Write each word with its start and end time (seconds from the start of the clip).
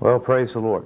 Well, 0.00 0.20
praise 0.20 0.52
the 0.52 0.60
Lord. 0.60 0.84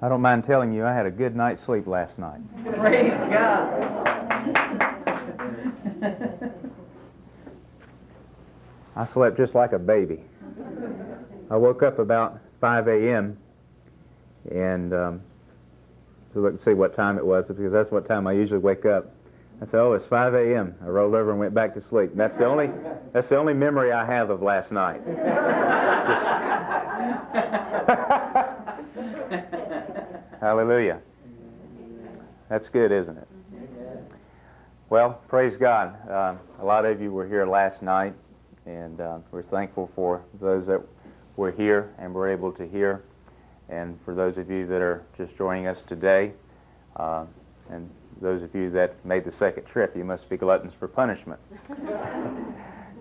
I 0.00 0.08
don't 0.08 0.20
mind 0.20 0.44
telling 0.44 0.72
you, 0.72 0.84
I 0.84 0.94
had 0.94 1.06
a 1.06 1.10
good 1.10 1.34
night's 1.34 1.64
sleep 1.64 1.88
last 1.88 2.16
night. 2.18 2.40
Praise 2.64 3.12
God. 3.32 3.98
I 8.94 9.06
slept 9.06 9.36
just 9.36 9.56
like 9.56 9.72
a 9.72 9.78
baby. 9.78 10.20
I 11.50 11.56
woke 11.56 11.82
up 11.82 11.98
about 11.98 12.38
5 12.60 12.86
a.m. 12.88 13.36
and 14.50 14.94
um, 14.94 15.22
to 16.32 16.40
look 16.40 16.52
and 16.52 16.60
see 16.60 16.74
what 16.74 16.94
time 16.94 17.18
it 17.18 17.26
was 17.26 17.46
because 17.48 17.72
that's 17.72 17.90
what 17.90 18.06
time 18.06 18.28
I 18.28 18.32
usually 18.32 18.60
wake 18.60 18.86
up. 18.86 19.10
I 19.60 19.64
said, 19.64 19.80
"Oh, 19.80 19.92
it's 19.94 20.06
5 20.06 20.34
a.m." 20.34 20.74
I 20.82 20.86
rolled 20.86 21.14
over 21.14 21.30
and 21.30 21.40
went 21.40 21.54
back 21.54 21.74
to 21.74 21.80
sleep. 21.80 22.10
That's 22.14 22.38
the 22.38 22.46
only 22.46 22.70
that's 23.12 23.28
the 23.28 23.36
only 23.36 23.54
memory 23.54 23.92
I 23.92 24.04
have 24.04 24.30
of 24.30 24.42
last 24.42 24.70
night. 24.70 25.00
Hallelujah. 30.40 31.00
That's 32.48 32.68
good, 32.68 32.92
isn't 32.92 33.18
it? 33.18 33.28
Well, 34.90 35.20
praise 35.28 35.56
God. 35.56 35.96
Uh, 36.08 36.36
a 36.60 36.64
lot 36.64 36.86
of 36.86 37.02
you 37.02 37.12
were 37.12 37.26
here 37.26 37.44
last 37.44 37.82
night, 37.82 38.14
and 38.64 39.00
uh, 39.00 39.18
we're 39.32 39.42
thankful 39.42 39.90
for 39.94 40.22
those 40.40 40.66
that 40.68 40.80
were 41.36 41.50
here 41.50 41.92
and 41.98 42.14
were 42.14 42.28
able 42.28 42.52
to 42.52 42.66
hear. 42.66 43.02
And 43.68 43.98
for 44.04 44.14
those 44.14 44.38
of 44.38 44.50
you 44.50 44.66
that 44.66 44.80
are 44.80 45.04
just 45.16 45.36
joining 45.36 45.66
us 45.66 45.82
today, 45.82 46.32
uh, 46.96 47.26
and 47.68 47.90
those 48.20 48.42
of 48.42 48.54
you 48.54 48.70
that 48.70 49.04
made 49.04 49.24
the 49.24 49.32
second 49.32 49.64
trip, 49.64 49.96
you 49.96 50.04
must 50.04 50.28
be 50.28 50.36
gluttons 50.36 50.72
for 50.78 50.88
punishment. 50.88 51.40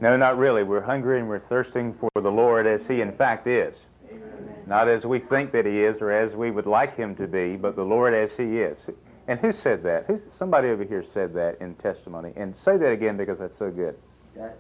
no, 0.01 0.15
not 0.17 0.37
really. 0.37 0.63
We're 0.63 0.81
hungry 0.81 1.19
and 1.19 1.27
we're 1.27 1.39
thirsting 1.39 1.93
for 1.93 2.09
the 2.21 2.31
Lord 2.31 2.67
as 2.67 2.87
He 2.87 3.01
in 3.01 3.11
fact 3.11 3.47
is. 3.47 3.75
Not 4.65 4.89
as 4.89 5.05
we 5.05 5.19
think 5.19 5.51
that 5.53 5.65
He 5.65 5.83
is 5.83 6.01
or 6.01 6.11
as 6.11 6.35
we 6.35 6.51
would 6.51 6.65
like 6.65 6.95
Him 6.95 7.15
to 7.15 7.27
be, 7.27 7.55
but 7.55 7.75
the 7.75 7.83
Lord 7.83 8.13
as 8.13 8.35
He 8.35 8.59
is. 8.59 8.77
And 9.27 9.39
who 9.39 9.51
said 9.51 9.83
that? 9.83 10.05
Who's, 10.05 10.21
somebody 10.31 10.69
over 10.69 10.83
here 10.83 11.03
said 11.03 11.33
that 11.33 11.59
in 11.61 11.75
testimony. 11.75 12.33
And 12.35 12.55
say 12.55 12.77
that 12.77 12.91
again 12.91 13.17
because 13.17 13.39
that's 13.39 13.57
so 13.57 13.71
good. 13.71 13.95
God, 14.35 14.53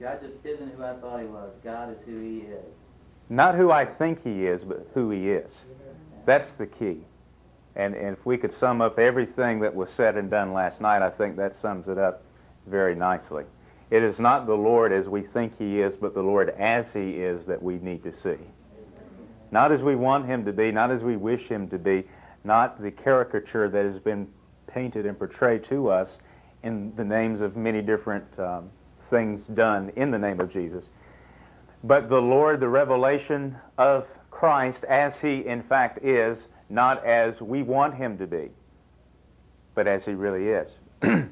God 0.00 0.20
just 0.20 0.44
isn't 0.44 0.74
who 0.74 0.82
I 0.82 0.94
thought 0.94 1.20
He 1.20 1.26
was. 1.26 1.52
God 1.62 1.90
is 1.90 1.98
who 2.04 2.20
He 2.20 2.38
is. 2.38 2.64
Not 3.28 3.54
who 3.54 3.70
I 3.70 3.84
think 3.84 4.22
He 4.22 4.46
is, 4.46 4.64
but 4.64 4.88
who 4.94 5.10
He 5.10 5.30
is. 5.30 5.64
That's 6.24 6.50
the 6.52 6.66
key. 6.66 7.00
And, 7.78 7.94
and 7.94 8.16
if 8.16 8.26
we 8.26 8.36
could 8.36 8.52
sum 8.52 8.80
up 8.80 8.98
everything 8.98 9.60
that 9.60 9.74
was 9.74 9.90
said 9.90 10.16
and 10.16 10.28
done 10.28 10.52
last 10.52 10.80
night, 10.80 11.00
I 11.00 11.10
think 11.10 11.36
that 11.36 11.54
sums 11.54 11.88
it 11.88 11.96
up 11.96 12.22
very 12.66 12.94
nicely. 12.94 13.44
It 13.90 14.02
is 14.02 14.20
not 14.20 14.46
the 14.46 14.56
Lord 14.56 14.92
as 14.92 15.08
we 15.08 15.22
think 15.22 15.56
He 15.58 15.80
is, 15.80 15.96
but 15.96 16.12
the 16.12 16.22
Lord 16.22 16.50
as 16.50 16.92
He 16.92 17.12
is 17.12 17.46
that 17.46 17.62
we 17.62 17.78
need 17.78 18.02
to 18.02 18.12
see. 18.12 18.36
Not 19.50 19.72
as 19.72 19.82
we 19.82 19.96
want 19.96 20.26
Him 20.26 20.44
to 20.44 20.52
be, 20.52 20.70
not 20.72 20.90
as 20.90 21.02
we 21.02 21.16
wish 21.16 21.48
Him 21.48 21.68
to 21.68 21.78
be, 21.78 22.04
not 22.44 22.82
the 22.82 22.90
caricature 22.90 23.68
that 23.68 23.84
has 23.84 23.98
been 23.98 24.28
painted 24.66 25.06
and 25.06 25.18
portrayed 25.18 25.64
to 25.64 25.88
us 25.88 26.18
in 26.64 26.92
the 26.96 27.04
names 27.04 27.40
of 27.40 27.56
many 27.56 27.80
different 27.80 28.26
um, 28.38 28.68
things 29.08 29.44
done 29.44 29.90
in 29.96 30.10
the 30.10 30.18
name 30.18 30.40
of 30.40 30.52
Jesus, 30.52 30.84
but 31.84 32.08
the 32.08 32.20
Lord, 32.20 32.60
the 32.60 32.68
revelation 32.68 33.56
of 33.78 34.06
Christ 34.30 34.84
as 34.84 35.18
He 35.18 35.46
in 35.46 35.62
fact 35.62 36.04
is 36.04 36.48
not 36.68 37.04
as 37.04 37.40
we 37.40 37.62
want 37.62 37.94
him 37.94 38.18
to 38.18 38.26
be, 38.26 38.50
but 39.74 39.86
as 39.86 40.04
he 40.04 40.12
really 40.12 40.48
is. 40.48 40.68
and 41.02 41.28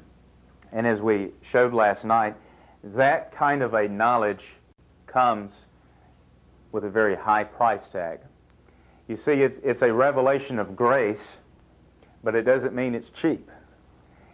as 0.73 1.01
we 1.01 1.31
showed 1.41 1.73
last 1.73 2.05
night, 2.05 2.35
that 2.83 3.31
kind 3.31 3.61
of 3.61 3.73
a 3.73 3.87
knowledge 3.87 4.43
comes 5.05 5.51
with 6.71 6.85
a 6.85 6.89
very 6.89 7.15
high 7.15 7.43
price 7.43 7.87
tag. 7.89 8.19
You 9.07 9.17
see, 9.17 9.33
it's, 9.33 9.59
it's 9.63 9.81
a 9.81 9.91
revelation 9.91 10.59
of 10.59 10.75
grace, 10.75 11.37
but 12.23 12.35
it 12.35 12.43
doesn't 12.43 12.75
mean 12.75 12.93
it's 12.93 13.09
cheap. 13.09 13.49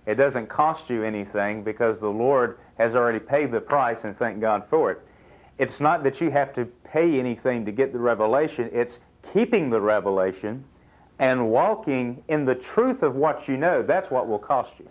It 0.05 0.15
doesn't 0.15 0.47
cost 0.47 0.89
you 0.89 1.03
anything 1.03 1.63
because 1.63 1.99
the 1.99 2.09
Lord 2.09 2.57
has 2.77 2.95
already 2.95 3.19
paid 3.19 3.51
the 3.51 3.61
price, 3.61 4.03
and 4.03 4.17
thank 4.17 4.41
God 4.41 4.63
for 4.69 4.91
it. 4.91 5.01
It's 5.59 5.79
not 5.79 6.03
that 6.03 6.19
you 6.19 6.31
have 6.31 6.53
to 6.55 6.65
pay 6.65 7.19
anything 7.19 7.65
to 7.65 7.71
get 7.71 7.93
the 7.93 7.99
revelation, 7.99 8.69
it's 8.73 8.99
keeping 9.31 9.69
the 9.69 9.79
revelation 9.79 10.63
and 11.23 11.49
walking 11.49 12.21
in 12.27 12.43
the 12.43 12.53
truth 12.53 13.01
of 13.01 13.15
what 13.15 13.47
you 13.47 13.55
know, 13.55 13.81
that's 13.81 14.11
what 14.11 14.27
will 14.27 14.37
cost 14.37 14.73
you. 14.77 14.89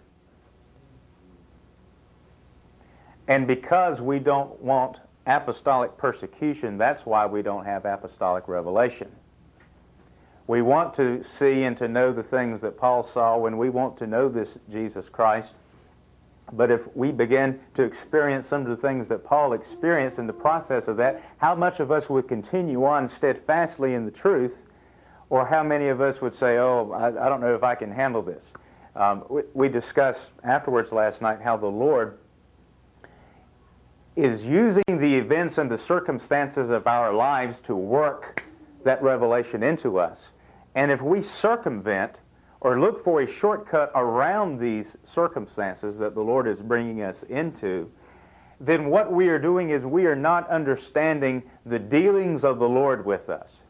And 3.29 3.47
because 3.47 4.01
we 4.01 4.19
don't 4.19 4.59
want 4.63 5.01
apostolic 5.27 5.99
persecution, 5.99 6.79
that's 6.79 7.05
why 7.05 7.27
we 7.27 7.43
don't 7.43 7.67
have 7.67 7.85
apostolic 7.85 8.49
revelation. 8.49 9.13
We 10.47 10.63
want 10.63 10.95
to 10.95 11.23
see 11.39 11.65
and 11.65 11.77
to 11.77 11.87
know 11.87 12.15
the 12.15 12.23
things 12.23 12.63
that 12.63 12.79
Paul 12.79 13.03
saw 13.03 13.37
when 13.37 13.59
we 13.59 13.69
want 13.69 13.99
to 13.99 14.07
know 14.07 14.31
this 14.31 14.57
Jesus 14.71 15.11
Christ. 15.11 15.53
But 16.55 16.71
if 16.71 16.81
we 16.97 17.13
begin 17.13 17.61
to 17.75 17.83
experience 17.83 18.47
some 18.47 18.63
of 18.63 18.69
the 18.69 18.77
things 18.77 19.07
that 19.09 19.23
Paul 19.23 19.53
experienced 19.53 20.19
in 20.19 20.27
the 20.27 20.33
process 20.33 20.89
of 20.89 20.97
that, 20.97 21.23
how 21.37 21.55
much 21.55 21.79
of 21.79 21.93
us 21.93 22.09
would 22.09 22.27
continue 22.27 22.87
on 22.87 23.07
steadfastly 23.07 23.93
in 23.93 24.07
the 24.07 24.11
truth 24.11 24.57
or 25.33 25.47
how 25.47 25.63
many 25.63 25.89
of 25.89 26.03
us 26.03 26.21
would 26.21 26.35
say, 26.35 26.59
oh, 26.59 26.93
I, 26.93 27.07
I 27.07 27.31
don't 27.31 27.41
know 27.41 27.55
if 27.55 27.63
I 27.63 27.75
can 27.75 27.91
handle 27.91 28.21
this. 28.21 28.45
Um, 28.95 29.25
we, 29.31 29.41
we 29.55 29.69
discussed 29.71 30.31
afterwards 30.45 30.93
last 30.93 31.23
night 31.23 31.41
how 31.41 31.57
the 31.57 31.67
Lord 31.67 32.19
is 34.15 34.45
using 34.45 34.85
the 34.87 35.15
events 35.15 35.57
and 35.57 35.71
the 35.71 35.79
circumstances 35.79 36.69
of 36.69 36.87
our 36.87 37.15
lives 37.15 37.61
to 37.61 37.75
work 37.75 38.45
that 38.85 39.03
revelation 39.03 39.63
into 39.63 39.99
us. 39.99 40.19
And 40.75 40.91
if 40.91 41.01
we 41.01 41.23
circumvent 41.23 42.21
or 42.61 42.79
look 42.79 43.03
for 43.03 43.23
a 43.23 43.27
shortcut 43.27 43.91
around 43.95 44.61
these 44.61 44.99
circumstances 45.03 45.97
that 45.97 46.15
the 46.15 46.21
Lord 46.21 46.47
is 46.47 46.61
bringing 46.61 47.01
us 47.01 47.23
into, 47.31 47.91
then 48.61 48.91
what 48.91 49.11
we 49.11 49.29
are 49.29 49.39
doing 49.39 49.71
is 49.71 49.83
we 49.83 50.05
are 50.05 50.15
not 50.15 50.51
understanding 50.51 51.43
the 51.65 51.79
dealings 51.79 52.45
of 52.45 52.59
the 52.59 52.69
Lord 52.69 53.07
with 53.07 53.31
us. 53.31 53.62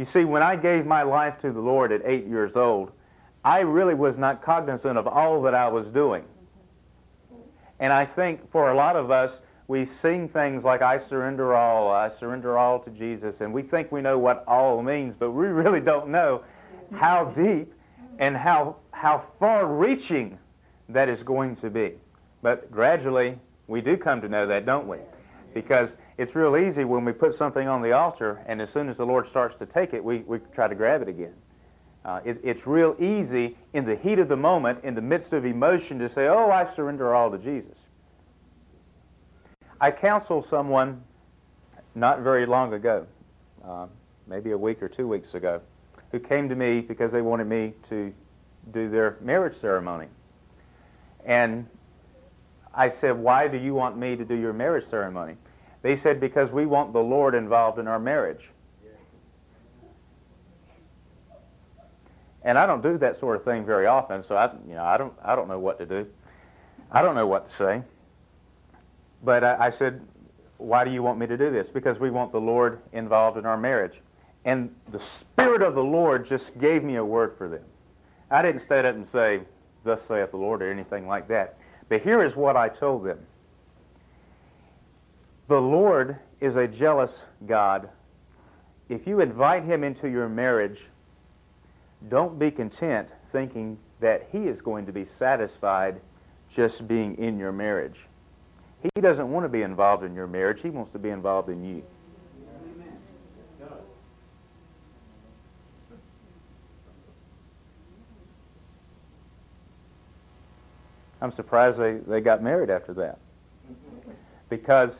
You 0.00 0.06
see, 0.06 0.24
when 0.24 0.42
I 0.42 0.56
gave 0.56 0.86
my 0.86 1.02
life 1.02 1.38
to 1.40 1.52
the 1.52 1.60
Lord 1.60 1.92
at 1.92 2.00
eight 2.06 2.26
years 2.26 2.56
old, 2.56 2.90
I 3.44 3.58
really 3.58 3.92
was 3.92 4.16
not 4.16 4.40
cognizant 4.40 4.96
of 4.96 5.06
all 5.06 5.42
that 5.42 5.54
I 5.54 5.68
was 5.68 5.90
doing. 5.90 6.24
And 7.80 7.92
I 7.92 8.06
think 8.06 8.50
for 8.50 8.70
a 8.70 8.74
lot 8.74 8.96
of 8.96 9.10
us, 9.10 9.30
we 9.68 9.84
sing 9.84 10.26
things 10.26 10.64
like, 10.64 10.80
I 10.80 10.96
surrender 10.96 11.54
all, 11.54 11.90
I 11.90 12.08
surrender 12.18 12.56
all 12.56 12.78
to 12.78 12.90
Jesus, 12.90 13.42
and 13.42 13.52
we 13.52 13.60
think 13.60 13.92
we 13.92 14.00
know 14.00 14.18
what 14.18 14.42
all 14.48 14.82
means, 14.82 15.16
but 15.16 15.32
we 15.32 15.48
really 15.48 15.80
don't 15.80 16.08
know 16.08 16.44
how 16.94 17.26
deep 17.26 17.70
and 18.18 18.34
how, 18.34 18.76
how 18.92 19.26
far 19.38 19.66
reaching 19.66 20.38
that 20.88 21.10
is 21.10 21.22
going 21.22 21.56
to 21.56 21.68
be. 21.68 21.92
But 22.40 22.70
gradually, 22.70 23.38
we 23.66 23.82
do 23.82 23.98
come 23.98 24.22
to 24.22 24.30
know 24.30 24.46
that, 24.46 24.64
don't 24.64 24.88
we? 24.88 24.96
Because 25.52 25.98
it's 26.20 26.34
real 26.34 26.54
easy 26.54 26.84
when 26.84 27.06
we 27.06 27.12
put 27.12 27.34
something 27.34 27.66
on 27.66 27.80
the 27.80 27.92
altar, 27.92 28.42
and 28.46 28.60
as 28.60 28.70
soon 28.70 28.90
as 28.90 28.98
the 28.98 29.06
Lord 29.06 29.26
starts 29.26 29.58
to 29.58 29.64
take 29.64 29.94
it, 29.94 30.04
we, 30.04 30.18
we 30.18 30.38
try 30.54 30.68
to 30.68 30.74
grab 30.74 31.00
it 31.00 31.08
again. 31.08 31.32
Uh, 32.04 32.20
it, 32.26 32.38
it's 32.44 32.66
real 32.66 32.94
easy 33.00 33.56
in 33.72 33.86
the 33.86 33.96
heat 33.96 34.18
of 34.18 34.28
the 34.28 34.36
moment, 34.36 34.84
in 34.84 34.94
the 34.94 35.00
midst 35.00 35.32
of 35.32 35.46
emotion, 35.46 35.98
to 35.98 36.10
say, 36.10 36.26
Oh, 36.26 36.50
I 36.50 36.70
surrender 36.74 37.14
all 37.14 37.30
to 37.30 37.38
Jesus. 37.38 37.78
I 39.80 39.90
counseled 39.90 40.46
someone 40.46 41.02
not 41.94 42.20
very 42.20 42.44
long 42.44 42.74
ago, 42.74 43.06
uh, 43.64 43.86
maybe 44.26 44.50
a 44.50 44.58
week 44.58 44.82
or 44.82 44.90
two 44.90 45.08
weeks 45.08 45.32
ago, 45.32 45.62
who 46.12 46.20
came 46.20 46.50
to 46.50 46.54
me 46.54 46.82
because 46.82 47.12
they 47.12 47.22
wanted 47.22 47.46
me 47.46 47.72
to 47.88 48.12
do 48.72 48.90
their 48.90 49.16
marriage 49.22 49.56
ceremony. 49.56 50.08
And 51.24 51.66
I 52.74 52.90
said, 52.90 53.16
Why 53.16 53.48
do 53.48 53.56
you 53.56 53.72
want 53.72 53.96
me 53.96 54.16
to 54.16 54.24
do 54.26 54.34
your 54.34 54.52
marriage 54.52 54.86
ceremony? 54.86 55.36
They 55.82 55.96
said, 55.96 56.20
because 56.20 56.50
we 56.50 56.66
want 56.66 56.92
the 56.92 57.02
Lord 57.02 57.34
involved 57.34 57.78
in 57.78 57.88
our 57.88 57.98
marriage. 57.98 58.50
And 62.42 62.58
I 62.58 62.66
don't 62.66 62.82
do 62.82 62.96
that 62.98 63.20
sort 63.20 63.36
of 63.36 63.44
thing 63.44 63.66
very 63.66 63.86
often, 63.86 64.24
so 64.24 64.34
I, 64.34 64.50
you 64.66 64.74
know, 64.74 64.84
I 64.84 64.96
don't, 64.96 65.12
I 65.22 65.36
don't 65.36 65.48
know 65.48 65.58
what 65.58 65.78
to 65.78 65.86
do. 65.86 66.06
I 66.90 67.02
don't 67.02 67.14
know 67.14 67.26
what 67.26 67.48
to 67.48 67.54
say. 67.54 67.82
But 69.22 69.44
I, 69.44 69.66
I 69.66 69.70
said, 69.70 70.00
why 70.56 70.84
do 70.84 70.90
you 70.90 71.02
want 71.02 71.18
me 71.18 71.26
to 71.26 71.36
do 71.36 71.50
this? 71.50 71.68
Because 71.68 71.98
we 71.98 72.10
want 72.10 72.32
the 72.32 72.40
Lord 72.40 72.80
involved 72.92 73.36
in 73.36 73.44
our 73.44 73.58
marriage. 73.58 74.00
And 74.46 74.74
the 74.90 75.00
Spirit 75.00 75.60
of 75.60 75.74
the 75.74 75.84
Lord 75.84 76.26
just 76.26 76.58
gave 76.58 76.82
me 76.82 76.96
a 76.96 77.04
word 77.04 77.34
for 77.36 77.48
them. 77.48 77.64
I 78.30 78.40
didn't 78.40 78.62
stand 78.62 78.86
up 78.86 78.94
and 78.94 79.06
say, 79.06 79.40
thus 79.84 80.02
saith 80.02 80.30
the 80.30 80.36
Lord, 80.38 80.62
or 80.62 80.70
anything 80.70 81.06
like 81.06 81.28
that. 81.28 81.58
But 81.88 82.00
here 82.00 82.22
is 82.22 82.36
what 82.36 82.56
I 82.56 82.68
told 82.68 83.04
them. 83.04 83.18
The 85.50 85.60
Lord 85.60 86.16
is 86.40 86.54
a 86.54 86.68
jealous 86.68 87.10
God. 87.48 87.88
If 88.88 89.04
you 89.04 89.20
invite 89.20 89.64
him 89.64 89.82
into 89.82 90.08
your 90.08 90.28
marriage, 90.28 90.78
don't 92.08 92.38
be 92.38 92.52
content 92.52 93.08
thinking 93.32 93.76
that 93.98 94.28
he 94.30 94.46
is 94.46 94.62
going 94.62 94.86
to 94.86 94.92
be 94.92 95.04
satisfied 95.18 96.00
just 96.54 96.86
being 96.86 97.18
in 97.18 97.36
your 97.36 97.50
marriage. 97.50 97.96
He 98.94 99.00
doesn't 99.00 99.28
want 99.28 99.44
to 99.44 99.48
be 99.48 99.62
involved 99.62 100.04
in 100.04 100.14
your 100.14 100.28
marriage. 100.28 100.62
He 100.62 100.70
wants 100.70 100.92
to 100.92 101.00
be 101.00 101.08
involved 101.08 101.48
in 101.48 101.64
you. 101.64 101.82
I'm 111.20 111.32
surprised 111.32 111.76
they, 111.76 111.94
they 111.94 112.20
got 112.20 112.40
married 112.40 112.70
after 112.70 112.94
that. 112.94 113.18
Because 114.48 114.92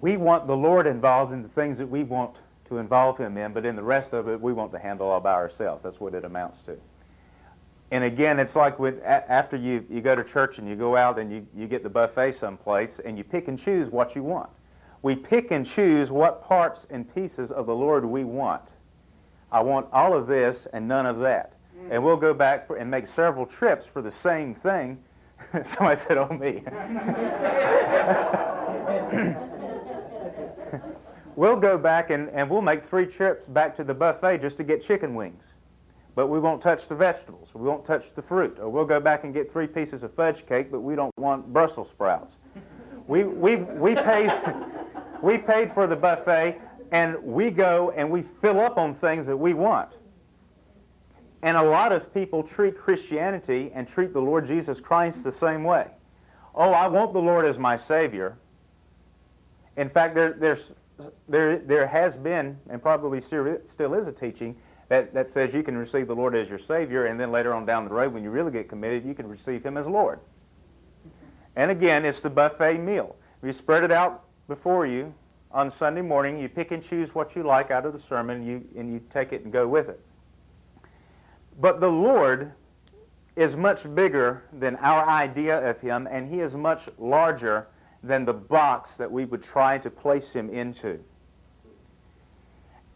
we 0.00 0.16
want 0.16 0.46
the 0.46 0.56
Lord 0.56 0.86
involved 0.86 1.32
in 1.32 1.42
the 1.42 1.48
things 1.48 1.78
that 1.78 1.88
we 1.88 2.02
want 2.02 2.36
to 2.68 2.78
involve 2.78 3.18
Him 3.18 3.36
in, 3.38 3.52
but 3.52 3.64
in 3.64 3.76
the 3.76 3.82
rest 3.82 4.12
of 4.12 4.28
it, 4.28 4.40
we 4.40 4.52
want 4.52 4.72
to 4.72 4.78
handle 4.78 5.08
all 5.08 5.20
by 5.20 5.32
ourselves. 5.32 5.82
That's 5.82 6.00
what 6.00 6.14
it 6.14 6.24
amounts 6.24 6.62
to. 6.66 6.76
And 7.92 8.02
again, 8.02 8.40
it's 8.40 8.56
like 8.56 8.78
with, 8.78 9.02
after 9.04 9.56
you, 9.56 9.84
you 9.88 10.00
go 10.00 10.14
to 10.16 10.24
church 10.24 10.58
and 10.58 10.68
you 10.68 10.74
go 10.74 10.96
out 10.96 11.18
and 11.18 11.30
you, 11.30 11.46
you 11.56 11.68
get 11.68 11.82
the 11.84 11.88
buffet 11.88 12.32
someplace 12.32 12.90
and 13.04 13.16
you 13.16 13.22
pick 13.22 13.46
and 13.46 13.58
choose 13.58 13.90
what 13.92 14.16
you 14.16 14.24
want. 14.24 14.50
We 15.02 15.14
pick 15.14 15.52
and 15.52 15.64
choose 15.64 16.10
what 16.10 16.42
parts 16.44 16.86
and 16.90 17.14
pieces 17.14 17.52
of 17.52 17.66
the 17.66 17.74
Lord 17.74 18.04
we 18.04 18.24
want. 18.24 18.62
I 19.52 19.60
want 19.60 19.86
all 19.92 20.16
of 20.16 20.26
this 20.26 20.66
and 20.72 20.88
none 20.88 21.06
of 21.06 21.20
that. 21.20 21.52
Mm. 21.78 21.92
And 21.92 22.04
we'll 22.04 22.16
go 22.16 22.34
back 22.34 22.68
and 22.76 22.90
make 22.90 23.06
several 23.06 23.46
trips 23.46 23.86
for 23.86 24.02
the 24.02 24.10
same 24.10 24.56
thing. 24.56 24.98
Somebody 25.52 26.00
said, 26.00 26.18
oh, 26.18 26.28
me. 26.28 26.64
we'll 31.36 31.56
go 31.56 31.78
back 31.78 32.10
and, 32.10 32.28
and 32.30 32.50
we'll 32.50 32.62
make 32.62 32.84
three 32.88 33.06
trips 33.06 33.46
back 33.48 33.76
to 33.76 33.84
the 33.84 33.94
buffet 33.94 34.38
just 34.38 34.56
to 34.56 34.64
get 34.64 34.82
chicken 34.82 35.14
wings. 35.14 35.42
But 36.14 36.28
we 36.28 36.40
won't 36.40 36.62
touch 36.62 36.88
the 36.88 36.94
vegetables. 36.94 37.50
We 37.54 37.68
won't 37.68 37.84
touch 37.84 38.06
the 38.16 38.22
fruit. 38.22 38.58
Or 38.58 38.70
we'll 38.70 38.86
go 38.86 38.98
back 38.98 39.24
and 39.24 39.34
get 39.34 39.52
three 39.52 39.66
pieces 39.66 40.02
of 40.02 40.14
fudge 40.14 40.46
cake, 40.46 40.72
but 40.72 40.80
we 40.80 40.96
don't 40.96 41.12
want 41.18 41.52
Brussels 41.52 41.88
sprouts. 41.90 42.34
We, 43.08 43.22
we, 43.22 43.54
we, 43.54 43.94
paid, 43.94 44.32
we 45.22 45.38
paid 45.38 45.72
for 45.74 45.86
the 45.86 45.94
buffet, 45.94 46.60
and 46.90 47.16
we 47.22 47.52
go 47.52 47.92
and 47.92 48.10
we 48.10 48.24
fill 48.40 48.58
up 48.58 48.78
on 48.78 48.96
things 48.96 49.26
that 49.26 49.36
we 49.36 49.54
want. 49.54 49.90
And 51.42 51.56
a 51.56 51.62
lot 51.62 51.92
of 51.92 52.12
people 52.12 52.42
treat 52.42 52.76
Christianity 52.76 53.70
and 53.74 53.86
treat 53.86 54.12
the 54.12 54.20
Lord 54.20 54.48
Jesus 54.48 54.80
Christ 54.80 55.22
the 55.22 55.30
same 55.30 55.62
way. 55.62 55.86
Oh, 56.52 56.70
I 56.70 56.88
want 56.88 57.12
the 57.12 57.20
Lord 57.20 57.44
as 57.44 57.58
my 57.58 57.78
Savior. 57.78 58.36
In 59.76 59.88
fact, 59.88 60.16
there, 60.16 60.32
there's, 60.32 60.72
there, 61.28 61.58
there 61.58 61.86
has 61.86 62.16
been, 62.16 62.58
and 62.70 62.82
probably 62.82 63.20
still 63.20 63.46
is 63.46 64.06
a 64.06 64.12
teaching, 64.12 64.56
that, 64.88 65.12
that 65.14 65.30
says 65.30 65.52
you 65.52 65.62
can 65.62 65.76
receive 65.76 66.06
the 66.06 66.14
Lord 66.14 66.34
as 66.36 66.48
your 66.48 66.58
Savior, 66.58 67.06
and 67.06 67.18
then 67.18 67.32
later 67.32 67.52
on 67.52 67.66
down 67.66 67.84
the 67.84 67.90
road, 67.90 68.12
when 68.12 68.22
you 68.22 68.30
really 68.30 68.52
get 68.52 68.68
committed, 68.68 69.04
you 69.04 69.14
can 69.14 69.28
receive 69.28 69.64
Him 69.64 69.76
as 69.76 69.86
Lord. 69.86 70.20
And 71.56 71.70
again, 71.70 72.04
it's 72.04 72.20
the 72.20 72.30
buffet 72.30 72.78
meal. 72.78 73.16
You 73.42 73.52
spread 73.52 73.82
it 73.82 73.90
out 73.90 74.24
before 74.48 74.86
you 74.86 75.12
on 75.50 75.70
Sunday 75.70 76.02
morning. 76.02 76.38
You 76.38 76.48
pick 76.48 76.70
and 76.70 76.84
choose 76.84 77.14
what 77.14 77.34
you 77.34 77.42
like 77.42 77.70
out 77.70 77.84
of 77.84 77.92
the 77.92 77.98
sermon, 77.98 78.46
you, 78.46 78.64
and 78.78 78.92
you 78.92 79.00
take 79.12 79.32
it 79.32 79.42
and 79.42 79.52
go 79.52 79.66
with 79.66 79.88
it. 79.88 80.00
But 81.58 81.80
the 81.80 81.90
Lord 81.90 82.52
is 83.34 83.56
much 83.56 83.92
bigger 83.94 84.44
than 84.52 84.76
our 84.76 85.08
idea 85.08 85.68
of 85.68 85.80
Him, 85.80 86.06
and 86.10 86.32
He 86.32 86.40
is 86.40 86.54
much 86.54 86.88
larger 86.98 87.66
than 88.02 88.24
the 88.24 88.32
box 88.32 88.96
that 88.96 89.10
we 89.10 89.24
would 89.24 89.42
try 89.42 89.78
to 89.78 89.90
place 89.90 90.30
Him 90.32 90.50
into. 90.50 90.98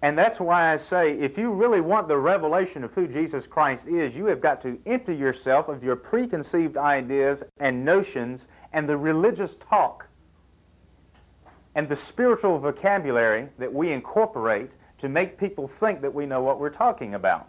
And 0.02 0.16
that's 0.16 0.40
why 0.40 0.72
I 0.72 0.78
say 0.78 1.12
if 1.18 1.36
you 1.36 1.52
really 1.52 1.82
want 1.82 2.08
the 2.08 2.16
revelation 2.16 2.84
of 2.84 2.92
who 2.92 3.06
Jesus 3.06 3.46
Christ 3.46 3.86
is, 3.86 4.14
you 4.16 4.26
have 4.26 4.40
got 4.40 4.62
to 4.62 4.78
empty 4.86 5.14
yourself 5.14 5.68
of 5.68 5.84
your 5.84 5.96
preconceived 5.96 6.78
ideas 6.78 7.42
and 7.58 7.84
notions 7.84 8.46
and 8.72 8.88
the 8.88 8.96
religious 8.96 9.56
talk 9.68 10.06
and 11.74 11.88
the 11.88 11.96
spiritual 11.96 12.58
vocabulary 12.58 13.48
that 13.58 13.72
we 13.72 13.92
incorporate 13.92 14.70
to 14.98 15.08
make 15.08 15.38
people 15.38 15.70
think 15.80 16.00
that 16.00 16.14
we 16.14 16.26
know 16.26 16.42
what 16.42 16.58
we're 16.58 16.70
talking 16.70 17.14
about. 17.14 17.48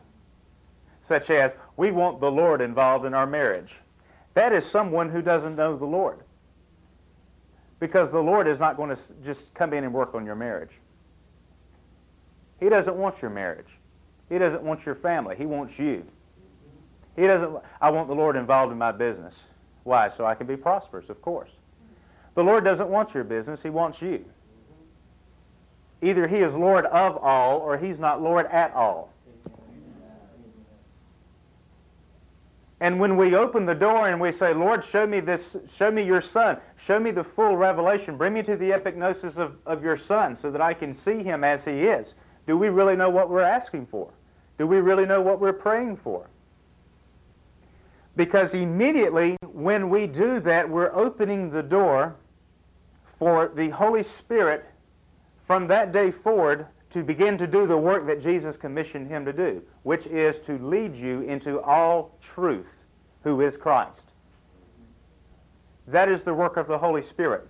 Such 1.08 1.30
as, 1.30 1.56
we 1.78 1.92
want 1.92 2.20
the 2.20 2.32
Lord 2.32 2.62
involved 2.62 3.06
in 3.06 3.14
our 3.14 3.26
marriage. 3.26 3.76
That 4.34 4.54
is 4.54 4.66
someone 4.66 5.10
who 5.10 5.22
doesn't 5.22 5.56
know 5.56 5.78
the 5.78 5.86
Lord. 5.86 6.20
Because 7.82 8.12
the 8.12 8.22
Lord 8.22 8.48
is 8.48 8.60
not 8.60 8.78
going 8.78 8.96
to 8.96 9.02
just 9.26 9.54
come 9.56 9.74
in 9.74 9.84
and 9.84 9.92
work 9.94 10.16
on 10.16 10.26
your 10.26 10.36
marriage. 10.36 10.72
He 12.60 12.70
doesn't 12.70 12.96
want 12.96 13.22
your 13.24 13.32
marriage. 13.32 13.68
He 14.30 14.38
doesn't 14.38 14.62
want 14.62 14.86
your 14.86 14.96
family. 14.96 15.36
He 15.36 15.48
wants 15.48 15.78
you. 15.78 16.06
He 17.16 17.24
doesn't, 17.24 17.58
I 17.82 17.90
want 17.90 18.08
the 18.08 18.14
Lord 18.14 18.36
involved 18.36 18.72
in 18.72 18.78
my 18.78 18.92
business. 18.92 19.34
Why? 19.84 20.10
So 20.16 20.26
I 20.26 20.36
can 20.36 20.46
be 20.46 20.56
prosperous, 20.56 21.10
of 21.10 21.22
course. 21.24 21.50
The 22.36 22.44
Lord 22.44 22.64
doesn't 22.64 22.88
want 22.88 23.16
your 23.16 23.24
business. 23.24 23.62
He 23.64 23.72
wants 23.72 24.00
you. 24.00 24.24
Either 26.04 26.28
He 26.28 26.38
is 26.38 26.54
Lord 26.56 26.86
of 26.86 27.18
all 27.18 27.58
or 27.58 27.78
He's 27.78 28.00
not 28.00 28.22
Lord 28.22 28.46
at 28.46 28.74
all. 28.76 29.12
And 32.82 33.00
when 33.00 33.16
we 33.16 33.36
open 33.36 33.68
the 33.68 33.76
door 33.76 34.10
and 34.10 34.20
we 34.20 34.32
say, 34.32 34.56
Lord, 34.56 34.84
show 34.84 35.06
me 35.06 35.20
this, 35.20 35.56
show 35.78 35.92
me 35.92 36.02
your 36.02 36.20
son, 36.20 36.58
show 36.84 37.00
me 37.00 37.12
the 37.12 37.24
full 37.24 37.56
revelation, 37.56 38.18
bring 38.18 38.34
me 38.34 38.42
to 38.42 38.58
the 38.58 38.72
epignosis 38.72 39.38
of, 39.38 39.54
of 39.68 39.84
your 39.84 39.98
son 39.98 40.36
so 40.36 40.50
that 40.50 40.62
I 40.62 40.74
can 40.74 40.96
see 40.96 41.22
him 41.22 41.44
as 41.44 41.64
he 41.64 41.84
is. 41.84 42.16
Do 42.48 42.58
we 42.58 42.70
really 42.70 42.96
know 42.96 43.12
what 43.12 43.30
we're 43.30 43.42
asking 43.42 43.86
for? 43.86 44.10
Do 44.58 44.66
we 44.66 44.78
really 44.78 45.06
know 45.06 45.22
what 45.22 45.40
we're 45.40 45.54
praying 45.54 45.98
for? 45.98 46.26
Because 48.16 48.56
immediately 48.56 49.38
when 49.54 49.92
we 49.92 50.08
do 50.08 50.40
that, 50.40 50.68
we're 50.68 50.94
opening 50.96 51.52
the 51.52 51.62
door 51.62 52.16
for 53.20 53.52
the 53.56 53.70
Holy 53.70 54.02
Spirit 54.02 54.66
from 55.46 55.68
that 55.68 55.92
day 55.92 56.10
forward 56.10 56.66
to 56.92 57.04
begin 57.04 57.38
to 57.38 57.48
do 57.48 57.66
the 57.66 57.78
work 57.78 58.06
that 58.08 58.22
Jesus 58.22 58.58
commissioned 58.58 59.08
him 59.08 59.26
to 59.26 59.34
do, 59.34 59.62
which 59.84 60.06
is 60.08 60.38
to 60.46 60.58
lead 60.58 60.96
you 60.96 61.22
into 61.22 61.62
all 61.62 62.18
truth, 62.22 62.68
who 63.24 63.42
is 63.42 63.56
Christ. 63.58 64.02
That 65.88 66.10
is 66.10 66.24
the 66.24 66.34
work 66.34 66.58
of 66.58 66.68
the 66.68 66.78
Holy 66.78 67.02
Spirit. 67.02 67.48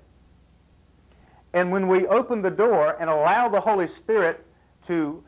And 1.53 1.71
when 1.71 1.87
we 1.87 2.07
open 2.07 2.41
the 2.41 2.51
door 2.51 2.95
and 2.99 3.09
allow 3.09 3.49
the 3.49 3.59
Holy 3.59 3.87
Spirit 3.87 4.45
to 4.87 5.23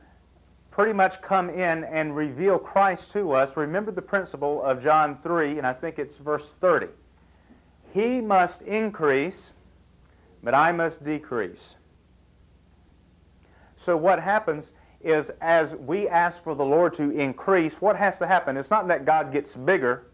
pretty 0.71 0.93
much 0.93 1.21
come 1.21 1.49
in 1.49 1.83
and 1.83 2.15
reveal 2.15 2.57
Christ 2.57 3.11
to 3.13 3.33
us, 3.33 3.55
remember 3.57 3.91
the 3.91 4.01
principle 4.01 4.63
of 4.63 4.81
John 4.81 5.17
3, 5.21 5.57
and 5.57 5.67
I 5.67 5.73
think 5.73 5.99
it's 5.99 6.17
verse 6.17 6.45
30. 6.61 6.87
He 7.93 8.21
must 8.21 8.61
increase, 8.61 9.51
but 10.41 10.55
I 10.55 10.71
must 10.71 11.03
decrease. 11.03 11.75
So 13.83 13.97
what 13.97 14.19
happens 14.19 14.65
is 15.01 15.29
as 15.41 15.71
we 15.71 16.07
ask 16.07 16.41
for 16.43 16.55
the 16.55 16.63
Lord 16.63 16.95
to 16.95 17.11
increase, 17.11 17.73
what 17.75 17.95
has 17.97 18.17
to 18.19 18.27
happen? 18.27 18.55
It's 18.55 18.69
not 18.69 18.87
that 18.87 19.05
God 19.05 19.33
gets 19.33 19.55
bigger, 19.55 20.07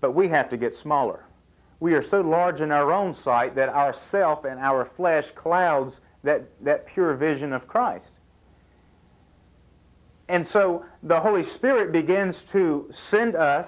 but 0.00 0.12
we 0.12 0.28
have 0.28 0.50
to 0.50 0.56
get 0.56 0.74
smaller. 0.74 1.24
We 1.78 1.94
are 1.94 2.02
so 2.02 2.20
large 2.20 2.60
in 2.60 2.72
our 2.72 2.92
own 2.92 3.14
sight 3.14 3.54
that 3.54 3.68
our 3.68 3.94
self 3.94 4.44
and 4.44 4.58
our 4.58 4.84
flesh 4.84 5.30
clouds 5.30 6.00
that, 6.24 6.42
that 6.64 6.86
pure 6.86 7.14
vision 7.14 7.52
of 7.52 7.66
Christ. 7.66 8.10
And 10.28 10.46
so 10.46 10.84
the 11.02 11.18
Holy 11.18 11.42
Spirit 11.42 11.92
begins 11.92 12.42
to 12.52 12.90
send 12.92 13.34
us. 13.34 13.66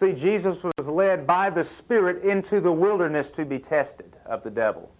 See, 0.00 0.12
Jesus 0.12 0.56
was 0.62 0.86
led 0.86 1.26
by 1.26 1.50
the 1.50 1.64
Spirit 1.64 2.24
into 2.24 2.60
the 2.60 2.72
wilderness 2.72 3.28
to 3.30 3.44
be 3.44 3.58
tested 3.58 4.16
of 4.26 4.42
the 4.42 4.50
devil. 4.50 4.90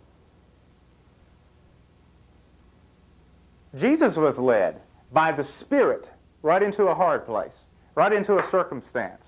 Jesus 3.76 4.16
was 4.16 4.38
led 4.38 4.80
by 5.12 5.32
the 5.32 5.44
Spirit 5.44 6.08
right 6.42 6.62
into 6.62 6.84
a 6.84 6.94
hard 6.94 7.24
place, 7.24 7.54
right 7.94 8.12
into 8.12 8.36
a 8.38 8.50
circumstance. 8.50 9.24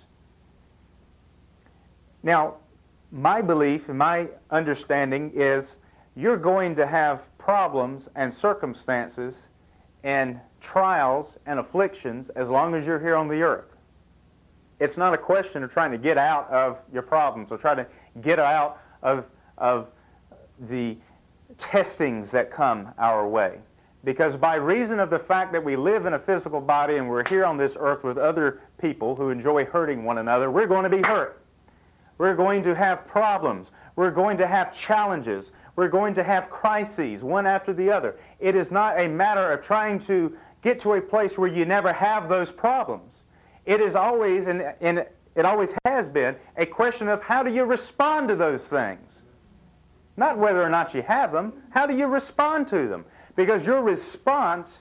Now, 2.23 2.55
my 3.13 3.41
belief 3.41 3.89
and 3.89 3.99
my 3.99 4.29
understanding 4.51 5.33
is 5.35 5.75
you're 6.17 6.37
going 6.37 6.77
to 6.77 6.87
have 6.87 7.23
problems 7.39 8.09
and 8.15 8.35
circumstances 8.35 9.45
and 10.03 10.41
trials 10.61 11.27
and 11.47 11.59
afflictions 11.59 12.31
as 12.31 12.49
long 12.49 12.75
as 12.75 12.85
you're 12.85 12.99
here 12.99 13.17
on 13.17 13.29
the 13.29 13.43
earth. 13.43 13.75
It's 14.81 14.97
not 14.97 15.15
a 15.15 15.19
question 15.19 15.63
of 15.63 15.73
trying 15.73 15.93
to 15.93 15.99
get 15.99 16.19
out 16.19 16.51
of 16.51 16.79
your 16.93 17.03
problems 17.03 17.53
or 17.53 17.59
try 17.59 17.75
to 17.75 17.87
get 18.21 18.39
out 18.39 18.81
of, 19.03 19.25
of 19.57 19.89
the 20.69 20.97
testings 21.59 22.31
that 22.33 22.51
come 22.51 22.93
our 22.99 23.29
way. 23.29 23.59
Because 24.05 24.37
by 24.37 24.57
reason 24.57 25.01
of 25.01 25.09
the 25.09 25.19
fact 25.19 25.53
that 25.53 25.65
we 25.65 25.77
live 25.77 26.05
in 26.05 26.13
a 26.13 26.19
physical 26.19 26.61
body 26.61 26.97
and 26.97 27.09
we're 27.09 27.27
here 27.27 27.45
on 27.45 27.57
this 27.57 27.75
earth 27.79 28.05
with 28.05 28.19
other 28.19 28.61
people 28.79 29.17
who 29.17 29.31
enjoy 29.31 29.65
hurting 29.65 30.05
one 30.05 30.19
another, 30.19 30.51
we're 30.51 30.67
going 30.67 30.85
to 30.85 30.91
be 30.91 31.03
hurt. 31.03 31.41
We're 32.19 32.35
going 32.35 32.63
to 32.65 32.75
have 32.75 33.07
problems. 33.07 33.69
We're 33.97 34.11
going 34.11 34.37
to 34.39 34.47
have 34.47 34.75
challenges. 34.75 35.51
We're 35.77 35.89
going 35.89 36.15
to 36.15 36.23
have 36.23 36.51
crises, 36.51 37.23
one 37.23 37.47
after 37.47 37.73
the 37.73 37.91
other. 37.91 38.17
It 38.39 38.55
is 38.55 38.71
not 38.71 39.01
a 39.01 39.09
matter 39.09 39.53
of 39.53 39.65
trying 39.65 40.01
to 40.01 40.37
get 40.63 40.81
to 40.81 40.95
a 40.95 41.01
place 41.01 41.37
where 41.39 41.49
you 41.49 41.65
never 41.65 41.93
have 41.93 42.29
those 42.29 42.51
problems. 42.51 43.15
It 43.67 43.81
is 43.81 43.95
always, 43.97 44.47
and, 44.47 44.75
and 44.81 45.07
it 45.35 45.45
always 45.45 45.71
has 45.85 46.09
been, 46.09 46.37
a 46.57 46.67
question 46.67 47.09
of 47.09 47.23
how 47.23 47.43
do 47.43 47.53
you 47.53 47.65
respond 47.65 48.29
to 48.29 48.37
those 48.37 48.69
things? 48.69 49.11
Not 50.17 50.39
whether 50.39 50.63
or 50.63 50.69
not 50.69 50.95
you 50.95 51.03
have 51.03 51.33
them, 51.33 51.53
how 51.71 51.87
do 51.87 51.97
you 51.97 52.07
respond 52.07 52.69
to 52.69 52.87
them? 52.89 53.05
Because 53.37 53.65
your 53.65 53.83
response 53.83 54.79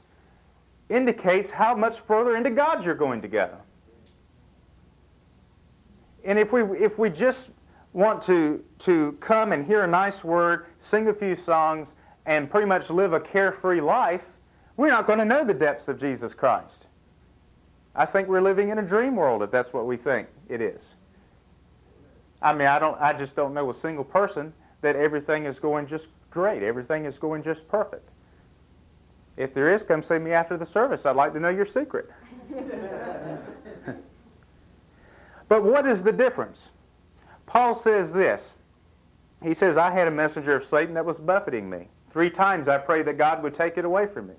indicates 0.89 1.49
how 1.49 1.75
much 1.75 1.99
further 2.07 2.35
into 2.35 2.51
God 2.51 2.85
you're 2.85 2.95
going 2.95 3.21
to 3.21 3.27
go. 3.27 3.49
and 6.23 6.39
if 6.39 6.51
we 6.51 6.63
if 6.77 6.97
we 6.97 7.09
just 7.09 7.49
want 7.93 8.23
to 8.23 8.63
to 8.79 9.17
come 9.19 9.51
and 9.51 9.65
hear 9.65 9.83
a 9.83 9.87
nice 9.87 10.23
word, 10.23 10.65
sing 10.79 11.07
a 11.09 11.13
few 11.13 11.35
songs, 11.35 11.89
and 12.25 12.49
pretty 12.49 12.67
much 12.67 12.89
live 12.89 13.13
a 13.13 13.19
carefree 13.19 13.81
life, 13.81 14.23
we're 14.77 14.89
not 14.89 15.05
going 15.05 15.19
to 15.19 15.25
know 15.25 15.43
the 15.45 15.53
depths 15.53 15.87
of 15.87 15.99
Jesus 15.99 16.33
Christ. 16.33 16.87
I 17.95 18.05
think 18.05 18.27
we're 18.27 18.41
living 18.41 18.69
in 18.69 18.79
a 18.79 18.81
dream 18.81 19.15
world 19.15 19.43
if 19.43 19.51
that's 19.51 19.71
what 19.71 19.85
we 19.85 19.97
think 19.97 20.27
it 20.49 20.61
is. 20.61 20.81
I 22.41 22.53
mean, 22.53 22.67
I 22.67 22.79
don't 22.79 22.99
I 22.99 23.13
just 23.13 23.35
don't 23.35 23.53
know 23.53 23.69
a 23.69 23.79
single 23.79 24.03
person 24.03 24.53
that 24.81 24.95
everything 24.95 25.45
is 25.45 25.59
going 25.59 25.87
just 25.87 26.07
great. 26.29 26.63
Everything 26.63 27.05
is 27.05 27.17
going 27.17 27.43
just 27.43 27.67
perfect. 27.67 28.09
If 29.37 29.53
there 29.53 29.73
is, 29.73 29.83
come 29.83 30.03
see 30.03 30.19
me 30.19 30.31
after 30.31 30.57
the 30.57 30.65
service. 30.67 31.05
I'd 31.05 31.15
like 31.15 31.33
to 31.33 31.39
know 31.39 31.49
your 31.49 31.65
secret. 31.65 32.09
but 35.47 35.63
what 35.63 35.87
is 35.87 36.03
the 36.03 36.11
difference? 36.11 36.59
Paul 37.47 37.81
says 37.81 38.11
this. 38.11 38.53
He 39.41 39.53
says, 39.53 39.75
I 39.75 39.91
had 39.91 40.07
a 40.07 40.11
messenger 40.11 40.55
of 40.55 40.65
Satan 40.65 40.93
that 40.93 41.05
was 41.05 41.17
buffeting 41.17 41.69
me. 41.69 41.87
Three 42.11 42.29
times 42.29 42.67
I 42.67 42.77
prayed 42.77 43.07
that 43.07 43.17
God 43.17 43.41
would 43.43 43.55
take 43.55 43.77
it 43.77 43.85
away 43.85 44.07
from 44.07 44.27
me. 44.27 44.35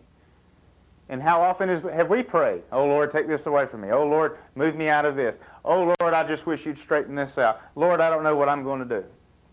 And 1.09 1.21
how 1.23 1.43
often 1.43 1.69
is, 1.69 1.83
have 1.93 2.09
we 2.09 2.23
prayed? 2.23 2.63
Oh, 2.73 2.87
Lord, 2.87 3.13
take 3.13 3.29
this 3.29 3.45
away 3.45 3.67
from 3.67 3.83
me. 3.83 3.91
Oh, 3.91 4.07
Lord, 4.07 4.39
move 4.55 4.75
me 4.75 4.89
out 4.89 5.05
of 5.05 5.17
this. 5.17 5.37
Oh, 5.65 5.95
Lord, 6.01 6.15
I 6.15 6.27
just 6.27 6.47
wish 6.47 6.65
you'd 6.65 6.79
straighten 6.79 7.15
this 7.15 7.37
out. 7.37 7.61
Lord, 7.75 8.01
I 8.01 8.09
don't 8.09 8.23
know 8.23 8.37
what 8.37 8.49
I'm 8.49 8.63
going 8.63 8.87
to 8.89 9.01
do. 9.01 9.05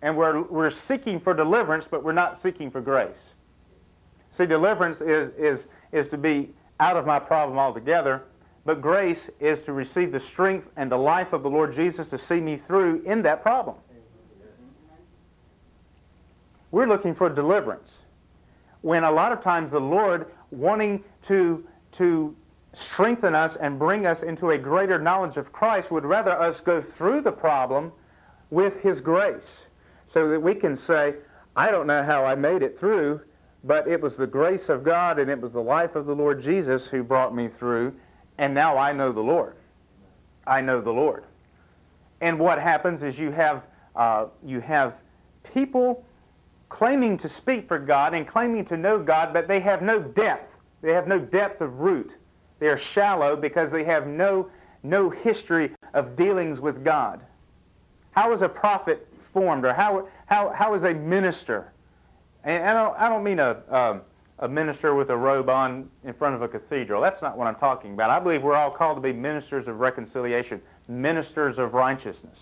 And 0.01 0.15
we're, 0.15 0.43
we're 0.43 0.71
seeking 0.71 1.19
for 1.19 1.33
deliverance, 1.33 1.85
but 1.89 2.03
we're 2.03 2.13
not 2.13 2.41
seeking 2.41 2.71
for 2.71 2.79
grace. 2.79 3.30
See, 4.31 4.45
deliverance 4.45 5.01
is, 5.01 5.31
is, 5.37 5.67
is 5.91 6.07
to 6.09 6.17
be 6.17 6.49
out 6.79 6.97
of 6.97 7.05
my 7.05 7.19
problem 7.19 7.59
altogether, 7.59 8.23
but 8.65 8.81
grace 8.81 9.29
is 9.39 9.61
to 9.63 9.73
receive 9.73 10.11
the 10.11 10.19
strength 10.19 10.67
and 10.77 10.91
the 10.91 10.97
life 10.97 11.33
of 11.33 11.43
the 11.43 11.49
Lord 11.49 11.73
Jesus 11.73 12.07
to 12.07 12.17
see 12.17 12.39
me 12.39 12.57
through 12.57 13.01
in 13.05 13.21
that 13.23 13.41
problem. 13.41 13.75
We're 16.71 16.87
looking 16.87 17.13
for 17.13 17.29
deliverance. 17.29 17.89
When 18.81 19.03
a 19.03 19.11
lot 19.11 19.31
of 19.31 19.43
times 19.43 19.71
the 19.71 19.81
Lord, 19.81 20.27
wanting 20.51 21.03
to, 21.23 21.65
to 21.93 22.35
strengthen 22.73 23.35
us 23.35 23.57
and 23.59 23.77
bring 23.77 24.05
us 24.05 24.23
into 24.23 24.51
a 24.51 24.57
greater 24.57 24.97
knowledge 24.97 25.37
of 25.37 25.51
Christ, 25.51 25.91
would 25.91 26.05
rather 26.05 26.31
us 26.31 26.61
go 26.61 26.81
through 26.81 27.21
the 27.21 27.31
problem 27.31 27.91
with 28.49 28.81
His 28.81 29.01
grace 29.01 29.59
so 30.13 30.29
that 30.29 30.39
we 30.39 30.55
can 30.55 30.77
say, 30.77 31.15
I 31.55 31.71
don't 31.71 31.87
know 31.87 32.03
how 32.03 32.25
I 32.25 32.35
made 32.35 32.63
it 32.63 32.79
through, 32.79 33.21
but 33.63 33.87
it 33.87 34.01
was 34.01 34.17
the 34.17 34.27
grace 34.27 34.69
of 34.69 34.83
God 34.83 35.19
and 35.19 35.29
it 35.29 35.39
was 35.39 35.51
the 35.51 35.61
life 35.61 35.95
of 35.95 36.05
the 36.05 36.15
Lord 36.15 36.41
Jesus 36.41 36.87
who 36.87 37.03
brought 37.03 37.35
me 37.35 37.47
through, 37.47 37.93
and 38.37 38.53
now 38.53 38.77
I 38.77 38.91
know 38.91 39.11
the 39.11 39.21
Lord. 39.21 39.55
I 40.47 40.61
know 40.61 40.81
the 40.81 40.91
Lord. 40.91 41.23
And 42.21 42.39
what 42.39 42.59
happens 42.59 43.03
is 43.03 43.17
you 43.17 43.31
have 43.31 43.63
uh, 43.95 44.27
you 44.45 44.61
have 44.61 44.93
people 45.53 46.05
claiming 46.69 47.17
to 47.17 47.27
speak 47.27 47.67
for 47.67 47.77
God 47.77 48.13
and 48.13 48.25
claiming 48.27 48.63
to 48.65 48.77
know 48.77 48.97
God, 48.97 49.33
but 49.33 49.47
they 49.47 49.59
have 49.59 49.81
no 49.81 49.99
depth. 49.99 50.55
They 50.81 50.93
have 50.93 51.07
no 51.07 51.19
depth 51.19 51.61
of 51.61 51.79
root. 51.79 52.15
They 52.59 52.67
are 52.67 52.77
shallow 52.77 53.35
because 53.35 53.71
they 53.71 53.83
have 53.83 54.07
no 54.07 54.49
no 54.83 55.09
history 55.09 55.71
of 55.93 56.15
dealings 56.15 56.59
with 56.59 56.83
God. 56.83 57.21
How 58.11 58.33
is 58.33 58.41
a 58.41 58.49
prophet 58.49 59.07
formed, 59.33 59.65
or 59.65 59.73
how 59.73 60.07
how 60.25 60.49
how 60.49 60.73
is 60.73 60.83
a 60.83 60.93
minister 60.93 61.71
and 62.43 62.63
I 62.63 62.73
don't, 62.73 62.99
I 62.99 63.09
don't 63.09 63.23
mean 63.23 63.39
a, 63.39 63.61
um, 63.69 64.01
a 64.39 64.47
minister 64.47 64.95
with 64.95 65.09
a 65.09 65.17
robe 65.17 65.49
on 65.49 65.89
in 66.03 66.13
front 66.13 66.35
of 66.35 66.41
a 66.41 66.47
cathedral. 66.47 67.01
That's 67.01 67.21
not 67.21 67.37
what 67.37 67.47
I'm 67.47 67.55
talking 67.55 67.93
about. 67.93 68.09
I 68.09 68.19
believe 68.19 68.41
we're 68.41 68.55
all 68.55 68.71
called 68.71 68.97
to 68.97 69.01
be 69.01 69.13
ministers 69.13 69.67
of 69.67 69.79
reconciliation, 69.79 70.61
ministers 70.87 71.59
of 71.59 71.73
righteousness. 71.73 72.37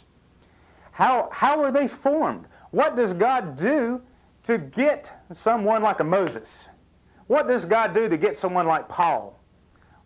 How, 0.92 1.30
how 1.32 1.62
are 1.64 1.72
they 1.72 1.88
formed? 1.88 2.46
What 2.72 2.96
does 2.96 3.14
God 3.14 3.58
do 3.58 4.02
to 4.46 4.58
get 4.58 5.10
someone 5.34 5.82
like 5.82 6.00
a 6.00 6.04
Moses? 6.04 6.48
What 7.28 7.48
does 7.48 7.66
God 7.66 7.94
do 7.94 8.10
to 8.10 8.18
get 8.18 8.38
someone 8.38 8.66
like 8.66 8.88
Paul? 8.88 9.40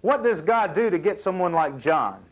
What 0.02 0.24
does 0.24 0.42
God 0.42 0.76
do 0.76 0.90
to 0.90 1.00
get 1.00 1.20
someone 1.20 1.54
like 1.54 1.80
John? 1.80 2.24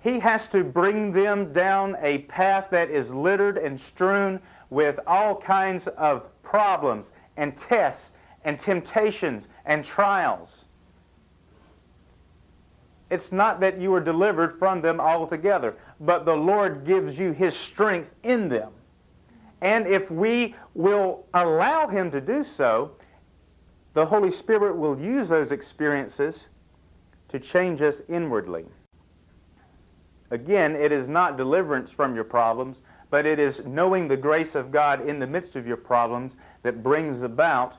He 0.00 0.18
has 0.20 0.46
to 0.48 0.64
bring 0.64 1.12
them 1.12 1.52
down 1.52 1.96
a 2.00 2.18
path 2.18 2.68
that 2.70 2.90
is 2.90 3.10
littered 3.10 3.58
and 3.58 3.80
strewn 3.80 4.40
with 4.70 4.98
all 5.06 5.36
kinds 5.36 5.86
of 5.96 6.24
problems 6.42 7.12
and 7.36 7.56
tests 7.56 8.10
and 8.44 8.58
temptations 8.58 9.48
and 9.64 9.84
trials. 9.84 10.64
It's 13.10 13.30
not 13.30 13.60
that 13.60 13.80
you 13.80 13.94
are 13.94 14.00
delivered 14.00 14.58
from 14.58 14.80
them 14.80 15.00
altogether, 15.00 15.76
but 16.00 16.24
the 16.24 16.34
Lord 16.34 16.84
gives 16.84 17.16
you 17.18 17.32
His 17.32 17.54
strength 17.54 18.10
in 18.22 18.48
them. 18.48 18.72
And 19.60 19.86
if 19.86 20.10
we 20.10 20.54
will 20.74 21.24
allow 21.34 21.86
Him 21.88 22.10
to 22.10 22.20
do 22.20 22.44
so, 22.44 22.92
the 23.94 24.04
Holy 24.04 24.30
Spirit 24.30 24.76
will 24.76 24.98
use 24.98 25.28
those 25.28 25.52
experiences 25.52 26.44
to 27.28 27.40
change 27.40 27.80
us 27.80 27.96
inwardly. 28.08 28.64
Again, 30.30 30.74
it 30.74 30.92
is 30.92 31.08
not 31.08 31.36
deliverance 31.36 31.90
from 31.90 32.14
your 32.14 32.24
problems, 32.24 32.78
but 33.10 33.26
it 33.26 33.38
is 33.38 33.60
knowing 33.64 34.08
the 34.08 34.16
grace 34.16 34.54
of 34.54 34.70
God 34.70 35.08
in 35.08 35.18
the 35.18 35.26
midst 35.26 35.56
of 35.56 35.66
your 35.66 35.76
problems 35.76 36.32
that 36.62 36.82
brings 36.82 37.22
about 37.22 37.76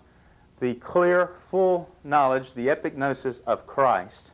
the 0.60 0.76
clear, 0.76 1.32
full 1.52 1.90
knowledge, 2.04 2.54
the 2.54 2.68
epignosis 2.68 3.42
of 3.46 3.68
Christ, 3.68 4.32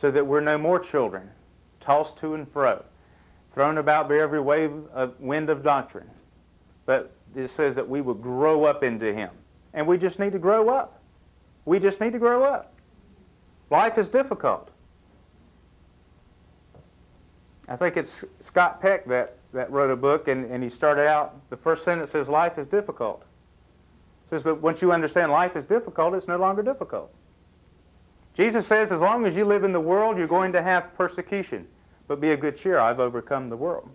so 0.00 0.10
that 0.10 0.26
we're 0.26 0.40
no 0.40 0.56
more 0.56 0.78
children, 0.78 1.28
tossed 1.80 2.16
to 2.18 2.34
and 2.34 2.50
fro, 2.52 2.84
thrown 3.52 3.78
about 3.78 4.08
by 4.08 4.18
every 4.18 4.40
wave 4.40 4.72
of 4.94 5.18
wind 5.20 5.50
of 5.50 5.62
doctrine. 5.62 6.08
But 6.86 7.12
it 7.36 7.48
says 7.48 7.74
that 7.74 7.88
we 7.88 8.00
will 8.00 8.14
grow 8.14 8.64
up 8.64 8.82
into 8.82 9.12
Him. 9.12 9.30
And 9.74 9.86
we 9.86 9.98
just 9.98 10.18
need 10.18 10.32
to 10.32 10.38
grow 10.38 10.70
up. 10.70 11.02
We 11.64 11.78
just 11.78 12.00
need 12.00 12.12
to 12.12 12.18
grow 12.18 12.44
up. 12.44 12.72
Life 13.70 13.98
is 13.98 14.08
difficult. 14.08 14.70
I 17.68 17.76
think 17.76 17.98
it's 17.98 18.24
Scott 18.40 18.80
Peck 18.80 19.06
that 19.08 19.37
that 19.52 19.70
wrote 19.70 19.90
a 19.90 19.96
book, 19.96 20.28
and, 20.28 20.50
and 20.50 20.62
he 20.62 20.68
started 20.68 21.06
out, 21.06 21.48
the 21.50 21.56
first 21.56 21.84
sentence 21.84 22.10
says, 22.10 22.28
life 22.28 22.58
is 22.58 22.66
difficult. 22.66 23.22
It 24.26 24.30
says, 24.30 24.42
but 24.42 24.60
once 24.60 24.82
you 24.82 24.92
understand 24.92 25.32
life 25.32 25.56
is 25.56 25.64
difficult, 25.64 26.14
it's 26.14 26.28
no 26.28 26.36
longer 26.36 26.62
difficult. 26.62 27.10
Jesus 28.34 28.66
says, 28.66 28.92
as 28.92 29.00
long 29.00 29.26
as 29.26 29.34
you 29.34 29.44
live 29.44 29.64
in 29.64 29.72
the 29.72 29.80
world, 29.80 30.18
you're 30.18 30.28
going 30.28 30.52
to 30.52 30.62
have 30.62 30.94
persecution. 30.96 31.66
But 32.06 32.20
be 32.20 32.30
of 32.32 32.40
good 32.40 32.58
cheer, 32.58 32.78
I've 32.78 33.00
overcome 33.00 33.48
the 33.50 33.56
world. 33.56 33.88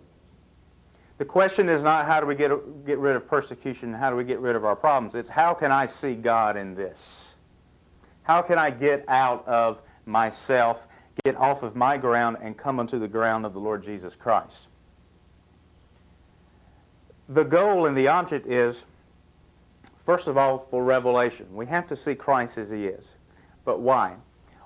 The 1.18 1.24
question 1.24 1.68
is 1.68 1.82
not 1.82 2.06
how 2.06 2.20
do 2.20 2.26
we 2.26 2.34
get, 2.34 2.50
get 2.84 2.98
rid 2.98 3.14
of 3.14 3.28
persecution, 3.28 3.92
how 3.92 4.10
do 4.10 4.16
we 4.16 4.24
get 4.24 4.40
rid 4.40 4.56
of 4.56 4.64
our 4.64 4.74
problems. 4.74 5.14
It's 5.14 5.28
how 5.28 5.54
can 5.54 5.70
I 5.70 5.86
see 5.86 6.14
God 6.14 6.56
in 6.56 6.74
this? 6.74 7.32
How 8.22 8.42
can 8.42 8.58
I 8.58 8.70
get 8.70 9.04
out 9.06 9.46
of 9.46 9.78
myself, 10.06 10.78
get 11.24 11.36
off 11.36 11.62
of 11.62 11.76
my 11.76 11.96
ground, 11.96 12.38
and 12.42 12.56
come 12.56 12.80
onto 12.80 12.98
the 12.98 13.08
ground 13.08 13.46
of 13.46 13.52
the 13.52 13.60
Lord 13.60 13.84
Jesus 13.84 14.14
Christ? 14.14 14.66
The 17.28 17.42
goal 17.42 17.86
and 17.86 17.96
the 17.96 18.08
object 18.08 18.46
is, 18.46 18.82
first 20.04 20.26
of 20.26 20.36
all, 20.36 20.66
for 20.70 20.84
revelation. 20.84 21.46
We 21.54 21.66
have 21.66 21.88
to 21.88 21.96
see 21.96 22.14
Christ 22.14 22.58
as 22.58 22.70
he 22.70 22.86
is. 22.86 23.08
But 23.64 23.80
why? 23.80 24.14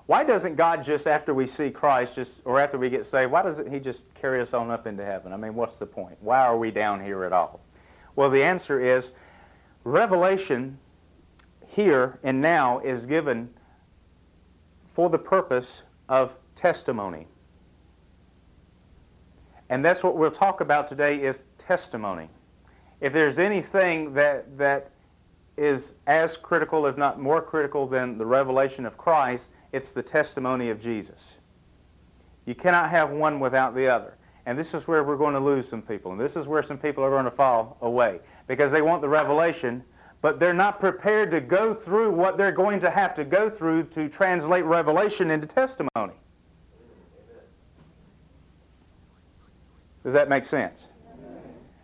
Why 0.07 0.23
doesn't 0.23 0.55
God 0.55 0.83
just, 0.83 1.07
after 1.07 1.33
we 1.33 1.45
see 1.45 1.69
Christ, 1.69 2.15
just 2.15 2.31
or 2.43 2.59
after 2.59 2.77
we 2.77 2.89
get 2.89 3.05
saved, 3.05 3.31
why 3.31 3.43
doesn't 3.43 3.71
he 3.71 3.79
just 3.79 4.01
carry 4.15 4.41
us 4.41 4.53
on 4.53 4.71
up 4.71 4.87
into 4.87 5.05
heaven? 5.05 5.31
I 5.31 5.37
mean, 5.37 5.55
what's 5.55 5.77
the 5.77 5.85
point? 5.85 6.17
Why 6.19 6.39
are 6.39 6.57
we 6.57 6.71
down 6.71 7.03
here 7.03 7.23
at 7.23 7.31
all? 7.31 7.59
Well, 8.15 8.29
the 8.29 8.43
answer 8.43 8.97
is 8.97 9.11
revelation 9.83 10.77
here 11.67 12.19
and 12.23 12.41
now 12.41 12.79
is 12.79 13.05
given 13.05 13.49
for 14.95 15.09
the 15.09 15.17
purpose 15.17 15.83
of 16.09 16.31
testimony. 16.55 17.27
And 19.69 19.85
that's 19.85 20.03
what 20.03 20.17
we'll 20.17 20.31
talk 20.31 20.61
about 20.61 20.89
today 20.89 21.17
is 21.17 21.43
testimony 21.59 22.29
if 23.01 23.13
there's 23.13 23.39
anything 23.39 24.13
that, 24.13 24.57
that 24.57 24.91
is 25.57 25.93
as 26.07 26.37
critical, 26.37 26.85
if 26.85 26.97
not 26.97 27.19
more 27.19 27.41
critical, 27.41 27.87
than 27.87 28.17
the 28.17 28.25
revelation 28.25 28.85
of 28.85 28.97
Christ, 28.97 29.45
it's 29.71 29.91
the 29.91 30.03
testimony 30.03 30.69
of 30.69 30.81
Jesus. 30.81 31.33
You 32.45 32.55
cannot 32.55 32.89
have 32.89 33.11
one 33.11 33.39
without 33.39 33.75
the 33.75 33.87
other. 33.87 34.15
And 34.45 34.57
this 34.57 34.73
is 34.73 34.87
where 34.87 35.03
we're 35.03 35.17
going 35.17 35.33
to 35.35 35.39
lose 35.39 35.69
some 35.69 35.81
people. 35.81 36.11
And 36.11 36.19
this 36.19 36.35
is 36.35 36.47
where 36.47 36.63
some 36.63 36.77
people 36.77 37.03
are 37.03 37.09
going 37.09 37.25
to 37.25 37.31
fall 37.31 37.77
away. 37.81 38.19
Because 38.47 38.71
they 38.71 38.81
want 38.81 39.01
the 39.01 39.09
revelation, 39.09 39.83
but 40.21 40.39
they're 40.39 40.53
not 40.53 40.79
prepared 40.79 41.29
to 41.31 41.41
go 41.41 41.73
through 41.73 42.11
what 42.11 42.37
they're 42.37 42.51
going 42.51 42.79
to 42.81 42.89
have 42.89 43.15
to 43.15 43.23
go 43.23 43.49
through 43.49 43.83
to 43.95 44.09
translate 44.09 44.65
revelation 44.65 45.29
into 45.29 45.45
testimony. 45.45 46.13
Does 50.03 50.13
that 50.13 50.29
make 50.29 50.45
sense? 50.45 50.85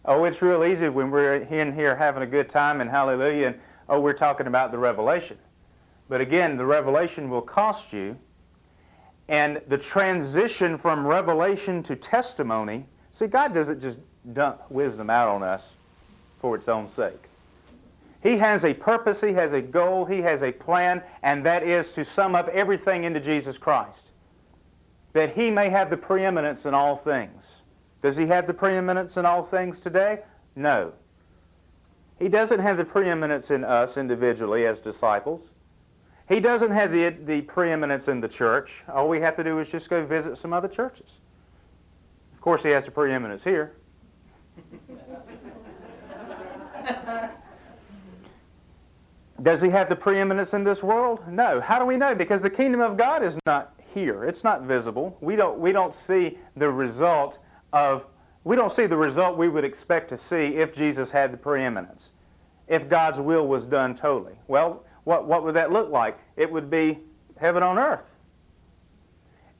Oh, 0.07 0.23
it's 0.25 0.41
real 0.41 0.63
easy 0.63 0.87
when 0.87 1.09
we're 1.09 1.37
in 1.37 1.73
here 1.73 1.95
having 1.95 2.21
a 2.21 2.27
good 2.27 2.49
time 2.49 2.79
and 2.79 2.89
hallelujah, 2.89 3.47
and 3.47 3.59
oh, 3.89 3.99
we're 3.99 4.13
talking 4.13 4.45
about 4.45 4.71
the 4.71 4.77
revelation. 4.77 5.37
But 6.07 6.21
again, 6.21 6.57
the 6.57 6.65
revelation 6.65 7.29
will 7.29 7.41
cost 7.41 7.91
you, 7.91 8.15
and 9.27 9.61
the 9.67 9.79
transition 9.79 10.77
from 10.77 11.07
revelation 11.07 11.81
to 11.83 11.95
testimony, 11.95 12.85
see, 13.11 13.25
God 13.25 13.55
doesn't 13.55 13.81
just 13.81 13.97
dump 14.33 14.61
wisdom 14.69 15.09
out 15.09 15.27
on 15.27 15.41
us 15.41 15.63
for 16.39 16.55
its 16.55 16.67
own 16.67 16.87
sake. 16.87 17.29
He 18.21 18.37
has 18.37 18.63
a 18.63 18.75
purpose, 18.75 19.21
He 19.21 19.33
has 19.33 19.53
a 19.53 19.61
goal, 19.61 20.05
He 20.05 20.21
has 20.21 20.43
a 20.43 20.51
plan, 20.51 21.01
and 21.23 21.43
that 21.47 21.63
is 21.63 21.91
to 21.93 22.05
sum 22.05 22.35
up 22.35 22.47
everything 22.49 23.05
into 23.05 23.19
Jesus 23.19 23.57
Christ. 23.57 24.11
That 25.13 25.35
He 25.35 25.49
may 25.49 25.69
have 25.69 25.89
the 25.89 25.97
preeminence 25.97 26.65
in 26.65 26.75
all 26.75 26.97
things. 26.97 27.41
Does 28.05 28.15
He 28.15 28.27
have 28.27 28.45
the 28.45 28.53
preeminence 28.53 29.17
in 29.17 29.25
all 29.25 29.47
things 29.47 29.79
today? 29.79 30.19
No. 30.55 30.93
He 32.19 32.29
doesn't 32.29 32.59
have 32.59 32.77
the 32.77 32.85
preeminence 32.85 33.49
in 33.49 33.63
us 33.63 33.97
individually 33.97 34.67
as 34.67 34.77
disciples. 34.77 35.41
He 36.29 36.39
doesn't 36.39 36.69
have 36.69 36.91
the, 36.91 37.15
the 37.25 37.41
preeminence 37.41 38.07
in 38.07 38.21
the 38.21 38.27
church. 38.27 38.69
All 38.93 39.09
we 39.09 39.19
have 39.21 39.35
to 39.37 39.43
do 39.43 39.57
is 39.57 39.67
just 39.69 39.89
go 39.89 40.05
visit 40.05 40.37
some 40.37 40.53
other 40.53 40.67
churches. 40.67 41.09
Of 42.35 42.41
course, 42.41 42.61
he 42.61 42.69
has 42.69 42.85
the 42.85 42.91
preeminence 42.91 43.43
here. 43.43 43.73
Does 49.41 49.63
he 49.63 49.69
have 49.69 49.89
the 49.89 49.95
preeminence 49.95 50.53
in 50.53 50.63
this 50.63 50.83
world? 50.83 51.21
No. 51.27 51.59
How 51.59 51.79
do 51.79 51.85
we 51.85 51.97
know? 51.97 52.13
Because 52.13 52.43
the 52.43 52.51
kingdom 52.51 52.81
of 52.81 52.97
God 52.97 53.23
is 53.23 53.35
not 53.47 53.73
here. 53.95 54.25
It's 54.25 54.43
not 54.43 54.61
visible. 54.61 55.17
We 55.21 55.35
don't, 55.35 55.57
we 55.57 55.71
don't 55.71 55.95
see 56.05 56.37
the 56.55 56.69
result 56.69 57.39
of, 57.75 58.05
we 58.45 58.55
don't 58.55 58.73
see 58.73 58.87
the 58.87 58.95
result 58.95 59.37
we 59.37 59.49
would 59.49 59.65
expect 59.65 60.09
to 60.09 60.17
see 60.17 60.55
if 60.55 60.73
Jesus 60.73 61.11
had 61.11 61.33
the 61.33 61.37
preeminence, 61.37 62.09
if 62.67 62.89
God's 62.89 63.19
will 63.19 63.45
was 63.45 63.65
done 63.65 63.95
totally. 63.95 64.35
Well, 64.47 64.83
what, 65.03 65.27
what 65.27 65.43
would 65.43 65.55
that 65.55 65.71
look 65.71 65.91
like? 65.91 66.17
It 66.37 66.51
would 66.51 66.69
be 66.69 66.99
heaven 67.37 67.61
on 67.61 67.77
earth. 67.77 68.05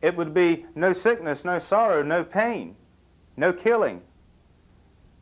It 0.01 0.15
would 0.15 0.33
be 0.33 0.65
no 0.75 0.93
sickness, 0.93 1.43
no 1.43 1.59
sorrow, 1.59 2.03
no 2.03 2.23
pain, 2.23 2.75
no 3.35 3.51
killing. 3.51 4.01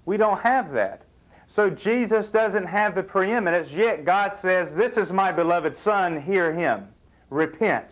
We 0.06 0.18
don't 0.18 0.40
have 0.42 0.72
that. 0.74 1.02
So 1.48 1.70
Jesus 1.70 2.28
doesn't 2.28 2.66
have 2.66 2.94
the 2.94 3.04
preeminence, 3.04 3.72
yet 3.72 4.06
God 4.06 4.34
says, 4.42 4.74
This 4.76 4.98
is 4.98 5.12
my 5.12 5.32
beloved 5.32 5.76
Son, 5.78 6.22
hear 6.22 6.54
him. 6.54 6.88
Repent. 7.30 7.88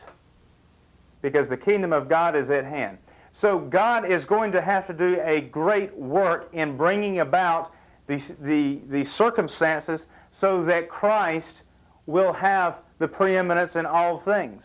Because 1.21 1.49
the 1.49 1.57
kingdom 1.57 1.91
of 1.91 2.07
God 2.09 2.35
is 2.35 2.49
at 2.49 2.65
hand. 2.65 2.97
So 3.33 3.59
God 3.59 4.09
is 4.09 4.25
going 4.25 4.51
to 4.51 4.61
have 4.61 4.87
to 4.87 4.93
do 4.93 5.19
a 5.23 5.41
great 5.41 5.95
work 5.95 6.49
in 6.53 6.77
bringing 6.77 7.19
about 7.19 7.73
the, 8.07 8.21
the, 8.41 8.79
the 8.89 9.03
circumstances 9.03 10.05
so 10.39 10.63
that 10.65 10.89
Christ 10.89 11.63
will 12.05 12.33
have 12.33 12.77
the 12.99 13.07
preeminence 13.07 13.75
in 13.75 13.85
all 13.85 14.19
things. 14.19 14.63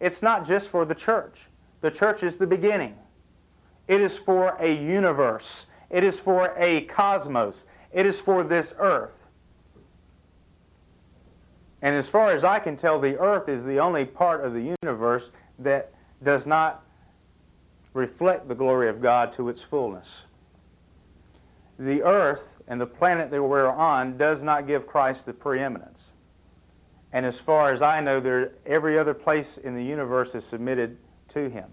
It's 0.00 0.22
not 0.22 0.46
just 0.46 0.68
for 0.68 0.84
the 0.84 0.94
church. 0.94 1.38
The 1.80 1.90
church 1.90 2.22
is 2.22 2.36
the 2.36 2.46
beginning. 2.46 2.94
It 3.88 4.00
is 4.00 4.16
for 4.18 4.56
a 4.60 4.72
universe. 4.72 5.66
It 5.90 6.04
is 6.04 6.18
for 6.18 6.54
a 6.58 6.82
cosmos. 6.82 7.64
It 7.92 8.06
is 8.06 8.18
for 8.20 8.44
this 8.44 8.72
earth. 8.78 9.12
And 11.82 11.94
as 11.94 12.08
far 12.08 12.32
as 12.32 12.44
I 12.44 12.58
can 12.58 12.76
tell, 12.76 13.00
the 13.00 13.18
earth 13.18 13.48
is 13.48 13.64
the 13.64 13.78
only 13.78 14.04
part 14.04 14.44
of 14.44 14.52
the 14.54 14.74
universe 14.82 15.24
that 15.58 15.92
does 16.24 16.46
not 16.46 16.82
reflect 17.96 18.46
the 18.46 18.54
glory 18.54 18.88
of 18.88 19.00
God 19.00 19.32
to 19.32 19.48
its 19.48 19.62
fullness. 19.62 20.06
The 21.78 22.02
earth 22.02 22.42
and 22.68 22.80
the 22.80 22.86
planet 22.86 23.30
that 23.30 23.42
we're 23.42 23.68
on 23.68 24.18
does 24.18 24.42
not 24.42 24.66
give 24.66 24.86
Christ 24.86 25.24
the 25.24 25.32
preeminence. 25.32 26.00
And 27.12 27.24
as 27.24 27.40
far 27.40 27.72
as 27.72 27.80
I 27.80 28.00
know, 28.00 28.20
there, 28.20 28.52
every 28.66 28.98
other 28.98 29.14
place 29.14 29.58
in 29.64 29.74
the 29.74 29.82
universe 29.82 30.34
is 30.34 30.44
submitted 30.44 30.98
to 31.30 31.48
him. 31.48 31.64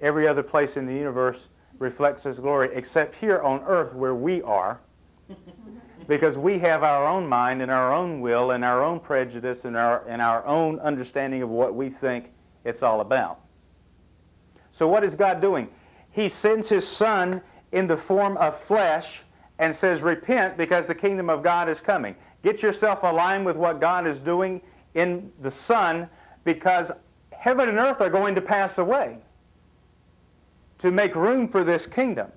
Every 0.00 0.28
other 0.28 0.42
place 0.42 0.76
in 0.76 0.86
the 0.86 0.94
universe 0.94 1.38
reflects 1.78 2.22
his 2.22 2.38
glory, 2.38 2.70
except 2.72 3.16
here 3.16 3.40
on 3.42 3.62
earth 3.66 3.94
where 3.94 4.14
we 4.14 4.42
are, 4.42 4.80
because 6.06 6.38
we 6.38 6.58
have 6.60 6.84
our 6.84 7.06
own 7.06 7.26
mind 7.26 7.62
and 7.62 7.70
our 7.70 7.92
own 7.92 8.20
will 8.20 8.52
and 8.52 8.64
our 8.64 8.84
own 8.84 9.00
prejudice 9.00 9.64
and 9.64 9.76
our, 9.76 10.06
and 10.06 10.22
our 10.22 10.44
own 10.46 10.78
understanding 10.80 11.42
of 11.42 11.48
what 11.48 11.74
we 11.74 11.90
think 11.90 12.30
it's 12.64 12.82
all 12.82 13.00
about. 13.00 13.41
So 14.72 14.88
what 14.88 15.04
is 15.04 15.14
God 15.14 15.40
doing? 15.40 15.68
He 16.10 16.28
sends 16.28 16.68
his 16.68 16.86
son 16.86 17.40
in 17.72 17.86
the 17.86 17.96
form 17.96 18.36
of 18.36 18.60
flesh 18.64 19.22
and 19.58 19.74
says, 19.74 20.00
repent 20.00 20.56
because 20.56 20.86
the 20.86 20.94
kingdom 20.94 21.30
of 21.30 21.42
God 21.42 21.68
is 21.68 21.80
coming. 21.80 22.14
Get 22.42 22.62
yourself 22.62 23.00
aligned 23.02 23.46
with 23.46 23.56
what 23.56 23.80
God 23.80 24.06
is 24.06 24.18
doing 24.18 24.60
in 24.94 25.30
the 25.40 25.50
Son 25.50 26.08
because 26.44 26.90
heaven 27.30 27.68
and 27.68 27.78
earth 27.78 28.00
are 28.00 28.10
going 28.10 28.34
to 28.34 28.40
pass 28.40 28.78
away 28.78 29.18
to 30.78 30.90
make 30.90 31.14
room 31.14 31.48
for 31.48 31.62
this 31.62 31.86
kingdom. 31.86 32.30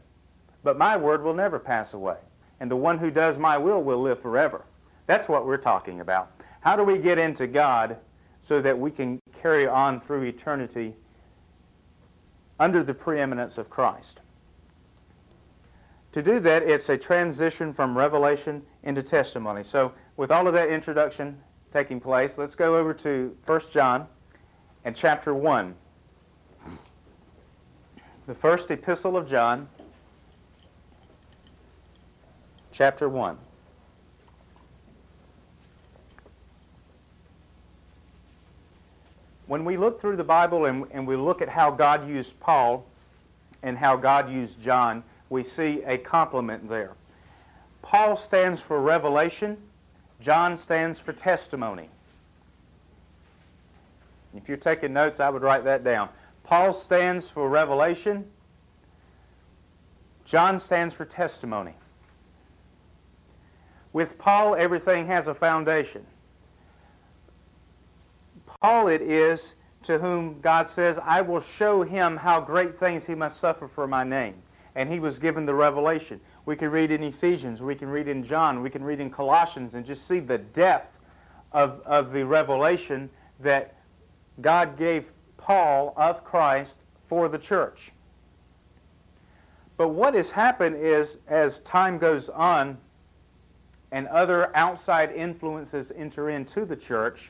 But 0.64 0.78
my 0.78 0.96
word 0.96 1.24
will 1.24 1.34
never 1.34 1.60
pass 1.60 1.94
away. 1.94 2.18
And 2.60 2.70
the 2.70 2.76
one 2.76 2.98
who 2.98 3.12
does 3.12 3.38
my 3.38 3.58
will 3.58 3.84
will 3.84 4.02
live 4.02 4.22
forever. 4.22 4.64
That's 5.08 5.28
what 5.28 5.46
we're 5.46 5.58
talking 5.58 6.00
about. 6.00 6.32
How 6.62 6.76
do 6.76 6.84
we 6.84 6.98
get 6.98 7.18
into 7.18 7.48
God 7.48 7.98
so 8.44 8.62
that 8.62 8.78
we 8.78 8.92
can 8.92 9.20
carry 9.42 9.68
on 9.68 10.02
through 10.02 10.24
eternity 10.24 10.96
under 12.60 12.84
the 12.84 12.94
preeminence 12.94 13.58
of 13.58 13.70
Christ? 13.70 14.20
To 16.14 16.24
do 16.24 16.40
that, 16.40 16.64
it's 16.64 16.88
a 16.88 16.98
transition 16.98 17.74
from 17.74 17.98
revelation 17.98 18.62
into 18.84 19.04
testimony. 19.04 19.64
So, 19.64 19.92
with 20.16 20.32
all 20.32 20.48
of 20.48 20.54
that 20.54 20.70
introduction 20.70 21.38
taking 21.74 22.00
place, 22.00 22.38
let's 22.38 22.56
go 22.56 22.78
over 22.78 22.94
to 22.94 23.36
1 23.46 23.62
John 23.74 24.08
and 24.86 24.96
chapter 24.96 25.34
1. 25.34 25.76
The 28.28 28.36
first 28.36 28.72
epistle 28.72 29.18
of 29.18 29.30
John, 29.30 29.68
chapter 32.72 33.10
1. 33.10 33.38
When 39.48 39.64
we 39.64 39.78
look 39.78 40.02
through 40.02 40.18
the 40.18 40.24
Bible 40.24 40.66
and, 40.66 40.86
and 40.92 41.08
we 41.08 41.16
look 41.16 41.42
at 41.42 41.50
how 41.50 41.72
God 41.72 42.08
used 42.08 42.40
Paul 42.40 42.86
and 43.62 43.78
how 43.78 43.96
God 43.96 44.32
used 44.32 44.60
John, 44.62 45.04
we 45.30 45.44
see 45.44 45.84
a 45.86 45.98
complement 45.98 46.68
there. 46.70 46.94
Paul 47.82 48.18
stands 48.18 48.62
for 48.62 48.82
revelation, 48.82 49.58
John 50.20 50.58
stands 50.58 51.00
for 51.00 51.14
testimony. 51.14 51.90
If 54.36 54.48
you're 54.48 54.58
taking 54.58 54.94
notes, 54.94 55.20
I 55.20 55.30
would 55.30 55.44
write 55.44 55.64
that 55.66 55.84
down. 55.84 56.10
Paul 56.44 56.74
stands 56.74 57.30
for 57.30 57.48
revelation, 57.48 58.26
John 60.26 60.60
stands 60.60 60.96
for 60.96 61.06
testimony. 61.06 61.74
With 63.94 64.18
Paul, 64.18 64.56
everything 64.56 65.08
has 65.08 65.28
a 65.28 65.36
foundation. 65.36 66.06
Paul 68.66 68.88
it 68.88 69.04
is 69.04 69.54
to 69.84 70.00
whom 70.00 70.42
God 70.42 70.68
says, 70.74 70.98
I 71.04 71.22
will 71.22 71.42
show 71.42 71.84
him 71.84 72.18
how 72.18 72.42
great 72.42 72.80
things 72.80 73.06
he 73.06 73.14
must 73.14 73.40
suffer 73.40 73.68
for 73.68 73.86
my 73.86 74.04
name 74.04 74.42
and 74.74 74.92
he 74.92 75.00
was 75.00 75.20
given 75.20 75.46
the 75.46 75.54
revelation. 75.54 76.20
We 76.48 76.56
can 76.56 76.72
read 76.72 76.90
in 76.90 77.04
Ephesians, 77.04 77.62
we 77.62 77.76
can 77.76 77.90
read 77.90 78.08
in 78.08 78.26
John, 78.26 78.64
we 78.64 78.72
can 78.72 78.84
read 78.84 79.00
in 79.00 79.12
Colossians, 79.12 79.76
and 79.76 79.86
just 79.86 80.08
see 80.08 80.20
the 80.20 80.40
depth 80.40 80.98
of, 81.52 81.80
of 81.86 82.12
the 82.12 82.26
revelation 82.26 83.08
that 83.40 83.76
God 84.42 84.80
gave 84.80 85.06
Paul 85.38 85.94
of 85.96 86.24
Christ 86.24 86.74
for 87.08 87.30
the 87.30 87.38
church. 87.38 87.92
But 89.78 89.90
what 89.90 90.16
has 90.16 90.32
happened 90.32 90.78
is, 90.78 91.18
as 91.28 91.60
time 91.66 92.00
goes 92.00 92.30
on 92.30 92.80
and 93.92 94.08
other 94.08 94.50
outside 94.58 95.12
influences 95.12 95.92
enter 95.96 96.32
into 96.32 96.66
the 96.66 96.76
church, 96.76 97.30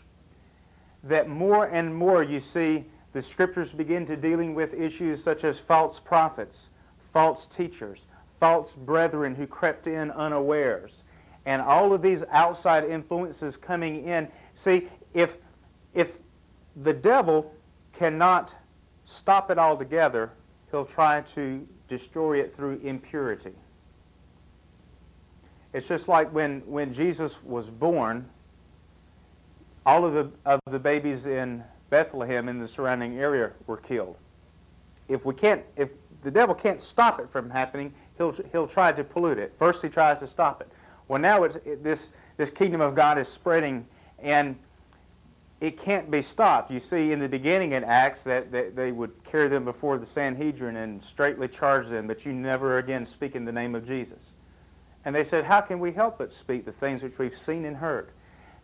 that 1.06 1.30
more 1.30 1.65
and 1.65 1.96
more 1.96 2.24
you 2.24 2.39
see 2.39 2.84
the 3.13 3.22
scriptures 3.22 3.72
begin 3.72 4.06
to 4.08 4.18
dealing 4.18 4.54
with 4.54 4.74
issues 4.74 5.24
such 5.24 5.44
as 5.44 5.60
false 5.60 6.00
prophets, 6.00 6.68
false 7.13 7.48
teachers, 7.56 8.06
false 8.39 8.74
brethren 8.74 9.34
who 9.34 9.48
crept 9.48 9.88
in 9.88 10.12
unawares, 10.12 11.04
and 11.46 11.62
all 11.62 11.94
of 11.94 12.02
these 12.02 12.24
outside 12.32 12.84
influences 12.84 13.56
coming 13.56 14.06
in. 14.06 14.28
See, 14.56 14.89
if, 15.13 15.30
if 15.94 16.10
the 16.84 16.94
devil 16.94 17.54
cannot 17.94 18.54
stop 19.06 19.50
it 19.52 19.58
altogether, 19.58 20.32
he'll 20.72 20.86
try 20.86 21.22
to 21.36 21.65
destroy 21.88 22.39
it 22.39 22.56
through 22.56 22.80
impurity. 22.84 23.54
It's 25.74 25.88
just 25.88 26.08
like 26.08 26.34
when, 26.34 26.62
when 26.65 26.94
Jesus 26.94 27.36
was 27.44 27.68
born, 27.70 28.28
all 29.86 30.06
of 30.06 30.13
the, 30.13 30.32
of 30.45 30.60
the 30.71 30.80
babies 30.80 31.26
in 31.26 31.63
Bethlehem 31.89 32.50
in 32.50 32.60
the 32.60 32.67
surrounding 32.67 33.19
area 33.19 33.52
were 33.67 33.78
killed. 33.78 34.17
If 35.08 35.24
we 35.24 35.36
can't, 35.36 35.63
if 35.78 35.89
the 36.26 36.32
devil 36.32 36.56
can't 36.56 36.82
stop 36.82 37.19
it 37.19 37.30
from 37.32 37.50
happening. 37.50 37.93
He'll, 38.17 38.36
he'll 38.52 38.67
try 38.67 38.91
to 38.91 39.04
pollute 39.04 39.38
it. 39.38 39.54
First, 39.58 39.82
he 39.82 39.89
tries 39.89 40.19
to 40.19 40.28
stop 40.28 40.60
it. 40.60 40.67
Well, 41.08 41.21
now 41.21 41.43
it's, 41.43 41.56
it, 41.58 41.84
this, 41.84 42.08
this 42.36 42.50
kingdom 42.50 42.82
of 42.82 42.95
God 42.95 43.19
is 43.19 43.28
spreading, 43.28 43.86
and 44.19 44.58
it 45.62 45.80
can't 45.80 46.10
be 46.10 46.24
stopped. 46.24 46.71
You 46.71 46.80
see 46.80 47.12
in 47.12 47.19
the 47.19 47.30
beginning 47.30 47.74
in 47.74 47.84
Acts 47.84 48.24
that, 48.24 48.52
that 48.52 48.76
they 48.76 48.91
would 48.91 49.12
carry 49.24 49.48
them 49.48 49.63
before 49.65 50.00
the 50.00 50.06
Sanhedrin 50.06 50.76
and 50.78 51.04
straightly 51.04 51.48
charge 51.48 51.88
them 51.89 52.08
that 52.08 52.26
you 52.26 52.34
never 52.34 52.80
again 52.80 53.06
speak 53.06 53.36
in 53.36 53.45
the 53.45 53.52
name 53.52 53.76
of 53.76 53.86
Jesus. 53.86 54.24
And 55.06 55.13
they 55.13 55.24
said, 55.24 55.45
How 55.45 55.62
can 55.62 55.80
we 55.80 55.93
help 55.93 56.17
but 56.17 56.32
speak 56.32 56.65
the 56.65 56.71
things 56.71 57.04
which 57.04 57.19
we've 57.19 57.38
seen 57.38 57.65
and 57.65 57.78
heard? 57.78 58.10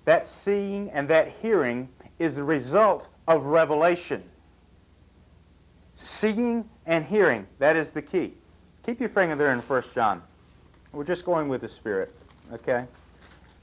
That 0.06 0.28
seeing 0.28 0.90
and 0.92 1.08
that 1.10 1.34
hearing 1.42 1.90
is 2.20 2.36
the 2.36 2.44
result 2.44 3.08
of 3.28 3.46
revelation. 3.46 4.24
Seeing 5.96 6.68
and 6.86 7.06
hearing, 7.06 7.46
that 7.60 7.76
is 7.76 7.92
the 7.92 8.02
key. 8.02 8.34
Keep 8.86 9.00
your 9.00 9.10
finger 9.10 9.36
there 9.36 9.54
in 9.54 9.60
1 9.60 9.84
John. 9.94 10.24
We're 10.92 11.04
just 11.04 11.26
going 11.26 11.48
with 11.48 11.62
the 11.62 11.70
Spirit, 11.70 12.14
okay? 12.52 12.86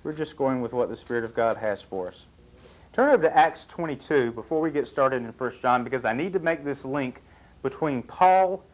We're 0.05 0.13
just 0.13 0.37
going 0.37 0.61
with 0.61 0.73
what 0.73 0.89
the 0.89 0.97
Spirit 0.97 1.25
of 1.25 1.35
God 1.35 1.57
has 1.57 1.83
for 1.83 2.09
us. 2.09 2.25
Turn 2.93 3.13
over 3.13 3.25
to 3.25 3.37
Acts 3.37 3.67
22 3.69 4.33
before 4.33 4.61
we 4.61 4.71
get 4.71 4.87
started 4.87 5.23
in 5.23 5.29
1 5.29 5.53
John 5.61 5.85
because 5.85 6.05
I 6.05 6.13
need 6.13 6.33
to 6.33 6.39
make 6.39 6.65
this 6.65 6.85
link 6.85 7.23
between 7.63 8.03
Paul 8.03 8.65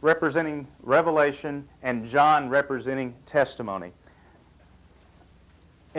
representing 0.00 0.66
revelation 0.82 1.68
and 1.82 2.06
John 2.06 2.48
representing 2.48 3.14
testimony. 3.26 3.92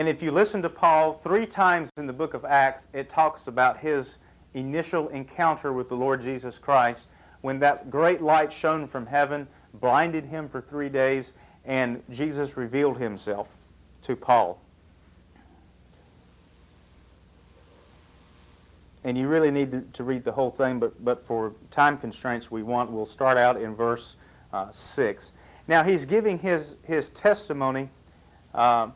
And 0.00 0.08
if 0.08 0.22
you 0.22 0.30
listen 0.30 0.62
to 0.62 0.70
Paul 0.70 1.20
three 1.22 1.44
times 1.44 1.90
in 1.98 2.06
the 2.06 2.12
book 2.14 2.32
of 2.32 2.46
Acts, 2.46 2.84
it 2.94 3.10
talks 3.10 3.48
about 3.48 3.76
his 3.76 4.16
initial 4.54 5.10
encounter 5.10 5.74
with 5.74 5.90
the 5.90 5.94
Lord 5.94 6.22
Jesus 6.22 6.56
Christ 6.56 7.02
when 7.42 7.58
that 7.58 7.90
great 7.90 8.22
light 8.22 8.50
shone 8.50 8.88
from 8.88 9.04
heaven, 9.04 9.46
blinded 9.74 10.24
him 10.24 10.48
for 10.48 10.62
three 10.62 10.88
days, 10.88 11.32
and 11.66 12.02
Jesus 12.08 12.56
revealed 12.56 12.96
himself 12.96 13.46
to 14.04 14.16
Paul. 14.16 14.58
And 19.04 19.18
you 19.18 19.28
really 19.28 19.50
need 19.50 19.70
to, 19.70 19.82
to 19.82 20.02
read 20.02 20.24
the 20.24 20.32
whole 20.32 20.52
thing, 20.52 20.78
but, 20.78 21.04
but 21.04 21.26
for 21.26 21.52
time 21.70 21.98
constraints, 21.98 22.50
we 22.50 22.62
want, 22.62 22.90
we'll 22.90 23.04
start 23.04 23.36
out 23.36 23.60
in 23.60 23.74
verse 23.74 24.16
uh, 24.54 24.72
6. 24.72 25.30
Now, 25.68 25.82
he's 25.82 26.06
giving 26.06 26.38
his, 26.38 26.76
his 26.84 27.10
testimony. 27.10 27.90
Uh, 28.54 28.88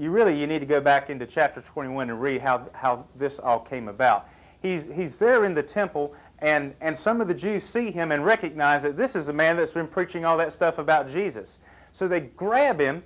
you 0.00 0.10
really 0.10 0.34
you 0.34 0.46
need 0.46 0.60
to 0.60 0.66
go 0.66 0.80
back 0.80 1.10
into 1.10 1.26
chapter 1.26 1.60
21 1.60 2.08
and 2.08 2.20
read 2.20 2.40
how, 2.40 2.66
how 2.72 3.04
this 3.16 3.38
all 3.38 3.60
came 3.60 3.86
about. 3.86 4.26
He's, 4.62 4.84
he's 4.94 5.16
there 5.16 5.44
in 5.44 5.52
the 5.52 5.62
temple, 5.62 6.14
and, 6.38 6.74
and 6.80 6.96
some 6.96 7.20
of 7.20 7.28
the 7.28 7.34
Jews 7.34 7.64
see 7.64 7.90
him 7.90 8.10
and 8.10 8.24
recognize 8.24 8.82
that 8.82 8.96
this 8.96 9.14
is 9.14 9.28
a 9.28 9.32
man 9.32 9.58
that's 9.58 9.72
been 9.72 9.86
preaching 9.86 10.24
all 10.24 10.38
that 10.38 10.54
stuff 10.54 10.78
about 10.78 11.10
Jesus. 11.10 11.58
So 11.92 12.08
they 12.08 12.20
grab 12.20 12.80
him, 12.80 13.02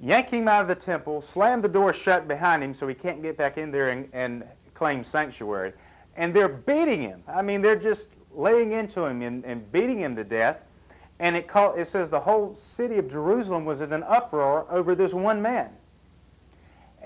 yank 0.00 0.30
him 0.30 0.48
out 0.48 0.62
of 0.62 0.68
the 0.68 0.74
temple, 0.74 1.22
slam 1.22 1.62
the 1.62 1.68
door 1.68 1.92
shut 1.92 2.26
behind 2.26 2.60
him 2.60 2.74
so 2.74 2.88
he 2.88 2.94
can't 2.94 3.22
get 3.22 3.36
back 3.36 3.56
in 3.56 3.70
there 3.70 3.90
and, 3.90 4.08
and 4.12 4.44
claim 4.74 5.04
sanctuary. 5.04 5.74
And 6.16 6.34
they're 6.34 6.48
beating 6.48 7.02
him. 7.02 7.22
I 7.28 7.40
mean, 7.42 7.62
they're 7.62 7.76
just 7.76 8.06
laying 8.34 8.72
into 8.72 9.04
him 9.04 9.22
and, 9.22 9.44
and 9.44 9.70
beating 9.70 10.00
him 10.00 10.16
to 10.16 10.24
death. 10.24 10.56
And 11.20 11.36
it, 11.36 11.46
call, 11.46 11.74
it 11.74 11.86
says 11.86 12.10
the 12.10 12.18
whole 12.18 12.58
city 12.76 12.98
of 12.98 13.08
Jerusalem 13.08 13.64
was 13.64 13.80
in 13.80 13.92
an 13.92 14.02
uproar 14.02 14.66
over 14.70 14.96
this 14.96 15.12
one 15.12 15.40
man. 15.40 15.70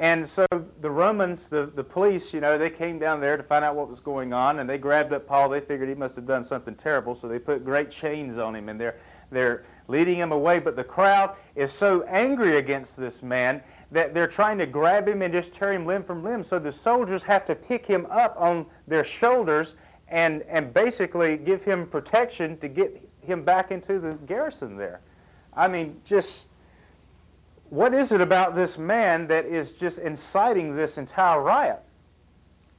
And 0.00 0.26
so 0.30 0.46
the 0.80 0.90
Romans, 0.90 1.46
the, 1.50 1.70
the 1.74 1.84
police, 1.84 2.32
you 2.32 2.40
know, 2.40 2.56
they 2.56 2.70
came 2.70 2.98
down 2.98 3.20
there 3.20 3.36
to 3.36 3.42
find 3.42 3.62
out 3.62 3.76
what 3.76 3.90
was 3.90 4.00
going 4.00 4.32
on, 4.32 4.58
and 4.58 4.68
they 4.68 4.78
grabbed 4.78 5.12
up 5.12 5.26
Paul. 5.26 5.50
They 5.50 5.60
figured 5.60 5.90
he 5.90 5.94
must 5.94 6.16
have 6.16 6.26
done 6.26 6.42
something 6.42 6.74
terrible, 6.74 7.18
so 7.20 7.28
they 7.28 7.38
put 7.38 7.66
great 7.66 7.90
chains 7.90 8.38
on 8.38 8.56
him, 8.56 8.70
and 8.70 8.80
they're, 8.80 8.96
they're 9.30 9.66
leading 9.88 10.16
him 10.16 10.32
away. 10.32 10.58
But 10.58 10.74
the 10.74 10.84
crowd 10.84 11.36
is 11.54 11.70
so 11.70 12.02
angry 12.04 12.56
against 12.56 12.96
this 12.96 13.22
man 13.22 13.62
that 13.92 14.14
they're 14.14 14.26
trying 14.26 14.56
to 14.56 14.64
grab 14.64 15.06
him 15.06 15.20
and 15.20 15.34
just 15.34 15.52
tear 15.52 15.74
him 15.74 15.84
limb 15.84 16.04
from 16.04 16.24
limb. 16.24 16.44
So 16.44 16.58
the 16.58 16.72
soldiers 16.72 17.22
have 17.24 17.44
to 17.44 17.54
pick 17.54 17.84
him 17.84 18.06
up 18.06 18.34
on 18.38 18.64
their 18.88 19.04
shoulders 19.04 19.74
and, 20.08 20.40
and 20.48 20.72
basically 20.72 21.36
give 21.36 21.62
him 21.62 21.86
protection 21.86 22.56
to 22.60 22.68
get 22.68 23.06
him 23.20 23.44
back 23.44 23.70
into 23.70 24.00
the 24.00 24.14
garrison 24.26 24.78
there. 24.78 25.00
I 25.52 25.68
mean, 25.68 26.00
just 26.06 26.44
what 27.70 27.94
is 27.94 28.10
it 28.12 28.20
about 28.20 28.56
this 28.56 28.78
man 28.78 29.28
that 29.28 29.46
is 29.46 29.72
just 29.72 29.98
inciting 29.98 30.76
this 30.76 30.98
entire 30.98 31.40
riot? 31.40 31.80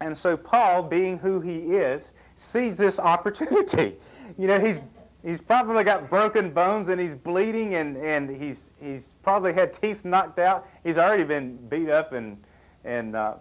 And 0.02 0.18
so 0.18 0.36
Paul, 0.36 0.84
being 0.84 1.18
who 1.18 1.40
he 1.40 1.58
is, 1.76 2.12
sees 2.36 2.78
this 2.78 3.00
opportunity. 3.00 3.98
You 4.38 4.48
know, 4.48 4.62
he's 4.62 4.78
he's 5.26 5.42
probably 5.42 5.84
got 5.84 6.10
broken 6.10 6.52
bones 6.52 6.88
and 6.88 7.02
he's 7.02 7.16
bleeding 7.16 7.76
and, 7.76 7.98
and 7.98 8.30
he's 8.30 8.60
he's 8.80 9.04
probably 9.24 9.52
had 9.52 9.74
teeth 9.74 10.06
knocked 10.06 10.40
out. 10.40 10.66
He's 10.86 10.98
already 10.98 11.26
been 11.26 11.58
beat 11.68 11.90
up 11.90 12.14
and 12.14 12.42
and 12.86 13.14
uh, 13.18 13.34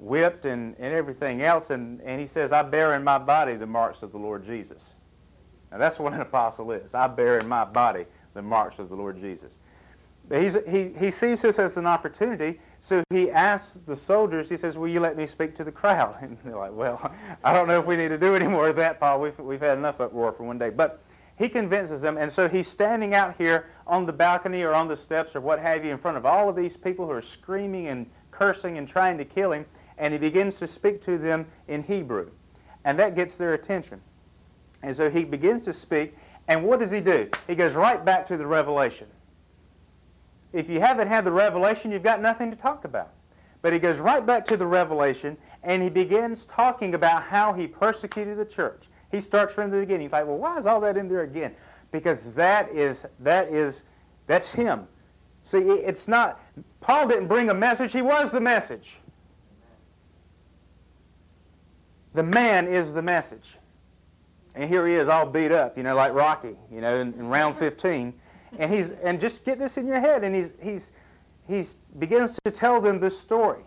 whipped 0.00 0.44
and, 0.44 0.74
and 0.80 0.92
everything 0.92 1.42
else. 1.42 1.70
And, 1.70 2.00
and 2.00 2.20
he 2.20 2.26
says, 2.26 2.52
I 2.52 2.62
bear 2.62 2.94
in 2.94 3.04
my 3.04 3.18
body 3.18 3.54
the 3.54 3.66
marks 3.66 4.02
of 4.02 4.10
the 4.10 4.18
Lord 4.18 4.44
Jesus. 4.44 4.82
Now 5.70 5.78
that's 5.78 6.00
what 6.00 6.12
an 6.12 6.20
apostle 6.20 6.72
is. 6.72 6.94
I 6.94 7.06
bear 7.06 7.38
in 7.38 7.48
my 7.48 7.64
body 7.64 8.06
the 8.34 8.42
marks 8.42 8.80
of 8.80 8.88
the 8.88 8.96
Lord 8.96 9.20
Jesus. 9.20 9.52
He's, 10.32 10.56
he, 10.66 10.90
he 10.98 11.10
sees 11.10 11.42
this 11.42 11.58
as 11.58 11.76
an 11.76 11.86
opportunity, 11.86 12.58
so 12.80 13.02
he 13.10 13.30
asks 13.30 13.76
the 13.86 13.94
soldiers, 13.94 14.48
he 14.48 14.56
says, 14.56 14.76
Will 14.76 14.88
you 14.88 15.00
let 15.00 15.16
me 15.16 15.26
speak 15.26 15.54
to 15.56 15.64
the 15.64 15.72
crowd? 15.72 16.16
And 16.22 16.38
they're 16.44 16.56
like, 16.56 16.72
Well, 16.72 17.12
I 17.44 17.52
don't 17.52 17.68
know 17.68 17.78
if 17.78 17.86
we 17.86 17.96
need 17.96 18.08
to 18.08 18.18
do 18.18 18.34
any 18.34 18.46
more 18.46 18.68
of 18.68 18.76
that, 18.76 18.98
Paul. 18.98 19.20
We've, 19.20 19.38
we've 19.38 19.60
had 19.60 19.76
enough 19.76 20.00
uproar 20.00 20.32
for 20.32 20.44
one 20.44 20.58
day. 20.58 20.70
But 20.70 21.02
he 21.36 21.48
convinces 21.48 22.00
them, 22.00 22.16
and 22.16 22.30
so 22.30 22.48
he's 22.48 22.68
standing 22.68 23.14
out 23.14 23.36
here 23.36 23.66
on 23.86 24.06
the 24.06 24.12
balcony 24.12 24.62
or 24.62 24.72
on 24.72 24.88
the 24.88 24.96
steps 24.96 25.34
or 25.34 25.40
what 25.40 25.58
have 25.58 25.84
you 25.84 25.90
in 25.90 25.98
front 25.98 26.16
of 26.16 26.24
all 26.24 26.48
of 26.48 26.56
these 26.56 26.76
people 26.76 27.06
who 27.06 27.12
are 27.12 27.22
screaming 27.22 27.88
and 27.88 28.06
cursing 28.30 28.78
and 28.78 28.88
trying 28.88 29.18
to 29.18 29.24
kill 29.24 29.52
him, 29.52 29.66
and 29.98 30.12
he 30.12 30.18
begins 30.18 30.58
to 30.58 30.66
speak 30.66 31.02
to 31.04 31.18
them 31.18 31.46
in 31.68 31.82
Hebrew. 31.82 32.30
And 32.84 32.98
that 32.98 33.16
gets 33.16 33.36
their 33.36 33.54
attention. 33.54 34.00
And 34.82 34.96
so 34.96 35.10
he 35.10 35.24
begins 35.24 35.64
to 35.64 35.72
speak, 35.72 36.16
and 36.48 36.64
what 36.64 36.78
does 36.78 36.90
he 36.90 37.00
do? 37.00 37.28
He 37.46 37.54
goes 37.54 37.74
right 37.74 38.04
back 38.04 38.28
to 38.28 38.36
the 38.36 38.46
revelation. 38.46 39.08
If 40.54 40.70
you 40.70 40.80
haven't 40.80 41.08
had 41.08 41.24
the 41.24 41.32
revelation, 41.32 41.90
you've 41.92 42.02
got 42.02 42.22
nothing 42.22 42.50
to 42.50 42.56
talk 42.56 42.86
about. 42.86 43.10
But 43.60 43.72
he 43.72 43.78
goes 43.78 43.98
right 43.98 44.24
back 44.24 44.46
to 44.46 44.56
the 44.56 44.66
revelation, 44.66 45.36
and 45.62 45.82
he 45.82 45.90
begins 45.90 46.46
talking 46.46 46.94
about 46.94 47.24
how 47.24 47.52
he 47.52 47.66
persecuted 47.66 48.38
the 48.38 48.44
church 48.46 48.84
he 49.14 49.20
starts 49.20 49.54
from 49.54 49.70
the 49.70 49.78
beginning. 49.78 50.02
He's 50.02 50.12
like, 50.12 50.26
well, 50.26 50.36
why 50.36 50.58
is 50.58 50.66
all 50.66 50.80
that 50.80 50.96
in 50.96 51.08
there 51.08 51.22
again? 51.22 51.54
Because 51.92 52.18
that 52.34 52.74
is 52.74 53.04
that 53.20 53.48
is 53.48 53.82
that's 54.26 54.50
him. 54.50 54.86
See, 55.44 55.58
it's 55.58 56.08
not 56.08 56.40
Paul 56.80 57.08
didn't 57.08 57.28
bring 57.28 57.50
a 57.50 57.54
message, 57.54 57.92
he 57.92 58.02
was 58.02 58.30
the 58.32 58.40
message. 58.40 58.96
The 62.14 62.22
man 62.22 62.66
is 62.66 62.92
the 62.92 63.02
message. 63.02 63.56
And 64.54 64.68
here 64.68 64.86
he 64.86 64.94
is 64.94 65.08
all 65.08 65.26
beat 65.26 65.50
up, 65.50 65.76
you 65.76 65.82
know, 65.82 65.96
like 65.96 66.12
Rocky, 66.12 66.56
you 66.70 66.80
know, 66.80 67.00
in, 67.00 67.12
in 67.14 67.26
round 67.28 67.58
15. 67.58 68.14
And 68.58 68.72
he's 68.72 68.90
and 69.02 69.20
just 69.20 69.44
get 69.44 69.58
this 69.58 69.76
in 69.76 69.86
your 69.86 70.00
head 70.00 70.24
and 70.24 70.34
he's 70.34 70.50
he's 70.60 70.90
he's 71.46 71.76
begins 71.98 72.38
to 72.44 72.50
tell 72.50 72.80
them 72.80 73.00
this 73.00 73.18
story. 73.20 73.64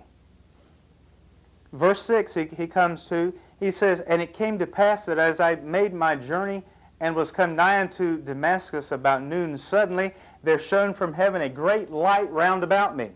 Verse 1.73 2.01
6 2.03 2.33
he, 2.33 2.45
he 2.45 2.67
comes 2.67 3.05
to 3.09 3.33
he 3.59 3.71
says, 3.71 4.01
And 4.01 4.21
it 4.21 4.33
came 4.33 4.59
to 4.59 4.67
pass 4.67 5.05
that 5.05 5.17
as 5.17 5.39
I 5.39 5.55
made 5.55 5.93
my 5.93 6.15
journey 6.15 6.63
and 6.99 7.15
was 7.15 7.31
come 7.31 7.55
nigh 7.55 7.81
unto 7.81 8.17
Damascus 8.21 8.91
about 8.91 9.23
noon, 9.23 9.57
suddenly 9.57 10.13
there 10.43 10.59
shone 10.59 10.93
from 10.93 11.13
heaven 11.13 11.41
a 11.41 11.49
great 11.49 11.91
light 11.91 12.31
round 12.31 12.63
about 12.63 12.95
me. 12.95 13.11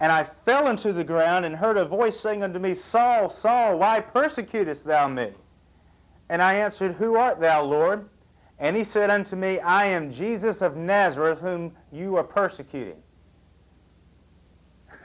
And 0.00 0.12
I 0.12 0.28
fell 0.44 0.68
into 0.68 0.92
the 0.92 1.02
ground 1.02 1.44
and 1.44 1.56
heard 1.56 1.76
a 1.76 1.84
voice 1.84 2.20
saying 2.20 2.44
unto 2.44 2.60
me, 2.60 2.74
Saul, 2.74 3.28
Saul, 3.28 3.78
why 3.78 4.00
persecutest 4.00 4.84
thou 4.84 5.08
me? 5.08 5.32
And 6.28 6.40
I 6.40 6.54
answered, 6.54 6.94
Who 6.94 7.16
art 7.16 7.40
thou, 7.40 7.64
Lord? 7.64 8.08
And 8.60 8.76
he 8.76 8.84
said 8.84 9.10
unto 9.10 9.36
me, 9.36 9.60
I 9.60 9.86
am 9.86 10.12
Jesus 10.12 10.62
of 10.62 10.76
Nazareth, 10.76 11.38
whom 11.38 11.72
you 11.92 12.16
are 12.16 12.24
persecuting. 12.24 13.00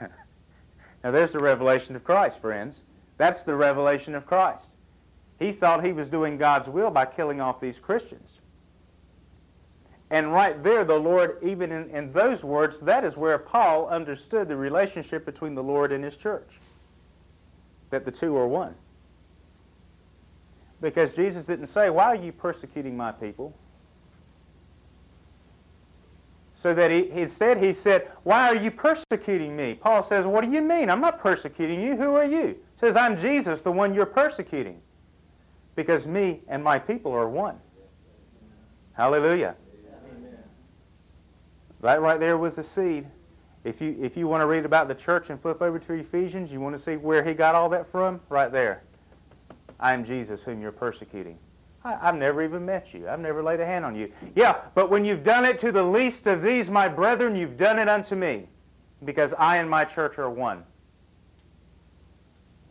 now 0.00 1.10
there's 1.10 1.32
the 1.32 1.38
revelation 1.38 1.94
of 1.94 2.02
Christ, 2.02 2.40
friends. 2.40 2.80
That's 3.16 3.42
the 3.42 3.54
revelation 3.54 4.14
of 4.14 4.26
Christ. 4.26 4.70
He 5.38 5.52
thought 5.52 5.84
he 5.84 5.92
was 5.92 6.08
doing 6.08 6.36
God's 6.36 6.68
will 6.68 6.90
by 6.90 7.06
killing 7.06 7.40
off 7.40 7.60
these 7.60 7.78
Christians. 7.78 8.28
And 10.10 10.32
right 10.32 10.62
there, 10.62 10.84
the 10.84 10.94
Lord, 10.94 11.38
even 11.42 11.72
in, 11.72 11.90
in, 11.90 12.12
those 12.12 12.42
words, 12.42 12.78
that 12.80 13.04
is 13.04 13.16
where 13.16 13.38
Paul 13.38 13.88
understood 13.88 14.48
the 14.48 14.56
relationship 14.56 15.24
between 15.24 15.54
the 15.54 15.62
Lord 15.62 15.92
and 15.92 16.04
his 16.04 16.16
church. 16.16 16.48
That 17.90 18.04
the 18.04 18.12
two 18.12 18.36
are 18.36 18.46
one. 18.46 18.74
Because 20.84 21.14
Jesus 21.14 21.46
didn't 21.46 21.68
say, 21.68 21.88
Why 21.88 22.04
are 22.04 22.14
you 22.14 22.30
persecuting 22.30 22.94
my 22.94 23.10
people? 23.10 23.56
So 26.56 26.74
that 26.74 26.90
he, 26.90 27.10
instead 27.10 27.56
he 27.56 27.72
said, 27.72 28.10
Why 28.22 28.48
are 28.48 28.54
you 28.54 28.70
persecuting 28.70 29.56
me? 29.56 29.78
Paul 29.80 30.02
says, 30.02 30.26
What 30.26 30.44
do 30.44 30.50
you 30.50 30.60
mean? 30.60 30.90
I'm 30.90 31.00
not 31.00 31.20
persecuting 31.20 31.80
you. 31.80 31.96
Who 31.96 32.14
are 32.16 32.26
you? 32.26 32.48
He 32.48 32.78
says, 32.78 32.96
I'm 32.96 33.18
Jesus, 33.18 33.62
the 33.62 33.72
one 33.72 33.94
you're 33.94 34.04
persecuting. 34.04 34.82
Because 35.74 36.06
me 36.06 36.42
and 36.48 36.62
my 36.62 36.78
people 36.78 37.12
are 37.12 37.30
one. 37.30 37.56
Hallelujah. 38.92 39.56
Amen. 40.12 40.36
That 41.80 42.02
right 42.02 42.20
there 42.20 42.36
was 42.36 42.56
the 42.56 42.62
seed. 42.62 43.06
If 43.64 43.80
you, 43.80 43.96
if 44.02 44.18
you 44.18 44.28
want 44.28 44.42
to 44.42 44.46
read 44.46 44.66
about 44.66 44.88
the 44.88 44.94
church 44.94 45.30
and 45.30 45.40
flip 45.40 45.62
over 45.62 45.78
to 45.78 45.92
Ephesians, 45.94 46.52
you 46.52 46.60
want 46.60 46.76
to 46.76 46.82
see 46.82 46.96
where 46.98 47.24
he 47.24 47.32
got 47.32 47.54
all 47.54 47.70
that 47.70 47.90
from? 47.90 48.20
Right 48.28 48.52
there. 48.52 48.83
I 49.84 49.92
am 49.92 50.02
Jesus 50.02 50.40
whom 50.42 50.62
you're 50.62 50.72
persecuting. 50.72 51.38
I, 51.84 51.98
I've 52.00 52.14
never 52.14 52.42
even 52.42 52.64
met 52.64 52.94
you. 52.94 53.06
I've 53.06 53.20
never 53.20 53.42
laid 53.42 53.60
a 53.60 53.66
hand 53.66 53.84
on 53.84 53.94
you. 53.94 54.10
Yeah, 54.34 54.62
but 54.74 54.90
when 54.90 55.04
you've 55.04 55.22
done 55.22 55.44
it 55.44 55.58
to 55.58 55.72
the 55.72 55.82
least 55.82 56.26
of 56.26 56.42
these, 56.42 56.70
my 56.70 56.88
brethren, 56.88 57.36
you've 57.36 57.58
done 57.58 57.78
it 57.78 57.86
unto 57.86 58.14
me, 58.14 58.48
because 59.04 59.34
I 59.38 59.58
and 59.58 59.68
my 59.68 59.84
church 59.84 60.16
are 60.16 60.30
one. 60.30 60.62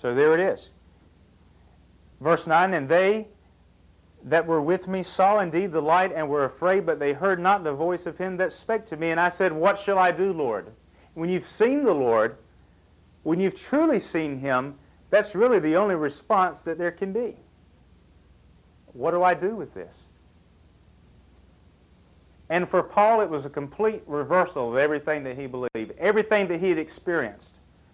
So 0.01 0.15
there 0.15 0.33
it 0.33 0.39
is. 0.39 0.71
Verse 2.19 2.47
9, 2.47 2.73
and 2.73 2.89
they 2.89 3.27
that 4.23 4.47
were 4.47 4.61
with 4.61 4.87
me 4.87 5.03
saw 5.03 5.39
indeed 5.39 5.71
the 5.71 5.81
light 5.81 6.13
and 6.15 6.27
were 6.27 6.45
afraid, 6.45 6.83
but 6.83 6.97
they 6.97 7.13
heard 7.13 7.39
not 7.39 7.63
the 7.63 7.73
voice 7.73 8.07
of 8.07 8.17
him 8.17 8.37
that 8.37 8.51
spake 8.51 8.87
to 8.87 8.97
me. 8.97 9.11
And 9.11 9.19
I 9.19 9.29
said, 9.29 9.53
What 9.53 9.77
shall 9.77 9.99
I 9.99 10.11
do, 10.11 10.33
Lord? 10.33 10.71
When 11.13 11.29
you've 11.29 11.47
seen 11.47 11.83
the 11.83 11.93
Lord, 11.93 12.37
when 13.21 13.39
you've 13.39 13.59
truly 13.59 13.99
seen 13.99 14.39
him, 14.39 14.79
that's 15.13 15.35
really 15.35 15.59
the 15.59 15.75
only 15.75 15.93
response 15.93 16.61
that 16.61 16.79
there 16.79 16.89
can 16.89 17.13
be. 17.13 17.35
What 18.93 19.11
do 19.11 19.21
I 19.21 19.35
do 19.35 19.55
with 19.55 19.71
this? 19.75 20.01
And 22.49 22.67
for 22.67 22.81
Paul, 22.81 23.21
it 23.21 23.29
was 23.29 23.45
a 23.45 23.49
complete 23.49 24.01
reversal 24.07 24.71
of 24.71 24.77
everything 24.77 25.23
that 25.25 25.37
he 25.37 25.45
believed, 25.45 25.93
everything 25.99 26.47
that 26.47 26.59
he 26.59 26.69
had 26.69 26.79
experienced. 26.79 27.51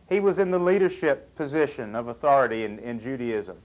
He 0.08 0.22
was 0.22 0.40
in 0.40 0.50
the 0.50 0.60
leadership 0.60 1.36
position 1.36 1.94
of 1.94 2.08
authority 2.08 2.64
in, 2.64 2.80
in 2.80 3.02
Judaism. 3.02 3.58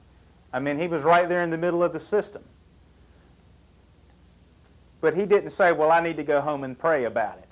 I 0.53 0.59
mean, 0.59 0.77
he 0.77 0.89
was 0.89 1.05
right 1.05 1.29
there 1.29 1.45
in 1.45 1.51
the 1.51 1.57
middle 1.57 1.85
of 1.85 1.93
the 1.93 2.01
system. 2.01 2.43
But 5.01 5.17
he 5.17 5.27
didn't 5.27 5.51
say, 5.51 5.71
well, 5.71 5.93
I 5.93 6.01
need 6.01 6.17
to 6.17 6.25
go 6.25 6.41
home 6.41 6.65
and 6.65 6.77
pray 6.77 7.05
about 7.05 7.39
it. 7.39 7.49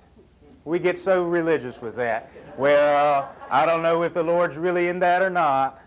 We 0.65 0.81
get 0.81 0.99
so 0.99 1.23
religious 1.23 1.81
with 1.81 1.95
that. 1.95 2.29
Well, 2.59 3.33
I 3.51 3.67
don't 3.67 3.83
know 3.83 4.03
if 4.03 4.15
the 4.15 4.23
Lord's 4.23 4.57
really 4.57 4.88
in 4.88 4.99
that 4.99 5.23
or 5.23 5.31
not. 5.31 5.82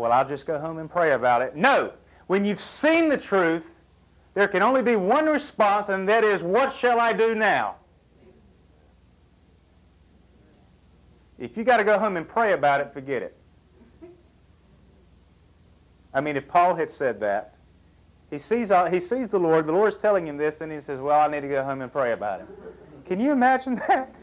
Well, 0.00 0.12
I'll 0.12 0.26
just 0.26 0.46
go 0.46 0.58
home 0.58 0.78
and 0.78 0.90
pray 0.90 1.12
about 1.12 1.42
it. 1.42 1.54
No. 1.54 1.92
When 2.26 2.42
you've 2.46 2.58
seen 2.58 3.10
the 3.10 3.18
truth, 3.18 3.64
there 4.32 4.48
can 4.48 4.62
only 4.62 4.80
be 4.80 4.96
one 4.96 5.26
response, 5.26 5.90
and 5.90 6.08
that 6.08 6.24
is, 6.24 6.42
what 6.42 6.72
shall 6.72 6.98
I 6.98 7.12
do 7.12 7.34
now? 7.34 7.74
If 11.38 11.54
you 11.54 11.64
got 11.64 11.76
to 11.76 11.84
go 11.84 11.98
home 11.98 12.16
and 12.16 12.26
pray 12.26 12.54
about 12.54 12.80
it, 12.80 12.94
forget 12.94 13.20
it. 13.20 13.36
I 16.14 16.22
mean, 16.22 16.34
if 16.34 16.48
Paul 16.48 16.74
had 16.74 16.90
said 16.90 17.20
that, 17.20 17.56
he 18.30 18.38
sees, 18.38 18.70
uh, 18.70 18.86
he 18.86 19.00
sees 19.00 19.28
the 19.28 19.38
Lord, 19.38 19.66
the 19.66 19.72
Lord 19.72 19.92
is 19.92 19.98
telling 19.98 20.26
him 20.26 20.38
this, 20.38 20.62
and 20.62 20.72
he 20.72 20.80
says, 20.80 20.98
Well, 20.98 21.20
I 21.20 21.28
need 21.28 21.42
to 21.42 21.48
go 21.48 21.62
home 21.62 21.82
and 21.82 21.92
pray 21.92 22.12
about 22.12 22.40
it. 22.40 22.46
Can 23.06 23.20
you 23.20 23.32
imagine 23.32 23.82
that? 23.86 24.14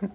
oh, 0.02 0.10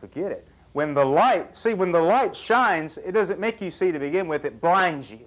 forget 0.00 0.30
it. 0.30 0.46
When 0.76 0.92
the 0.92 1.06
light, 1.06 1.56
see, 1.56 1.72
when 1.72 1.90
the 1.90 2.02
light 2.02 2.36
shines, 2.36 2.98
it 2.98 3.12
doesn't 3.12 3.40
make 3.40 3.62
you 3.62 3.70
see 3.70 3.92
to 3.92 3.98
begin 3.98 4.28
with, 4.28 4.44
it 4.44 4.60
blinds 4.60 5.10
you. 5.10 5.26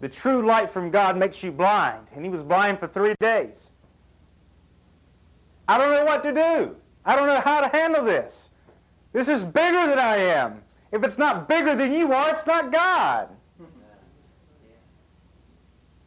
The 0.00 0.08
true 0.08 0.44
light 0.44 0.72
from 0.72 0.90
God 0.90 1.16
makes 1.16 1.44
you 1.44 1.52
blind, 1.52 2.08
and 2.12 2.24
he 2.24 2.28
was 2.28 2.42
blind 2.42 2.80
for 2.80 2.88
three 2.88 3.14
days. 3.20 3.68
I 5.68 5.78
don't 5.78 5.92
know 5.92 6.04
what 6.04 6.24
to 6.24 6.32
do. 6.32 6.74
I 7.04 7.14
don't 7.14 7.28
know 7.28 7.38
how 7.38 7.60
to 7.60 7.68
handle 7.68 8.04
this. 8.04 8.48
This 9.12 9.28
is 9.28 9.44
bigger 9.44 9.86
than 9.86 10.00
I 10.00 10.16
am. 10.16 10.60
If 10.90 11.04
it's 11.04 11.16
not 11.16 11.46
bigger 11.46 11.76
than 11.76 11.94
you 11.94 12.12
are, 12.12 12.30
it's 12.30 12.48
not 12.48 12.72
God. 12.72 13.28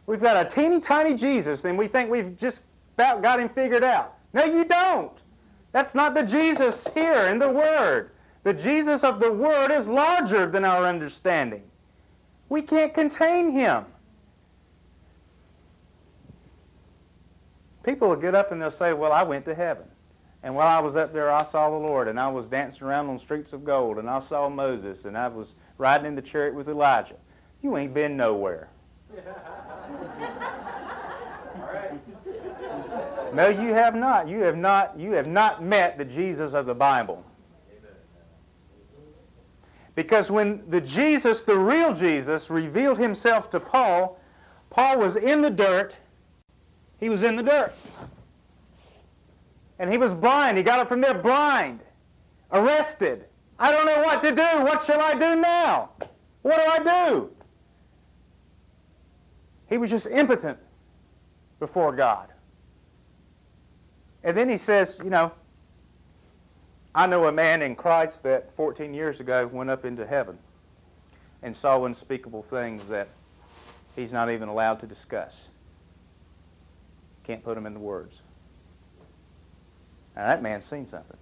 We've 0.08 0.20
got 0.20 0.46
a 0.46 0.50
teeny 0.50 0.82
tiny 0.82 1.16
Jesus, 1.16 1.64
and 1.64 1.78
we 1.78 1.88
think 1.88 2.12
we've 2.12 2.38
just 2.38 2.64
about 2.98 3.22
got 3.22 3.40
him 3.40 3.48
figured 3.48 3.86
out. 3.86 4.18
No, 4.34 4.44
you 4.44 4.66
don't. 4.66 5.18
That's 5.78 5.94
not 5.94 6.16
the 6.16 6.24
Jesus 6.24 6.88
here 6.96 7.28
in 7.28 7.38
the 7.38 7.50
Word. 7.50 8.10
The 8.44 8.52
Jesus 8.52 9.04
of 9.04 9.20
the 9.20 9.32
Word 9.32 9.70
is 9.70 9.86
larger 9.86 10.50
than 10.50 10.66
our 10.66 10.88
understanding. 10.88 11.62
We 12.50 12.64
can't 12.64 12.96
contain 12.96 13.52
him. 13.52 13.86
People 17.84 18.10
will 18.10 18.16
get 18.16 18.34
up 18.34 18.52
and 18.52 18.60
they'll 18.60 18.72
say, 18.72 18.94
Well, 18.94 19.12
I 19.12 19.22
went 19.22 19.46
to 19.46 19.54
heaven. 19.54 19.84
And 20.42 20.56
while 20.56 20.68
I 20.68 20.80
was 20.80 20.96
up 20.96 21.14
there, 21.14 21.32
I 21.32 21.44
saw 21.44 21.70
the 21.70 21.76
Lord, 21.76 22.08
and 22.08 22.20
I 22.20 22.28
was 22.28 22.48
dancing 22.48 22.82
around 22.82 23.10
on 23.10 23.20
streets 23.20 23.54
of 23.54 23.64
gold, 23.64 24.00
and 24.00 24.10
I 24.10 24.20
saw 24.22 24.50
Moses, 24.50 25.06
and 25.06 25.16
I 25.16 25.28
was 25.28 25.54
riding 25.78 26.08
in 26.08 26.16
the 26.16 26.24
chariot 26.24 26.56
with 26.56 26.70
Elijah. 26.70 27.18
You 27.62 27.78
ain't 27.78 27.94
been 27.94 28.18
nowhere. 28.18 28.70
no, 33.34 33.50
you 33.50 33.74
have 33.74 33.96
not. 33.96 34.28
You 34.28 34.40
have 34.42 34.58
not. 34.58 35.00
You 35.00 35.12
have 35.12 35.28
not 35.28 35.64
met 35.64 35.98
the 35.98 36.06
Jesus 36.06 36.54
of 36.54 36.66
the 36.66 36.76
Bible. 36.76 37.24
Because 39.96 40.30
when 40.30 40.62
the 40.70 40.80
Jesus, 40.80 41.42
the 41.42 41.58
real 41.58 41.94
Jesus, 41.94 42.52
revealed 42.52 43.00
himself 43.00 43.50
to 43.50 43.60
Paul, 43.60 44.20
Paul 44.70 45.00
was 45.00 45.16
in 45.16 45.42
the 45.42 45.50
dirt. 45.50 45.96
He 47.00 47.10
was 47.10 47.24
in 47.24 47.36
the 47.36 47.42
dirt. 47.42 47.74
And 49.80 49.92
he 49.92 49.98
was 49.98 50.14
blind. 50.14 50.58
He 50.58 50.64
got 50.64 50.80
up 50.80 50.88
from 50.88 51.02
there 51.02 51.16
blind, 51.16 51.80
arrested. 52.52 53.26
I 53.58 53.72
don't 53.72 53.88
know 53.88 54.04
what 54.04 54.22
to 54.22 54.30
do. 54.30 54.64
What 54.64 54.84
shall 54.84 55.02
I 55.02 55.14
do 55.14 55.36
now? 55.36 55.90
What 56.44 56.58
do 56.58 56.92
I 56.92 57.10
do? 57.14 57.30
He 59.68 59.78
was 59.78 59.90
just 59.90 60.06
impotent 60.06 60.60
before 61.60 61.92
God. 61.92 62.30
And 64.28 64.36
then 64.36 64.50
he 64.50 64.58
says, 64.58 65.00
you 65.02 65.10
know, 65.10 65.32
I 66.94 67.08
know 67.08 67.28
a 67.28 67.32
man 67.32 67.62
in 67.62 67.78
Christ 67.78 68.24
that 68.24 68.54
14 68.58 68.94
years 68.94 69.22
ago 69.22 69.48
went 69.48 69.70
up 69.70 69.86
into 69.86 70.06
heaven 70.06 70.38
and 71.42 71.56
saw 71.56 71.86
unspeakable 71.86 72.44
things 72.50 72.90
that 72.90 73.08
he's 73.96 74.12
not 74.12 74.30
even 74.30 74.50
allowed 74.50 74.82
to 74.82 74.86
discuss. 74.86 75.34
Can't 77.24 77.42
put 77.42 77.56
them 77.56 77.66
into 77.66 77.80
words. 77.80 78.18
Now, 80.14 80.28
that 80.28 80.44
man's 80.44 80.66
seen 80.66 80.90
something. 80.90 81.18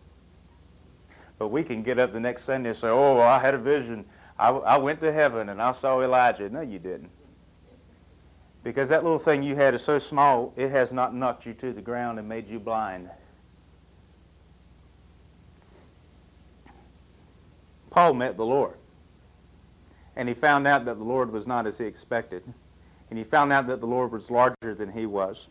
But 1.37 1.49
we 1.49 1.61
can 1.63 1.83
get 1.83 1.99
up 1.99 2.11
the 2.11 2.19
next 2.19 2.45
Sunday 2.45 2.69
and 2.69 2.77
say, 2.77 2.87
oh, 2.87 3.19
I 3.19 3.37
had 3.37 3.53
a 3.53 3.59
vision. 3.59 4.05
I, 4.39 4.49
I 4.49 4.77
went 4.77 4.99
to 5.01 5.13
heaven 5.13 5.49
and 5.49 5.61
I 5.61 5.73
saw 5.73 6.01
Elijah. 6.01 6.49
No, 6.49 6.61
you 6.61 6.79
didn't. 6.79 7.11
Because 8.65 8.89
that 8.89 9.03
little 9.03 9.19
thing 9.19 9.43
you 9.43 9.55
had 9.55 9.75
is 9.75 9.83
so 9.83 9.99
small, 9.99 10.51
it 10.55 10.71
has 10.71 10.91
not 10.91 11.13
knocked 11.13 11.45
you 11.45 11.53
to 11.53 11.71
the 11.71 11.83
ground 11.83 12.17
and 12.17 12.27
made 12.27 12.49
you 12.49 12.59
blind. 12.59 13.11
Paul 17.91 18.15
met 18.15 18.37
the 18.37 18.43
Lord. 18.43 18.73
And 20.15 20.27
he 20.27 20.33
found 20.33 20.65
out 20.65 20.83
that 20.85 20.97
the 20.97 21.03
Lord 21.03 21.31
was 21.31 21.45
not 21.45 21.67
as 21.67 21.77
he 21.77 21.85
expected. 21.85 22.41
And 23.11 23.19
he 23.19 23.23
found 23.23 23.53
out 23.53 23.67
that 23.67 23.81
the 23.81 23.85
Lord 23.85 24.11
was 24.11 24.31
larger 24.31 24.73
than 24.73 24.91
he 24.91 25.05
was. 25.05 25.45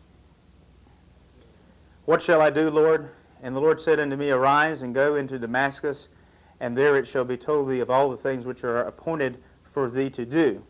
What 2.06 2.20
shall 2.20 2.42
I 2.42 2.50
do, 2.50 2.68
Lord? 2.68 3.10
And 3.44 3.54
the 3.54 3.60
Lord 3.60 3.80
said 3.80 4.00
unto 4.00 4.16
me, 4.16 4.30
Arise 4.30 4.82
and 4.82 4.92
go 4.92 5.14
into 5.14 5.38
Damascus, 5.38 6.08
and 6.58 6.76
there 6.76 6.96
it 6.96 7.06
shall 7.06 7.24
be 7.24 7.36
told 7.36 7.70
thee 7.70 7.78
of 7.78 7.90
all 7.90 8.10
the 8.10 8.16
things 8.16 8.44
which 8.44 8.64
are 8.64 8.80
appointed 8.80 9.38
for 9.72 9.88
thee 9.88 10.10
to 10.10 10.26
do. 10.26 10.64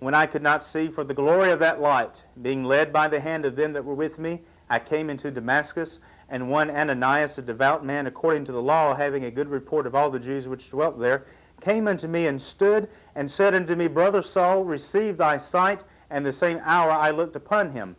When 0.00 0.14
I 0.14 0.26
could 0.26 0.42
not 0.42 0.64
see 0.64 0.88
for 0.88 1.04
the 1.04 1.14
glory 1.14 1.50
of 1.50 1.58
that 1.60 1.80
light, 1.80 2.22
being 2.40 2.64
led 2.64 2.92
by 2.92 3.08
the 3.08 3.20
hand 3.20 3.44
of 3.44 3.54
them 3.54 3.72
that 3.74 3.84
were 3.84 3.94
with 3.94 4.18
me, 4.18 4.40
I 4.68 4.78
came 4.78 5.10
into 5.10 5.30
Damascus, 5.30 5.98
and 6.30 6.48
one 6.50 6.70
Ananias, 6.70 7.36
a 7.38 7.42
devout 7.42 7.84
man 7.84 8.06
according 8.06 8.46
to 8.46 8.52
the 8.52 8.62
law, 8.62 8.94
having 8.94 9.24
a 9.24 9.30
good 9.30 9.48
report 9.48 9.86
of 9.86 9.94
all 9.94 10.10
the 10.10 10.18
Jews 10.18 10.48
which 10.48 10.70
dwelt 10.70 10.98
there, 10.98 11.26
came 11.60 11.86
unto 11.86 12.08
me 12.08 12.26
and 12.28 12.40
stood 12.40 12.88
and 13.14 13.30
said 13.30 13.54
unto 13.54 13.74
me, 13.74 13.88
Brother 13.88 14.22
Saul, 14.22 14.64
receive 14.64 15.18
thy 15.18 15.36
sight. 15.36 15.84
And 16.08 16.26
the 16.26 16.32
same 16.32 16.60
hour 16.64 16.90
I 16.90 17.10
looked 17.10 17.36
upon 17.36 17.70
him. 17.70 17.94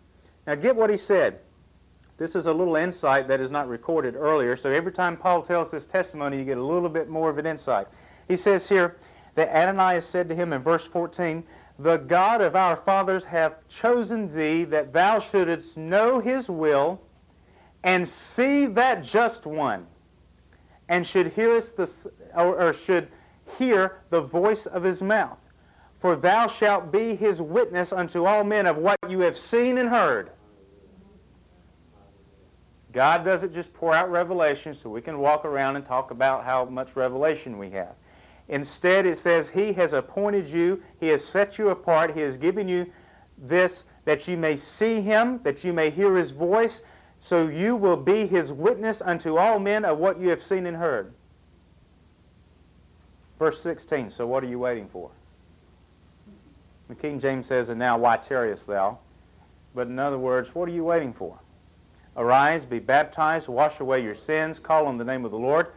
Now 0.46 0.56
get 0.56 0.76
what 0.76 0.90
he 0.90 0.98
said. 0.98 1.40
This 2.18 2.36
is 2.36 2.46
a 2.46 2.52
little 2.52 2.76
insight 2.76 3.28
that 3.30 3.40
is 3.40 3.52
not 3.52 3.70
recorded 3.70 4.16
earlier. 4.16 4.58
So 4.58 4.70
every 4.70 4.92
time 4.92 5.16
Paul 5.16 5.44
tells 5.44 5.72
this 5.72 5.86
testimony, 5.86 6.38
you 6.38 6.44
get 6.44 6.58
a 6.58 6.64
little 6.64 6.90
bit 6.90 7.08
more 7.08 7.30
of 7.30 7.38
an 7.38 7.46
insight. 7.46 7.88
He 8.28 8.36
says 8.36 8.68
here 8.68 8.98
that 9.36 9.50
Ananias 9.56 10.06
said 10.06 10.28
to 10.28 10.36
him 10.36 10.52
in 10.52 10.62
verse 10.62 10.86
14, 10.92 11.44
The 11.82 11.98
God 11.98 12.42
of 12.42 12.56
our 12.56 12.76
fathers 12.76 13.24
hath 13.24 13.54
chosen 13.68 14.36
thee 14.36 14.66
that 14.66 14.94
thou 14.94 15.18
shouldest 15.20 15.78
know 15.78 16.20
his 16.20 16.48
will 16.48 17.02
and 17.84 18.08
see 18.08 18.68
that 18.68 19.04
just 19.04 19.48
one, 19.48 19.88
and 20.90 21.08
should 21.08 21.28
hear 21.34 21.60
the, 21.60 21.90
or, 22.36 22.62
or 22.62 22.74
should 22.74 23.08
hear 23.58 23.98
the 24.12 24.22
voice 24.22 24.68
of 24.68 24.84
his 24.84 25.02
mouth. 25.02 25.40
For 26.02 26.16
thou 26.16 26.48
shalt 26.48 26.92
be 26.92 27.16
his 27.16 27.42
witness 27.42 27.92
unto 27.92 28.26
all 28.26 28.44
men 28.44 28.68
of 28.68 28.78
what 28.78 28.98
you 29.10 29.20
have 29.22 29.36
seen 29.36 29.80
and 29.80 29.90
heard. 29.90 30.30
God 32.92 33.26
doesn't 33.26 33.54
just 33.54 33.74
pour 33.74 33.96
out 33.96 34.12
revelation 34.12 34.76
so 34.76 34.90
we 34.90 35.02
can 35.02 35.18
walk 35.18 35.46
around 35.46 35.78
and 35.78 35.86
talk 35.86 36.12
about 36.12 36.44
how 36.44 36.66
much 36.66 36.96
revelation 36.96 37.58
we 37.58 37.72
have. 37.72 37.96
Instead, 38.52 39.06
it 39.06 39.18
says 39.18 39.50
He 39.50 39.74
has 39.74 39.94
appointed 39.94 40.48
you, 40.48 40.84
He 41.00 41.08
has 41.08 41.26
set 41.26 41.58
you 41.58 41.70
apart, 41.70 42.14
He 42.14 42.22
has 42.22 42.38
given 42.38 42.68
you 42.68 42.86
this 43.38 43.84
that 44.06 44.28
you 44.28 44.38
may 44.38 44.58
see 44.58 45.02
him, 45.02 45.40
that 45.44 45.64
you 45.64 45.74
may 45.74 45.90
hear 45.90 46.16
his 46.16 46.32
voice, 46.32 46.82
so 47.20 47.48
you 47.48 47.76
will 47.76 47.98
be 47.98 48.26
his 48.26 48.52
witness 48.52 49.02
unto 49.02 49.38
all 49.38 49.60
men 49.60 49.86
of 49.86 49.98
what 50.00 50.20
you 50.20 50.30
have 50.30 50.42
seen 50.42 50.66
and 50.66 50.76
heard. 50.76 51.14
Verse 53.38 53.62
16, 53.62 54.10
so 54.10 54.26
what 54.26 54.44
are 54.44 54.48
you 54.48 54.60
waiting 54.60 54.88
for? 54.92 55.10
The 56.90 56.96
King 56.96 57.20
James 57.20 57.48
says, 57.48 57.70
And 57.70 57.80
now 57.80 57.98
why 57.98 58.18
tarriest 58.18 58.68
thou? 58.68 58.98
But 59.74 59.88
in 59.88 59.98
other 59.98 60.18
words, 60.18 60.54
what 60.54 60.68
are 60.68 60.74
you 60.74 60.84
waiting 60.84 61.14
for? 61.14 61.38
Arise, 62.18 62.66
be 62.66 62.80
baptized, 62.80 63.48
wash 63.48 63.80
away 63.80 64.04
your 64.04 64.16
sins, 64.16 64.60
call 64.60 64.86
on 64.86 64.98
the 64.98 65.06
name 65.06 65.24
of 65.24 65.32
the 65.32 65.38
Lord. 65.38 65.68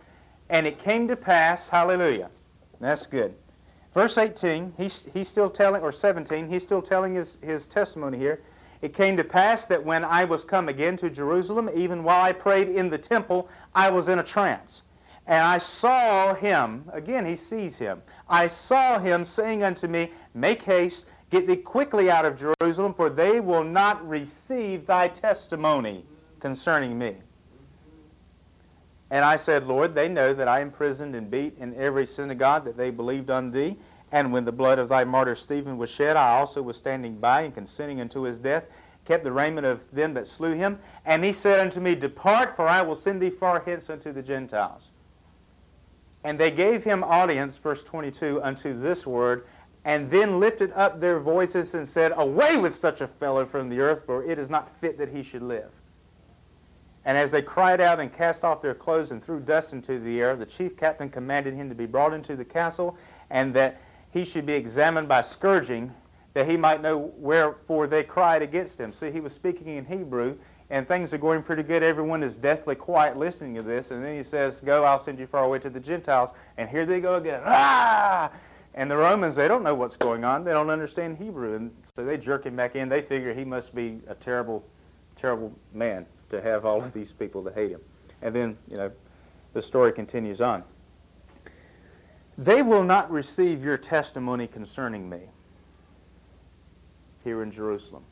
And 0.49 0.67
it 0.67 0.79
came 0.79 1.07
to 1.09 1.17
pass, 1.17 1.69
hallelujah. 1.69 2.31
That's 2.81 3.07
good. 3.07 3.35
Verse 3.95 4.19
18, 4.19 4.75
he's, 4.77 5.07
he's 5.15 5.29
still 5.29 5.49
telling, 5.49 5.83
or 5.83 5.93
17, 5.93 6.49
he's 6.49 6.63
still 6.63 6.83
telling 6.83 7.15
his, 7.15 7.39
his 7.41 7.67
testimony 7.69 8.19
here. 8.19 8.41
It 8.83 8.93
came 8.93 9.17
to 9.17 9.25
pass 9.25 9.65
that 9.67 9.83
when 9.83 10.05
I 10.05 10.25
was 10.25 10.45
come 10.45 10.69
again 10.69 10.97
to 10.99 11.09
Jerusalem, 11.09 11.71
even 11.75 12.03
while 12.03 12.23
I 12.23 12.33
prayed 12.33 12.69
in 12.69 12.91
the 12.91 12.99
temple, 12.99 13.49
I 13.75 13.89
was 13.89 14.09
in 14.09 14.19
a 14.19 14.23
trance. 14.23 14.83
And 15.27 15.41
I 15.41 15.59
saw 15.59 16.35
him, 16.35 16.85
again 16.93 17.25
he 17.25 17.37
sees 17.37 17.79
him, 17.79 18.03
I 18.29 18.47
saw 18.49 18.99
him 18.99 19.25
saying 19.25 19.63
unto 19.63 19.87
me, 19.87 20.13
Make 20.35 20.63
haste, 20.63 21.07
get 21.31 21.47
thee 21.47 21.57
quickly 21.57 22.11
out 22.11 22.27
of 22.27 22.39
Jerusalem, 22.39 22.93
for 22.93 23.09
they 23.09 23.41
will 23.41 23.65
not 23.65 24.07
receive 24.07 24.87
thy 24.87 25.09
testimony 25.09 26.05
concerning 26.41 26.99
me. 26.99 27.17
And 29.11 29.25
I 29.25 29.37
said, 29.37 29.67
Lord, 29.67 29.95
they 29.95 30.09
know 30.09 30.35
that 30.35 30.49
I 30.49 30.61
imprisoned 30.61 31.15
and 31.15 31.31
beat 31.31 31.57
in 31.59 31.75
every 31.77 32.07
synagogue 32.07 32.65
that 32.65 32.77
they 32.77 32.91
believed 32.91 33.31
on 33.31 33.51
thee. 33.51 33.77
And 34.13 34.33
when 34.33 34.45
the 34.45 34.53
blood 34.53 34.79
of 34.79 34.89
thy 34.89 35.05
martyr 35.05 35.35
Stephen 35.35 35.77
was 35.77 35.91
shed, 35.91 36.17
I 36.17 36.39
also 36.39 36.63
was 36.63 36.77
standing 36.77 37.19
by 37.19 37.43
and 37.43 37.55
consenting 37.55 38.01
unto 38.01 38.23
his 38.23 38.39
death, 38.39 38.65
kept 39.05 39.25
the 39.25 39.33
raiment 39.33 39.67
of 39.67 39.81
them 39.93 40.15
that 40.15 40.27
slew 40.27 40.53
him. 40.53 40.79
And 41.05 41.25
he 41.25 41.33
said 41.33 41.61
unto 41.61 41.81
me, 41.81 41.95
Depart, 41.95 42.57
for 42.57 42.67
I 42.67 42.83
will 42.83 42.97
send 42.97 43.21
thee 43.21 43.31
far 43.31 43.61
hence 43.61 43.91
unto 43.91 44.13
the 44.13 44.23
Gentiles. 44.23 44.89
And 46.23 46.39
they 46.39 46.51
gave 46.51 46.83
him 46.83 47.05
audience, 47.05 47.59
verse 47.59 47.83
22, 47.83 48.43
unto 48.43 48.81
this 48.81 49.07
word, 49.07 49.45
and 49.85 50.11
then 50.11 50.41
lifted 50.41 50.73
up 50.73 50.99
their 50.99 51.21
voices 51.21 51.75
and 51.75 51.87
said, 51.87 52.13
Away 52.17 52.57
with 52.57 52.75
such 52.75 53.03
a 53.03 53.09
fellow 53.09 53.45
from 53.45 53.69
the 53.69 53.81
earth, 53.81 54.03
for 54.07 54.25
it 54.25 54.39
is 54.39 54.49
not 54.49 54.71
fit 54.81 54.97
that 54.97 55.11
he 55.11 55.23
should 55.23 55.43
live. 55.43 55.71
And 57.05 57.19
as 57.19 57.31
they 57.31 57.43
cried 57.43 57.81
out 57.81 58.01
and 58.01 58.13
cast 58.13 58.45
off 58.45 58.63
their 58.63 58.75
clothes 58.75 59.11
and 59.11 59.23
threw 59.23 59.41
dust 59.41 59.73
into 59.73 59.99
the 59.99 60.21
air, 60.21 60.37
the 60.37 60.47
chief 60.47 60.77
captain 60.77 61.11
commanded 61.11 61.55
him 61.55 61.69
to 61.69 61.75
be 61.75 61.87
brought 61.87 62.15
into 62.15 62.35
the 62.35 62.45
castle, 62.45 62.97
and 63.31 63.53
that 63.55 63.81
he 64.11 64.25
should 64.25 64.47
be 64.47 64.55
examined 64.55 65.09
by 65.09 65.21
scourging, 65.21 65.93
that 66.33 66.49
he 66.49 66.57
might 66.57 66.81
know 66.81 67.13
wherefore 67.17 67.87
they 67.87 68.03
cried 68.03 68.41
against 68.41 68.79
him. 68.79 68.93
See, 68.93 69.11
he 69.11 69.21
was 69.21 69.35
speaking 69.35 69.77
in 69.77 69.85
Hebrew, 69.85 70.37
and 70.71 70.89
things 70.89 71.13
are 71.13 71.19
going 71.19 71.43
pretty 71.43 71.63
good. 71.63 71.83
Everyone 71.83 72.23
is 72.23 72.37
deathly 72.37 72.75
quiet 72.75 73.19
listening 73.19 73.55
to 73.57 73.63
this, 73.63 73.91
and 73.91 74.03
then 74.03 74.17
he 74.17 74.23
says, 74.23 74.61
Go, 74.63 74.85
I'll 74.85 74.99
send 74.99 75.19
you 75.19 75.27
far 75.27 75.45
away 75.45 75.59
to 75.59 75.71
the 75.71 75.81
Gentiles. 75.81 76.31
And 76.57 76.71
here 76.71 76.87
they 76.87 77.01
go 77.01 77.17
again. 77.17 77.43
Ah! 77.45 78.31
And 78.77 78.91
the 78.91 78.97
Romans, 78.97 79.37
they 79.37 79.47
don't 79.47 79.63
know 79.63 79.75
what's 79.75 79.97
going 79.97 80.25
on. 80.25 80.43
They 80.43 80.51
don't 80.51 80.71
understand 80.71 81.19
Hebrew. 81.19 81.55
And 81.55 81.71
so 81.95 82.05
they 82.05 82.17
jerk 82.17 82.47
him 82.47 82.57
back 82.57 82.75
in. 82.75 82.89
They 82.89 83.03
figure 83.03 83.33
he 83.33 83.45
must 83.45 83.73
be 83.75 84.01
a 84.09 84.15
terrible, 84.15 84.65
terrible 85.17 85.53
man 85.73 86.07
to 86.35 86.43
have 86.43 86.65
all 86.65 86.83
of 86.83 86.93
these 86.93 87.13
people 87.13 87.43
to 87.45 87.53
hate 87.53 87.71
him. 87.71 87.81
And 88.23 88.35
then, 88.35 88.59
you 88.69 88.77
know, 88.77 88.91
the 89.53 89.63
story 89.63 89.93
continues 89.93 90.41
on. 90.41 90.65
They 92.37 92.63
will 92.63 92.83
not 92.83 93.11
receive 93.11 93.63
your 93.63 93.79
testimony 93.79 94.47
concerning 94.47 95.09
me 95.09 95.21
here 97.23 97.43
in 97.43 97.53
Jerusalem. 97.53 98.03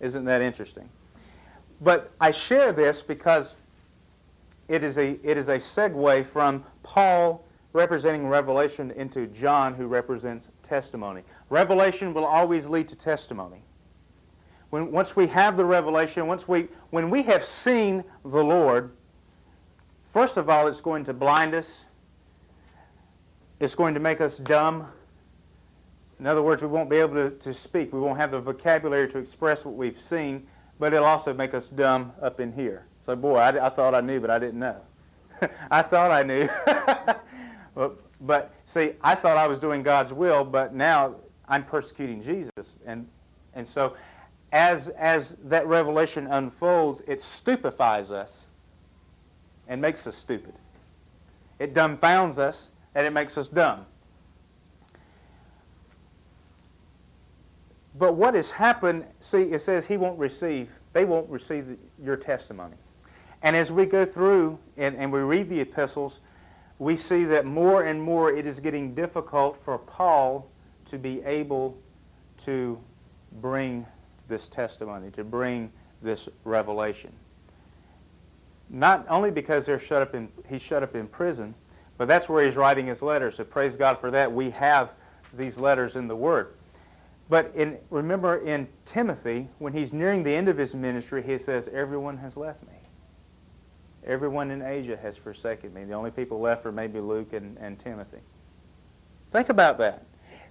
Isn't 0.00 0.24
that 0.24 0.40
interesting? 0.40 0.88
But 1.80 2.10
I 2.20 2.30
share 2.30 2.72
this 2.72 3.02
because 3.02 3.54
it 4.68 4.82
is 4.82 4.98
a, 4.98 5.18
it 5.22 5.36
is 5.36 5.48
a 5.48 5.56
segue 5.56 6.26
from 6.32 6.64
Paul 6.82 7.44
representing 7.72 8.26
revelation 8.26 8.90
into 8.92 9.26
John 9.26 9.74
who 9.74 9.86
represents 9.86 10.48
testimony. 10.62 11.22
Revelation 11.50 12.14
will 12.14 12.24
always 12.24 12.66
lead 12.66 12.88
to 12.88 12.96
testimony 12.96 13.62
when, 14.70 14.92
once 14.92 15.16
we 15.16 15.26
have 15.26 15.56
the 15.56 15.64
revelation, 15.64 16.26
once 16.26 16.46
we, 16.48 16.68
when 16.90 17.10
we 17.10 17.22
have 17.24 17.44
seen 17.44 18.04
the 18.24 18.42
Lord, 18.42 18.92
first 20.12 20.36
of 20.36 20.48
all, 20.48 20.68
it's 20.68 20.80
going 20.80 21.04
to 21.04 21.12
blind 21.12 21.54
us. 21.54 21.84
It's 23.58 23.74
going 23.74 23.94
to 23.94 24.00
make 24.00 24.20
us 24.20 24.38
dumb. 24.38 24.86
In 26.20 26.26
other 26.26 26.42
words, 26.42 26.62
we 26.62 26.68
won't 26.68 26.88
be 26.88 26.96
able 26.96 27.14
to, 27.14 27.30
to 27.30 27.52
speak. 27.52 27.92
We 27.92 28.00
won't 28.00 28.18
have 28.18 28.30
the 28.30 28.40
vocabulary 28.40 29.08
to 29.08 29.18
express 29.18 29.64
what 29.64 29.74
we've 29.74 30.00
seen, 30.00 30.46
but 30.78 30.92
it'll 30.92 31.06
also 31.06 31.34
make 31.34 31.52
us 31.52 31.68
dumb 31.68 32.12
up 32.22 32.40
in 32.40 32.52
here. 32.52 32.86
So, 33.04 33.16
boy, 33.16 33.36
I, 33.36 33.66
I 33.66 33.70
thought 33.70 33.94
I 33.94 34.00
knew, 34.00 34.20
but 34.20 34.30
I 34.30 34.38
didn't 34.38 34.60
know. 34.60 34.76
I 35.70 35.82
thought 35.82 36.10
I 36.10 36.22
knew. 36.22 36.48
but, 37.74 37.96
but, 38.20 38.54
see, 38.66 38.92
I 39.02 39.14
thought 39.14 39.36
I 39.36 39.46
was 39.46 39.58
doing 39.58 39.82
God's 39.82 40.12
will, 40.12 40.44
but 40.44 40.74
now 40.74 41.16
I'm 41.48 41.64
persecuting 41.64 42.22
Jesus. 42.22 42.76
And, 42.86 43.08
and 43.54 43.66
so 43.66 43.94
as, 44.52 44.88
as 44.88 45.36
that 45.44 45.66
revelation 45.66 46.26
unfolds, 46.26 47.02
it 47.06 47.22
stupefies 47.22 48.10
us 48.10 48.46
and 49.68 49.80
makes 49.80 50.06
us 50.06 50.16
stupid. 50.16 50.54
It 51.58 51.74
dumbfounds 51.74 52.38
us 52.38 52.68
and 52.94 53.06
it 53.06 53.10
makes 53.10 53.38
us 53.38 53.48
dumb. 53.48 53.86
But 57.96 58.14
what 58.14 58.34
has 58.34 58.50
happened, 58.50 59.04
see, 59.20 59.42
it 59.42 59.60
says 59.60 59.84
he 59.84 59.96
won't 59.96 60.18
receive, 60.18 60.70
they 60.92 61.04
won't 61.04 61.28
receive 61.28 61.76
your 62.02 62.16
testimony. 62.16 62.76
And 63.42 63.54
as 63.54 63.70
we 63.70 63.86
go 63.86 64.04
through 64.04 64.58
and, 64.76 64.96
and 64.96 65.12
we 65.12 65.20
read 65.20 65.48
the 65.48 65.60
epistles, 65.60 66.20
we 66.78 66.96
see 66.96 67.24
that 67.24 67.44
more 67.44 67.84
and 67.84 68.00
more 68.00 68.32
it 68.32 68.46
is 68.46 68.58
getting 68.58 68.94
difficult 68.94 69.58
for 69.64 69.78
Paul 69.78 70.50
to 70.86 70.98
be 70.98 71.22
able 71.22 71.76
to 72.44 72.78
bring 73.40 73.86
this 74.30 74.48
testimony, 74.48 75.10
to 75.10 75.24
bring 75.24 75.70
this 76.00 76.28
revelation. 76.44 77.12
Not 78.70 79.04
only 79.10 79.30
because 79.30 79.66
they're 79.66 79.78
shut 79.78 80.00
up 80.00 80.14
in, 80.14 80.28
he's 80.48 80.62
shut 80.62 80.82
up 80.82 80.94
in 80.94 81.06
prison, 81.08 81.54
but 81.98 82.08
that's 82.08 82.28
where 82.28 82.46
he's 82.46 82.56
writing 82.56 82.86
his 82.86 83.02
letters. 83.02 83.36
So 83.36 83.44
praise 83.44 83.76
God 83.76 83.98
for 84.00 84.10
that. 84.10 84.32
We 84.32 84.48
have 84.50 84.92
these 85.36 85.58
letters 85.58 85.96
in 85.96 86.08
the 86.08 86.16
Word. 86.16 86.54
But 87.28 87.52
in, 87.54 87.78
remember 87.90 88.38
in 88.38 88.66
Timothy, 88.86 89.48
when 89.58 89.72
he's 89.72 89.92
nearing 89.92 90.22
the 90.22 90.34
end 90.34 90.48
of 90.48 90.56
his 90.56 90.74
ministry, 90.74 91.22
he 91.22 91.38
says, 91.38 91.68
Everyone 91.68 92.16
has 92.18 92.36
left 92.36 92.62
me. 92.62 92.74
Everyone 94.06 94.50
in 94.50 94.62
Asia 94.62 94.96
has 94.96 95.16
forsaken 95.16 95.74
me. 95.74 95.84
The 95.84 95.92
only 95.92 96.10
people 96.10 96.40
left 96.40 96.64
are 96.64 96.72
maybe 96.72 97.00
Luke 97.00 97.32
and, 97.32 97.58
and 97.58 97.78
Timothy. 97.78 98.18
Think 99.30 99.48
about 99.48 99.78
that. 99.78 100.04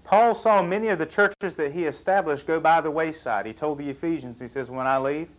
Paul 0.03 0.33
saw 0.33 0.61
many 0.61 0.87
of 0.87 0.97
the 0.97 1.05
churches 1.05 1.55
that 1.55 1.71
he 1.71 1.85
established 1.85 2.47
go 2.47 2.59
by 2.59 2.81
the 2.81 2.89
wayside. 2.89 3.45
He 3.45 3.53
told 3.53 3.77
the 3.77 3.89
Ephesians, 3.89 4.39
he 4.39 4.47
says, 4.47 4.69
when 4.69 4.87
I 4.87 4.97
leave, 4.97 5.29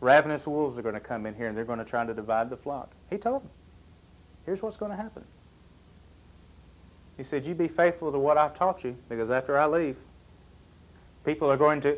ravenous 0.00 0.46
wolves 0.46 0.76
are 0.78 0.82
going 0.82 0.94
to 0.94 1.00
come 1.00 1.26
in 1.26 1.34
here 1.34 1.48
and 1.48 1.56
they're 1.56 1.64
going 1.64 1.78
to 1.78 1.84
try 1.84 2.04
to 2.04 2.12
divide 2.12 2.50
the 2.50 2.56
flock. 2.56 2.90
He 3.08 3.18
told 3.18 3.42
them, 3.42 3.50
here's 4.44 4.62
what's 4.62 4.76
going 4.76 4.90
to 4.90 4.96
happen. 4.96 5.24
He 7.16 7.22
said, 7.22 7.46
you 7.46 7.54
be 7.54 7.68
faithful 7.68 8.12
to 8.12 8.18
what 8.18 8.36
I've 8.36 8.54
taught 8.54 8.84
you 8.84 8.96
because 9.08 9.30
after 9.30 9.58
I 9.58 9.66
leave, 9.66 9.96
people 11.24 11.50
are 11.50 11.56
going 11.56 11.80
to, 11.82 11.96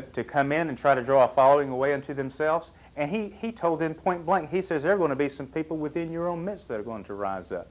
to 0.00 0.24
come 0.24 0.52
in 0.52 0.68
and 0.68 0.78
try 0.78 0.94
to 0.94 1.02
draw 1.02 1.24
a 1.24 1.34
following 1.34 1.70
away 1.70 1.92
unto 1.94 2.14
themselves. 2.14 2.70
And 2.96 3.10
he, 3.10 3.34
he 3.40 3.52
told 3.52 3.80
them 3.80 3.94
point 3.94 4.26
blank, 4.26 4.50
he 4.50 4.62
says, 4.62 4.82
there 4.82 4.92
are 4.92 4.98
going 4.98 5.10
to 5.10 5.16
be 5.16 5.28
some 5.28 5.46
people 5.46 5.76
within 5.76 6.12
your 6.12 6.28
own 6.28 6.44
midst 6.44 6.68
that 6.68 6.78
are 6.78 6.84
going 6.84 7.04
to 7.04 7.14
rise 7.14 7.52
up 7.52 7.68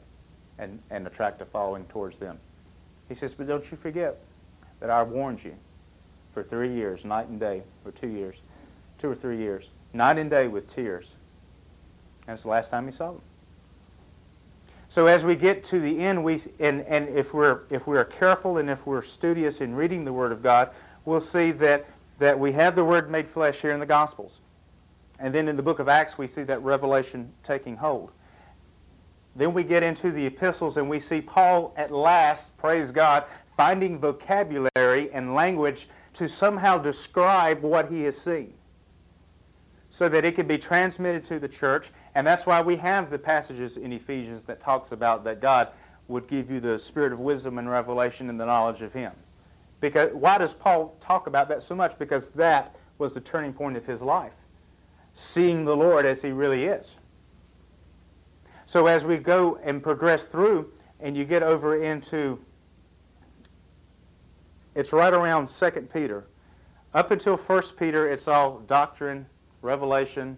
and, 0.57 0.79
and 0.89 1.07
attract 1.07 1.41
a 1.41 1.45
following 1.45 1.85
towards 1.85 2.19
them. 2.19 2.39
He 3.09 3.15
says, 3.15 3.33
but 3.33 3.47
don't 3.47 3.69
you 3.69 3.75
forget 3.75 4.17
that 4.79 4.89
I 4.89 5.03
warned 5.03 5.43
you 5.43 5.55
for 6.33 6.43
three 6.43 6.73
years, 6.73 7.03
night 7.03 7.27
and 7.27 7.39
day, 7.39 7.63
or 7.83 7.91
two 7.91 8.07
years, 8.07 8.37
two 8.99 9.09
or 9.09 9.15
three 9.15 9.37
years, 9.37 9.69
night 9.93 10.19
and 10.19 10.29
day 10.29 10.47
with 10.47 10.69
tears. 10.73 11.15
That's 12.27 12.43
the 12.43 12.49
last 12.49 12.69
time 12.69 12.85
he 12.85 12.91
saw 12.91 13.13
them. 13.13 13.21
So 14.89 15.07
as 15.07 15.23
we 15.23 15.35
get 15.35 15.63
to 15.65 15.79
the 15.79 15.99
end, 15.99 16.23
we 16.23 16.41
and, 16.59 16.81
and 16.81 17.09
if 17.09 17.33
we're 17.33 17.61
if 17.69 17.85
we're 17.85 18.05
careful 18.05 18.57
and 18.57 18.69
if 18.69 18.85
we're 18.85 19.03
studious 19.03 19.61
in 19.61 19.75
reading 19.75 20.03
the 20.05 20.13
Word 20.13 20.31
of 20.31 20.41
God, 20.41 20.69
we'll 21.05 21.21
see 21.21 21.51
that 21.53 21.85
that 22.19 22.39
we 22.39 22.51
have 22.51 22.75
the 22.75 22.83
Word 22.83 23.09
made 23.09 23.29
flesh 23.29 23.61
here 23.61 23.71
in 23.71 23.79
the 23.79 23.85
Gospels, 23.85 24.39
and 25.19 25.33
then 25.33 25.47
in 25.47 25.55
the 25.55 25.61
book 25.61 25.79
of 25.79 25.87
Acts 25.87 26.17
we 26.17 26.25
see 26.25 26.43
that 26.43 26.61
revelation 26.63 27.31
taking 27.43 27.77
hold. 27.77 28.11
Then 29.35 29.53
we 29.53 29.63
get 29.63 29.83
into 29.83 30.11
the 30.11 30.25
epistles 30.25 30.77
and 30.77 30.89
we 30.89 30.99
see 30.99 31.21
Paul 31.21 31.73
at 31.77 31.91
last, 31.91 32.55
praise 32.57 32.91
God, 32.91 33.25
finding 33.55 33.99
vocabulary 33.99 35.11
and 35.11 35.33
language 35.35 35.87
to 36.13 36.27
somehow 36.27 36.77
describe 36.77 37.61
what 37.61 37.91
he 37.91 38.03
has 38.03 38.17
seen 38.17 38.53
so 39.89 40.07
that 40.09 40.25
it 40.25 40.35
can 40.35 40.47
be 40.47 40.57
transmitted 40.57 41.25
to 41.25 41.39
the 41.39 41.47
church. 41.47 41.91
And 42.15 42.25
that's 42.25 42.45
why 42.45 42.61
we 42.61 42.75
have 42.77 43.09
the 43.09 43.19
passages 43.19 43.77
in 43.77 43.93
Ephesians 43.93 44.45
that 44.45 44.61
talks 44.61 44.91
about 44.91 45.23
that 45.23 45.41
God 45.41 45.69
would 46.07 46.27
give 46.27 46.49
you 46.49 46.59
the 46.59 46.77
spirit 46.77 47.13
of 47.13 47.19
wisdom 47.19 47.57
and 47.57 47.69
revelation 47.69 48.29
and 48.29 48.39
the 48.39 48.45
knowledge 48.45 48.81
of 48.81 48.93
him. 48.93 49.11
Because 49.79 50.11
why 50.13 50.37
does 50.37 50.53
Paul 50.53 50.95
talk 50.99 51.27
about 51.27 51.47
that 51.49 51.63
so 51.63 51.75
much? 51.75 51.97
Because 51.97 52.29
that 52.31 52.75
was 52.97 53.13
the 53.13 53.21
turning 53.21 53.53
point 53.53 53.77
of 53.77 53.85
his 53.85 54.01
life. 54.01 54.33
Seeing 55.13 55.65
the 55.65 55.75
Lord 55.75 56.05
as 56.05 56.21
he 56.21 56.31
really 56.31 56.65
is. 56.65 56.97
So 58.69 58.85
as 58.85 59.03
we 59.03 59.17
go 59.17 59.59
and 59.63 59.81
progress 59.81 60.27
through 60.27 60.71
and 60.99 61.17
you 61.17 61.25
get 61.25 61.41
over 61.41 61.83
into 61.83 62.37
it's 64.75 64.93
right 64.93 65.11
around 65.11 65.49
2 65.49 65.71
Peter. 65.91 66.27
Up 66.93 67.09
until 67.09 67.35
1 67.35 67.63
Peter, 67.79 68.07
it's 68.07 68.27
all 68.27 68.59
doctrine, 68.67 69.25
revelation, 69.63 70.37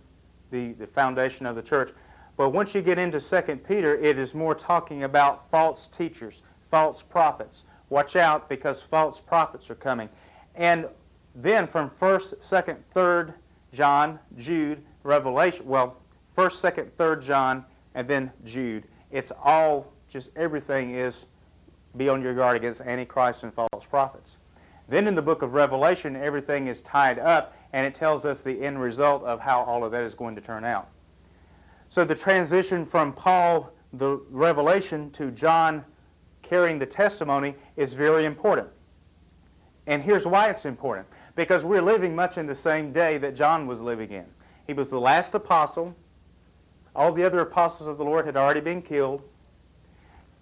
the, 0.49 0.71
the 0.71 0.87
foundation 0.87 1.45
of 1.45 1.57
the 1.57 1.61
church. 1.61 1.91
But 2.37 2.51
once 2.51 2.73
you 2.73 2.81
get 2.81 2.97
into 2.97 3.19
2 3.19 3.57
Peter, 3.67 3.97
it 3.97 4.17
is 4.17 4.33
more 4.33 4.55
talking 4.55 5.03
about 5.03 5.51
false 5.51 5.89
teachers, 5.89 6.41
false 6.69 7.01
prophets. 7.01 7.65
Watch 7.89 8.15
out 8.15 8.47
because 8.47 8.81
false 8.81 9.19
prophets 9.19 9.69
are 9.69 9.75
coming. 9.75 10.07
And 10.55 10.87
then 11.35 11.67
from 11.67 11.91
1st, 11.99 12.35
2nd, 12.37 12.77
3rd 12.95 13.33
John, 13.73 14.19
Jude, 14.37 14.81
Revelation, 15.03 15.67
well, 15.67 15.97
1st, 16.37 16.73
2nd, 16.73 16.91
3rd 16.91 17.23
John, 17.23 17.65
and 17.95 18.07
then 18.07 18.31
Jude. 18.45 18.85
It's 19.11 19.31
all, 19.43 19.91
just 20.09 20.29
everything 20.35 20.95
is 20.95 21.25
be 21.97 22.07
on 22.09 22.21
your 22.21 22.33
guard 22.33 22.55
against 22.55 22.81
Antichrist 22.81 23.43
and 23.43 23.53
false 23.53 23.85
prophets. 23.89 24.37
Then 24.87 25.07
in 25.07 25.15
the 25.15 25.21
book 25.21 25.41
of 25.41 25.53
Revelation, 25.53 26.15
everything 26.15 26.67
is 26.67 26.81
tied 26.81 27.19
up, 27.19 27.55
and 27.73 27.85
it 27.85 27.95
tells 27.95 28.25
us 28.25 28.41
the 28.41 28.61
end 28.61 28.81
result 28.81 29.23
of 29.23 29.39
how 29.39 29.61
all 29.61 29.83
of 29.83 29.91
that 29.91 30.03
is 30.03 30.13
going 30.13 30.35
to 30.35 30.41
turn 30.41 30.63
out. 30.63 30.89
So 31.89 32.05
the 32.05 32.15
transition 32.15 32.85
from 32.85 33.13
Paul, 33.13 33.71
the 33.93 34.21
revelation, 34.29 35.11
to 35.11 35.31
John 35.31 35.83
carrying 36.41 36.79
the 36.79 36.85
testimony 36.85 37.55
is 37.75 37.93
very 37.93 38.25
important. 38.25 38.67
And 39.87 40.01
here's 40.01 40.25
why 40.25 40.49
it's 40.49 40.65
important. 40.65 41.07
Because 41.35 41.63
we're 41.63 41.81
living 41.81 42.15
much 42.15 42.37
in 42.37 42.45
the 42.45 42.55
same 42.55 42.91
day 42.91 43.17
that 43.17 43.35
John 43.35 43.67
was 43.67 43.81
living 43.81 44.11
in. 44.11 44.25
He 44.67 44.73
was 44.73 44.89
the 44.89 44.99
last 44.99 45.33
apostle. 45.33 45.95
All 46.95 47.13
the 47.13 47.23
other 47.23 47.39
apostles 47.39 47.87
of 47.87 47.97
the 47.97 48.03
Lord 48.03 48.25
had 48.25 48.35
already 48.35 48.61
been 48.61 48.81
killed. 48.81 49.21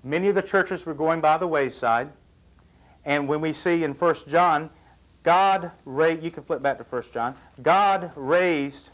Many 0.03 0.29
of 0.29 0.35
the 0.35 0.41
churches 0.41 0.85
were 0.85 0.93
going 0.93 1.21
by 1.21 1.37
the 1.37 1.47
wayside. 1.47 2.09
And 3.05 3.27
when 3.27 3.41
we 3.41 3.53
see 3.53 3.83
in 3.83 3.93
1 3.93 4.15
John, 4.27 4.69
God 5.23 5.71
raised, 5.85 6.23
you 6.23 6.31
can 6.31 6.43
flip 6.43 6.61
back 6.61 6.77
to 6.77 6.83
1 6.83 7.03
John, 7.13 7.35
God 7.61 8.11
raised 8.15 8.89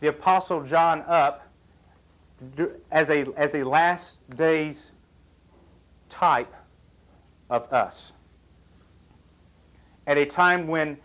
the 0.00 0.08
Apostle 0.08 0.62
John 0.62 1.04
up 1.06 1.46
as 2.90 3.10
a, 3.10 3.26
as 3.36 3.54
a 3.54 3.62
last 3.62 4.18
days 4.30 4.90
type 6.08 6.52
of 7.50 7.72
us. 7.72 8.12
At 10.06 10.18
a 10.18 10.26
time 10.26 10.66
when 10.66 10.98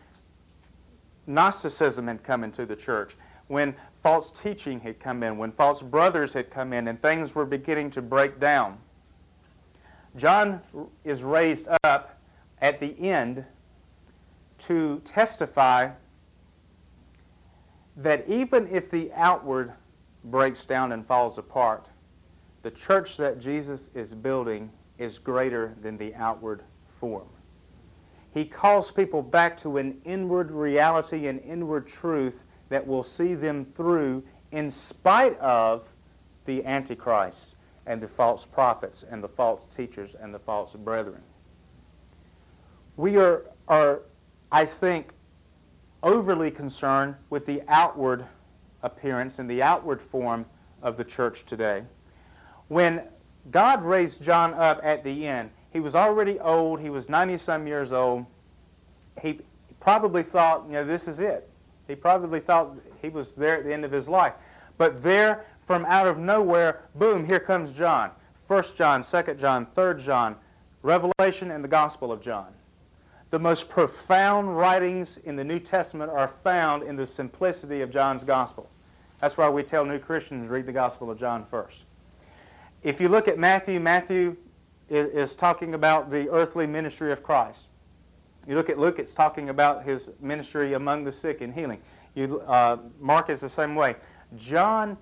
Gnosticism 1.28 2.08
had 2.08 2.24
come 2.24 2.44
into 2.44 2.66
the 2.66 2.76
church, 2.76 3.16
when 3.48 3.76
false 4.08 4.32
teaching 4.32 4.80
had 4.80 4.98
come 5.02 5.22
in, 5.22 5.38
when 5.38 5.52
false 5.52 5.82
brothers 5.82 6.32
had 6.32 6.50
come 6.50 6.72
in, 6.72 6.88
and 6.88 7.02
things 7.02 7.36
were 7.36 7.44
beginning 7.44 7.92
to 7.92 8.02
break 8.02 8.40
down. 8.40 8.78
John 10.16 10.62
is 11.04 11.24
raised 11.24 11.68
up 11.84 12.18
at 12.62 12.80
the 12.80 12.98
end 13.02 13.44
to 14.60 15.02
testify 15.04 15.90
that 17.98 18.26
even 18.30 18.66
if 18.68 18.90
the 18.90 19.12
outward 19.14 19.74
breaks 20.24 20.64
down 20.64 20.94
and 20.94 21.06
falls 21.06 21.38
apart, 21.38 21.88
the 22.64 22.72
church 22.72 23.18
that 23.18 23.42
Jesus 23.42 23.90
is 23.94 24.14
building 24.14 24.72
is 25.00 25.20
greater 25.20 25.76
than 25.82 25.98
the 25.98 26.16
outward 26.16 26.64
form. 27.02 27.28
He 28.34 28.46
calls 28.46 28.90
people 28.90 29.22
back 29.22 29.58
to 29.58 29.76
an 29.76 30.00
inward 30.06 30.50
reality 30.50 31.28
and 31.28 31.42
inward 31.42 31.88
truth 31.88 32.36
that 32.70 32.86
will 32.86 33.04
see 33.04 33.36
them 33.36 33.66
through 33.76 34.24
in 34.52 34.72
spite 34.72 35.40
of 35.40 35.84
the 36.46 36.66
Antichrist 36.66 37.56
and 37.86 38.02
the 38.02 38.08
false 38.08 38.46
prophets 38.46 39.04
and 39.10 39.24
the 39.24 39.28
false 39.28 39.66
teachers 39.76 40.16
and 40.20 40.34
the 40.34 40.40
false 40.40 40.74
brethren. 40.74 41.22
We 42.98 43.18
are, 43.18 43.46
are 43.68 44.02
I 44.52 44.66
think, 44.66 45.14
overly 46.04 46.52
concerned 46.52 47.16
with 47.30 47.46
the 47.46 47.62
outward 47.68 48.26
appearance 48.84 49.40
and 49.40 49.50
the 49.50 49.62
outward 49.62 50.02
form 50.02 50.46
of 50.82 50.98
the 50.98 51.04
church 51.04 51.46
today. 51.46 51.84
When 52.68 53.02
God 53.52 53.84
raised 53.84 54.22
John 54.22 54.54
up 54.54 54.80
at 54.84 55.04
the 55.04 55.28
end, 55.28 55.50
he 55.72 55.80
was 55.80 55.96
already 55.96 56.40
old, 56.40 56.80
he 56.80 56.90
was 56.90 57.10
90 57.10 57.38
some 57.38 57.68
years 57.68 57.94
old. 57.94 58.26
He 59.22 59.40
probably 59.80 60.24
thought, 60.24 60.66
you 60.68 60.74
know, 60.74 60.86
this 60.86 61.08
is 61.08 61.20
it. 61.20 61.50
He 61.88 61.96
probably 61.96 62.40
thought 62.40 62.76
he 63.02 63.10
was 63.10 63.34
there 63.34 63.58
at 63.58 63.64
the 63.64 63.74
end 63.74 63.86
of 63.86 63.92
his 63.92 64.08
life. 64.08 64.34
But 64.78 65.02
there 65.02 65.46
from 65.66 65.86
out 65.86 66.08
of 66.08 66.18
nowhere, 66.18 66.82
boom, 66.96 67.26
here 67.26 67.40
comes 67.40 67.72
John. 67.74 68.12
1 68.48 68.64
John, 68.76 69.04
2 69.04 69.34
John, 69.36 69.68
3 69.76 70.02
John, 70.02 70.36
Revelation, 70.82 71.52
and 71.52 71.64
the 71.64 71.68
Gospel 71.68 72.12
of 72.12 72.22
John. 72.22 72.48
The 73.30 73.40
most 73.40 73.68
profound 73.68 74.58
writings 74.58 75.20
in 75.26 75.36
the 75.36 75.44
New 75.44 75.60
Testament 75.60 76.10
are 76.10 76.32
found 76.44 76.84
in 76.84 76.96
the 76.96 77.06
simplicity 77.06 77.82
of 77.82 77.92
John's 77.92 78.24
Gospel. 78.24 78.70
That's 79.20 79.36
why 79.36 79.50
we 79.50 79.64
tell 79.64 79.84
new 79.84 80.00
Christians 80.00 80.50
read 80.50 80.66
the 80.66 80.72
Gospel 80.72 81.12
of 81.12 81.20
John 81.20 81.46
first. 81.52 81.84
If 82.84 83.02
you 83.02 83.10
look 83.10 83.28
at 83.28 83.38
Matthew, 83.38 83.82
Matthew 83.82 84.38
is, 84.90 85.36
talking 85.36 85.74
about 85.74 86.10
the 86.10 86.30
earthly 86.30 86.66
ministry 86.66 87.12
of 87.12 87.22
Christ. 87.24 87.66
You 88.48 88.56
look 88.56 88.70
at 88.70 88.80
Luke, 88.80 88.98
it's 88.98 89.12
talking 89.12 89.50
about 89.50 89.84
his 89.84 90.10
ministry 90.22 90.74
among 90.74 91.04
the 91.04 91.12
sick 91.12 91.42
and 91.42 91.54
healing. 91.54 91.82
You, 92.16 92.40
uh, 92.42 92.78
Mark 93.00 93.30
is 93.30 93.42
the 93.42 93.50
same 93.50 93.76
way. 93.76 93.96
John 94.38 94.98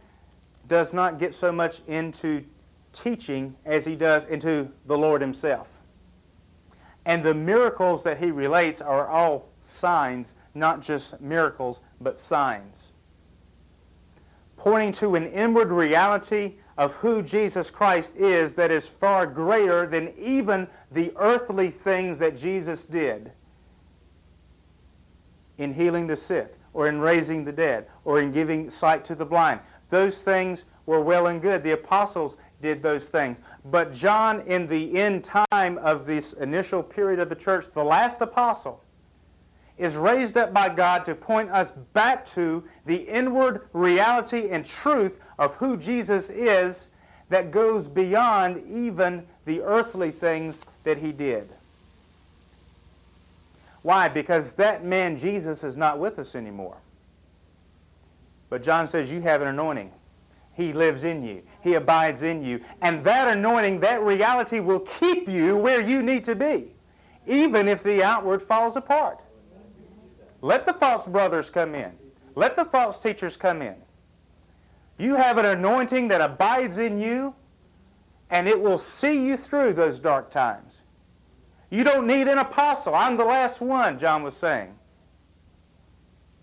does 0.68 0.94
not 0.94 1.20
get 1.20 1.36
so 1.36 1.52
much 1.52 1.82
into 1.88 2.44
teaching 2.92 3.56
as 3.66 3.86
he 3.86 3.96
does 3.96 4.26
into 4.26 4.68
the 4.88 4.98
Lord 4.98 5.22
himself. 5.22 5.68
And 7.06 7.24
the 7.24 7.36
miracles 7.36 8.04
that 8.04 8.18
he 8.18 8.32
relates 8.32 8.82
are 8.82 9.08
all 9.08 9.48
signs, 9.64 10.34
not 10.56 10.82
just 10.82 11.22
miracles, 11.22 11.82
but 12.02 12.18
signs. 12.18 12.88
Pointing 14.58 14.92
to 14.94 15.16
an 15.16 15.32
inward 15.32 15.70
reality 15.70 16.56
of 16.78 16.94
who 16.94 17.22
Jesus 17.22 17.70
Christ 17.70 18.12
is 18.18 18.54
that 18.56 18.72
is 18.72 18.88
far 19.00 19.26
greater 19.26 19.88
than 19.88 20.14
even 20.18 20.68
the 20.92 21.14
earthly 21.18 21.72
things 21.72 22.20
that 22.20 22.38
Jesus 22.38 22.86
did 22.86 23.32
in 25.58 25.74
healing 25.74 26.06
the 26.06 26.18
sick, 26.18 26.54
or 26.74 26.90
in 26.90 27.00
raising 27.00 27.46
the 27.46 27.52
dead, 27.52 27.88
or 28.04 28.20
in 28.20 28.32
giving 28.32 28.70
sight 28.70 29.06
to 29.06 29.16
the 29.16 29.24
blind. 29.24 29.62
Those 29.90 30.22
things 30.22 30.66
were 30.86 31.00
well 31.00 31.28
and 31.28 31.42
good. 31.42 31.64
The 31.64 31.72
apostles 31.72 32.36
did 32.62 32.84
those 32.84 33.06
things. 33.06 33.38
But 33.66 33.94
John, 33.94 34.42
in 34.42 34.68
the 34.68 34.98
end 35.00 35.24
time 35.24 35.78
of 35.78 36.06
this 36.06 36.34
initial 36.34 36.84
period 36.84 37.22
of 37.22 37.30
the 37.30 37.36
church, 37.36 37.68
the 37.74 37.84
last 37.84 38.20
apostle, 38.20 38.82
is 39.78 39.96
raised 39.96 40.38
up 40.38 40.54
by 40.54 40.70
God 40.70 41.06
to 41.06 41.16
point 41.16 41.50
us 41.52 41.72
back 41.94 42.26
to 42.28 42.64
the 42.86 42.96
inward 42.96 43.68
reality 43.74 44.50
and 44.50 44.66
truth 44.66 45.14
of 45.38 45.54
who 45.56 45.78
Jesus 45.78 46.30
is 46.30 46.88
that 47.30 47.52
goes 47.52 47.88
beyond 47.88 48.64
even 48.70 49.26
the 49.46 49.62
earthly 49.62 50.12
things 50.12 50.58
that 50.84 50.98
he 50.98 51.12
did. 51.12 51.52
Why? 53.82 54.08
Because 54.08 54.52
that 54.54 54.84
man 54.84 55.18
Jesus 55.18 55.64
is 55.64 55.78
not 55.78 56.00
with 56.00 56.18
us 56.18 56.36
anymore. 56.36 56.78
But 58.50 58.64
John 58.64 58.88
says, 58.88 59.12
You 59.12 59.22
have 59.22 59.42
an 59.42 59.48
anointing. 59.48 59.92
He 60.54 60.72
lives 60.72 61.04
in 61.04 61.24
you. 61.24 61.42
He 61.62 61.74
abides 61.74 62.22
in 62.22 62.44
you. 62.44 62.62
And 62.82 63.04
that 63.04 63.28
anointing, 63.28 63.82
that 63.82 64.02
reality 64.02 64.60
will 64.60 64.80
keep 64.80 65.28
you 65.28 65.58
where 65.58 65.82
you 65.82 66.02
need 66.02 66.24
to 66.26 66.36
be, 66.36 66.72
even 67.28 67.68
if 67.68 67.84
the 67.84 68.02
outward 68.02 68.42
falls 68.44 68.78
apart. 68.78 69.20
Let 70.42 70.66
the 70.66 70.74
false 70.74 71.06
brothers 71.06 71.50
come 71.50 71.76
in. 71.76 71.92
Let 72.36 72.56
the 72.56 72.66
false 72.66 73.00
teachers 73.02 73.36
come 73.36 73.62
in. 73.62 73.76
You 74.98 75.16
have 75.16 75.38
an 75.38 75.46
anointing 75.46 76.08
that 76.10 76.22
abides 76.22 76.78
in 76.78 77.00
you, 77.00 77.34
and 78.30 78.48
it 78.48 78.60
will 78.60 78.80
see 78.80 79.26
you 79.26 79.38
through 79.38 79.74
those 79.74 80.00
dark 80.00 80.32
times. 80.32 80.82
You 81.70 81.84
don't 81.84 82.08
need 82.08 82.28
an 82.28 82.38
apostle. 82.38 82.96
I'm 82.96 83.18
the 83.18 83.26
last 83.26 83.60
one, 83.60 84.00
John 84.00 84.24
was 84.24 84.36
saying. 84.38 84.74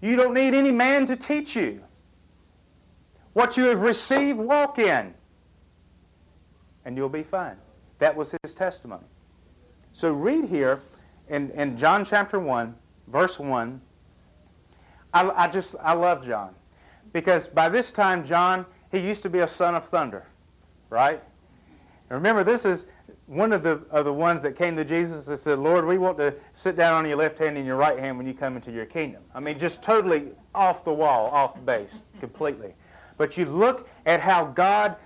You 0.01 0.17
don't 0.17 0.35
need 0.35 0.53
any 0.53 0.73
man 0.73 1.07
to 1.07 1.17
teach 1.17 1.57
you. 1.57 1.81
What 3.33 3.57
you 3.57 3.65
have 3.65 3.81
received, 3.81 4.39
walk 4.39 4.79
in, 4.79 5.15
and 6.85 6.97
you'll 6.97 7.09
be 7.09 7.23
fine. 7.23 7.57
That 7.99 8.15
was 8.15 8.35
his 8.43 8.53
testimony. 8.53 9.07
So 9.95 10.13
read 10.13 10.45
here 10.45 10.81
in, 11.29 11.51
in 11.53 11.79
John 11.79 12.05
chapter 12.05 12.39
1, 12.39 12.75
verse 13.07 13.39
1. 13.39 13.81
I, 15.15 15.31
I 15.31 15.49
just, 15.49 15.75
I 15.81 15.93
love 15.93 16.25
John. 16.27 16.55
Because 17.13 17.47
by 17.47 17.69
this 17.69 17.91
time, 17.91 18.25
John, 18.25 18.65
he 18.91 18.99
used 18.99 19.23
to 19.23 19.31
be 19.31 19.41
a 19.41 19.49
son 19.49 19.75
of 19.75 19.87
thunder, 19.89 20.25
right? 20.91 21.23
And 22.09 22.17
remember, 22.17 22.45
this 22.45 22.65
is 22.65 22.87
one 23.27 23.53
of 23.53 23.63
the 23.63 23.81
of 23.91 24.05
the 24.05 24.13
ones 24.13 24.43
that 24.43 24.57
came 24.57 24.77
to 24.77 24.85
Jesus 24.85 25.29
and 25.29 25.39
said, 25.39 25.59
"Lord, 25.59 25.87
we 25.87 25.99
want 25.99 26.19
to 26.19 26.35
sit 26.53 26.77
down 26.77 26.95
on 26.95 27.07
your 27.07 27.17
left 27.17 27.39
hand 27.39 27.57
and 27.57 27.67
your 27.67 27.77
right 27.77 27.99
hand 27.99 28.19
when 28.19 28.27
you 28.27 28.35
come 28.35 28.57
into 28.57 28.71
your 28.71 28.87
kingdom." 28.87 29.23
I 29.35 29.41
mean, 29.41 29.59
just 29.59 29.83
totally 29.83 30.29
off 30.55 30.85
the 30.85 30.93
wall, 30.93 31.27
off 31.29 31.63
base, 31.65 32.03
completely. 32.21 32.75
But 33.17 33.37
you 33.37 33.47
look 33.47 33.89
at 34.07 34.21
how 34.21 34.45
God 34.47 34.97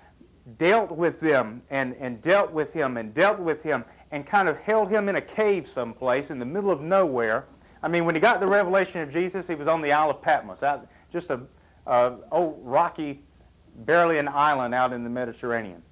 dealt 0.59 0.91
with 0.93 1.21
them 1.21 1.63
and, 1.71 1.97
and 1.99 2.21
dealt 2.23 2.53
with 2.53 2.73
him 2.73 2.97
and 2.97 3.13
dealt 3.13 3.39
with 3.39 3.63
him 3.63 3.85
and 4.13 4.25
kind 4.25 4.49
of 4.49 4.57
held 4.59 4.89
him 4.89 5.09
in 5.09 5.17
a 5.17 5.21
cave 5.21 5.69
someplace 5.69 6.31
in 6.31 6.39
the 6.39 6.45
middle 6.45 6.71
of 6.71 6.81
nowhere. 6.81 7.45
I 7.83 7.89
mean, 7.89 8.05
when 8.05 8.15
he 8.15 8.21
got 8.21 8.41
the 8.41 8.47
revelation 8.47 9.01
of 9.01 9.11
Jesus, 9.11 9.47
he 9.47 9.55
was 9.55 9.69
on 9.69 9.83
the 9.83 9.93
Isle 9.93 10.11
of 10.11 10.23
Patmos, 10.23 10.63
out, 10.63 10.87
just 11.13 11.31
a, 11.31 11.41
a 11.87 12.15
old 12.33 12.59
rocky, 12.63 13.21
barely 13.85 14.19
an 14.19 14.29
island 14.29 14.75
out 14.75 14.93
in 14.93 15.05
the 15.05 15.11
Mediterranean. 15.11 15.83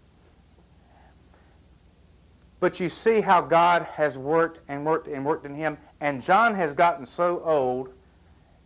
But 2.60 2.80
you 2.80 2.88
see 2.88 3.20
how 3.20 3.42
God 3.42 3.82
has 3.92 4.16
worked 4.16 4.60
and 4.68 4.86
worked 4.86 5.08
and 5.08 5.24
worked 5.24 5.44
in 5.44 5.54
him. 5.54 5.76
And 6.00 6.22
John 6.22 6.54
has 6.54 6.72
gotten 6.72 7.04
so 7.04 7.42
old 7.44 7.90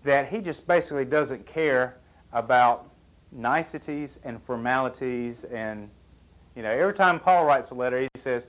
that 0.04 0.28
he 0.28 0.40
just 0.40 0.66
basically 0.66 1.04
doesn't 1.04 1.46
care 1.46 1.96
about 2.32 2.88
niceties 3.32 4.18
and 4.24 4.42
formalities 4.44 5.44
and 5.52 5.90
you 6.56 6.62
know 6.62 6.70
every 6.70 6.94
time 6.94 7.20
paul 7.20 7.44
writes 7.44 7.70
a 7.70 7.74
letter 7.74 8.00
he 8.00 8.08
says 8.16 8.46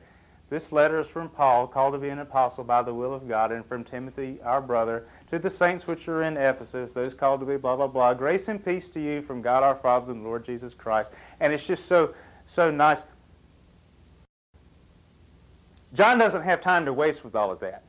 this 0.50 0.72
letter 0.72 1.00
is 1.00 1.08
from 1.08 1.28
paul 1.28 1.68
called 1.68 1.94
to 1.94 2.00
be 2.00 2.08
an 2.08 2.20
apostle 2.20 2.64
by 2.64 2.82
the 2.82 2.94
will 2.94 3.14
of 3.14 3.28
god 3.28 3.52
and 3.52 3.66
from 3.66 3.84
timothy 3.84 4.40
our 4.44 4.62
brother 4.62 5.06
to 5.30 5.40
the 5.40 5.50
saints 5.50 5.86
which 5.88 6.08
are 6.08 6.24
in 6.24 6.38
ephesus 6.38 6.92
those 6.92 7.14
called 7.14 7.40
to 7.40 7.46
be 7.46 7.58
blah 7.58 7.76
blah 7.76 7.88
blah. 7.88 8.14
Grace 8.14 8.48
and 8.48 8.64
peace 8.64 8.90
to 8.90 9.00
you 9.00 9.22
from 9.22 9.42
god 9.42 9.64
our 9.64 9.76
father 9.76 10.12
and 10.12 10.24
the 10.24 10.28
lord 10.28 10.44
jesus 10.44 10.74
christ. 10.74 11.12
And 11.40 11.54
it's 11.54 11.66
just 11.66 11.86
so 11.86 12.14
so 12.46 12.72
nice. 12.72 13.04
John 15.94 16.18
doesn't 16.18 16.44
have 16.44 16.62
time 16.62 16.86
to 16.86 16.94
waste 16.94 17.24
with 17.24 17.36
all 17.36 17.52
of 17.52 17.60
that. 17.60 17.84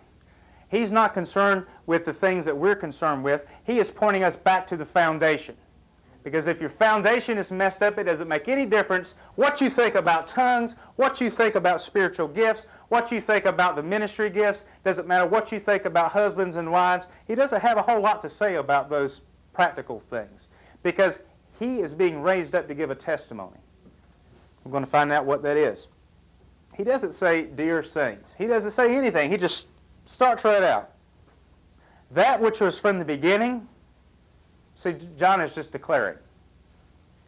He's 0.68 0.92
not 0.92 1.14
concerned 1.14 1.66
with 1.86 2.04
the 2.04 2.12
things 2.12 2.44
that 2.44 2.56
we're 2.56 2.76
concerned 2.76 3.24
with. 3.24 3.42
He 3.64 3.78
is 3.78 3.90
pointing 3.90 4.22
us 4.22 4.36
back 4.36 4.66
to 4.68 4.76
the 4.76 4.86
foundation 4.86 5.56
because 6.22 6.46
if 6.46 6.60
your 6.60 6.70
foundation 6.70 7.38
is 7.38 7.50
messed 7.50 7.82
up, 7.82 7.98
it 7.98 8.04
doesn't 8.04 8.28
make 8.28 8.48
any 8.48 8.66
difference 8.66 9.14
what 9.36 9.60
you 9.60 9.70
think 9.70 9.94
about 9.94 10.28
tongues, 10.28 10.76
what 10.96 11.20
you 11.20 11.30
think 11.30 11.54
about 11.54 11.80
spiritual 11.80 12.28
gifts, 12.28 12.66
what 12.88 13.10
you 13.10 13.20
think 13.20 13.46
about 13.46 13.76
the 13.76 13.82
ministry 13.82 14.28
gifts. 14.28 14.64
Doesn't 14.84 15.08
matter 15.08 15.26
what 15.26 15.50
you 15.50 15.58
think 15.58 15.86
about 15.86 16.12
husbands 16.12 16.56
and 16.56 16.70
wives. 16.70 17.06
He 17.26 17.34
doesn't 17.34 17.60
have 17.60 17.78
a 17.78 17.82
whole 17.82 18.00
lot 18.00 18.20
to 18.22 18.30
say 18.30 18.56
about 18.56 18.90
those 18.90 19.22
practical 19.54 20.02
things 20.10 20.48
because 20.82 21.20
he 21.58 21.80
is 21.80 21.94
being 21.94 22.20
raised 22.20 22.54
up 22.54 22.68
to 22.68 22.74
give 22.74 22.90
a 22.90 22.94
testimony. 22.94 23.56
I'm 24.64 24.70
going 24.70 24.84
to 24.84 24.90
find 24.90 25.10
out 25.12 25.24
what 25.24 25.42
that 25.42 25.56
is. 25.56 25.88
He 26.76 26.84
doesn't 26.84 27.12
say, 27.12 27.42
Dear 27.42 27.82
saints. 27.82 28.34
He 28.36 28.46
doesn't 28.46 28.72
say 28.72 28.94
anything. 28.94 29.30
He 29.30 29.36
just 29.36 29.66
starts 30.06 30.44
right 30.44 30.62
out. 30.62 30.90
That 32.10 32.40
which 32.40 32.60
was 32.60 32.78
from 32.78 32.98
the 32.98 33.04
beginning, 33.04 33.66
See, 34.80 34.96
John 35.18 35.42
is 35.42 35.54
just 35.54 35.72
declaring. 35.72 36.16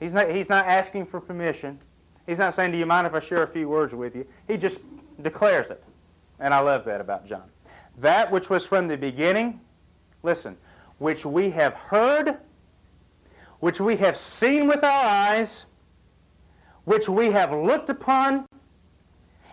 He's 0.00 0.14
not, 0.14 0.30
he's 0.30 0.48
not 0.48 0.66
asking 0.66 1.05
for 1.05 1.20
permission. 1.20 1.78
He's 2.26 2.38
not 2.38 2.55
saying, 2.55 2.72
Do 2.72 2.78
you 2.78 2.86
mind 2.86 3.07
if 3.07 3.12
I 3.12 3.20
share 3.20 3.42
a 3.42 3.46
few 3.46 3.68
words 3.68 3.92
with 3.92 4.16
you? 4.16 4.26
He 4.48 4.57
just 4.57 4.78
declares 5.20 5.70
it. 5.70 5.84
And 6.40 6.55
I 6.55 6.61
love 6.61 6.86
that 6.86 7.03
about 7.03 7.26
John. 7.26 7.42
That 7.98 8.32
which 8.32 8.48
was 8.48 8.64
from 8.64 8.88
the 8.88 8.96
beginning, 8.96 9.61
listen, 10.22 10.57
which 10.96 11.26
we 11.26 11.50
have 11.50 11.74
heard, 11.74 12.38
which 13.61 13.80
we 13.80 13.96
have 13.96 14.16
seen 14.16 14.66
with 14.66 14.82
our 14.82 15.05
eyes, 15.05 15.66
which 16.84 17.07
we 17.07 17.30
have 17.32 17.53
looked 17.53 17.90
upon, 17.90 18.46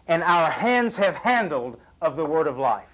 and 0.08 0.24
our 0.24 0.50
hands 0.50 0.95
have 0.95 1.16
handled 1.16 1.78
of 2.02 2.16
the 2.16 2.26
word 2.26 2.47
of 2.47 2.58
life. 2.58 2.88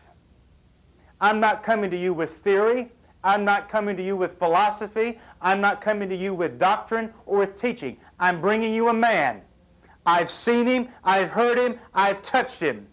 I'm 1.22 1.40
not 1.40 1.62
coming 1.62 1.92
to 1.92 1.98
you 1.98 2.12
with 2.12 2.40
theory. 2.40 2.92
I'm 3.26 3.44
not 3.44 3.70
coming 3.70 3.98
to 3.98 4.04
you 4.04 4.16
with 4.16 4.38
philosophy. 4.38 5.20
I'm 5.42 5.60
not 5.60 5.82
coming 5.82 6.08
to 6.10 6.16
you 6.16 6.36
with 6.36 6.60
doctrine 6.60 7.12
or 7.26 7.40
with 7.40 7.60
teaching. 7.60 7.98
I'm 8.20 8.40
bringing 8.40 8.72
you 8.72 8.90
a 8.90 8.94
man. 8.94 9.42
I've 10.06 10.30
seen 10.30 10.68
him, 10.68 10.90
I've 11.04 11.30
heard 11.30 11.58
him, 11.58 11.80
I've 11.96 12.22
touched 12.22 12.60
him. 12.60 12.86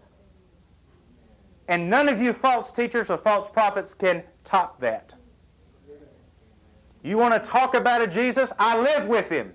And 1.68 1.90
none 1.90 2.08
of 2.08 2.18
you 2.18 2.32
false 2.32 2.72
teachers 2.72 3.10
or 3.10 3.18
false 3.18 3.50
prophets 3.50 3.92
can 3.92 4.22
top 4.42 4.80
that. 4.80 5.14
You 7.02 7.18
want 7.18 7.34
to 7.34 7.50
talk 7.50 7.74
about 7.74 8.00
a 8.00 8.06
Jesus? 8.06 8.50
I 8.58 8.78
live 8.78 9.08
with 9.08 9.28
him. 9.28 9.52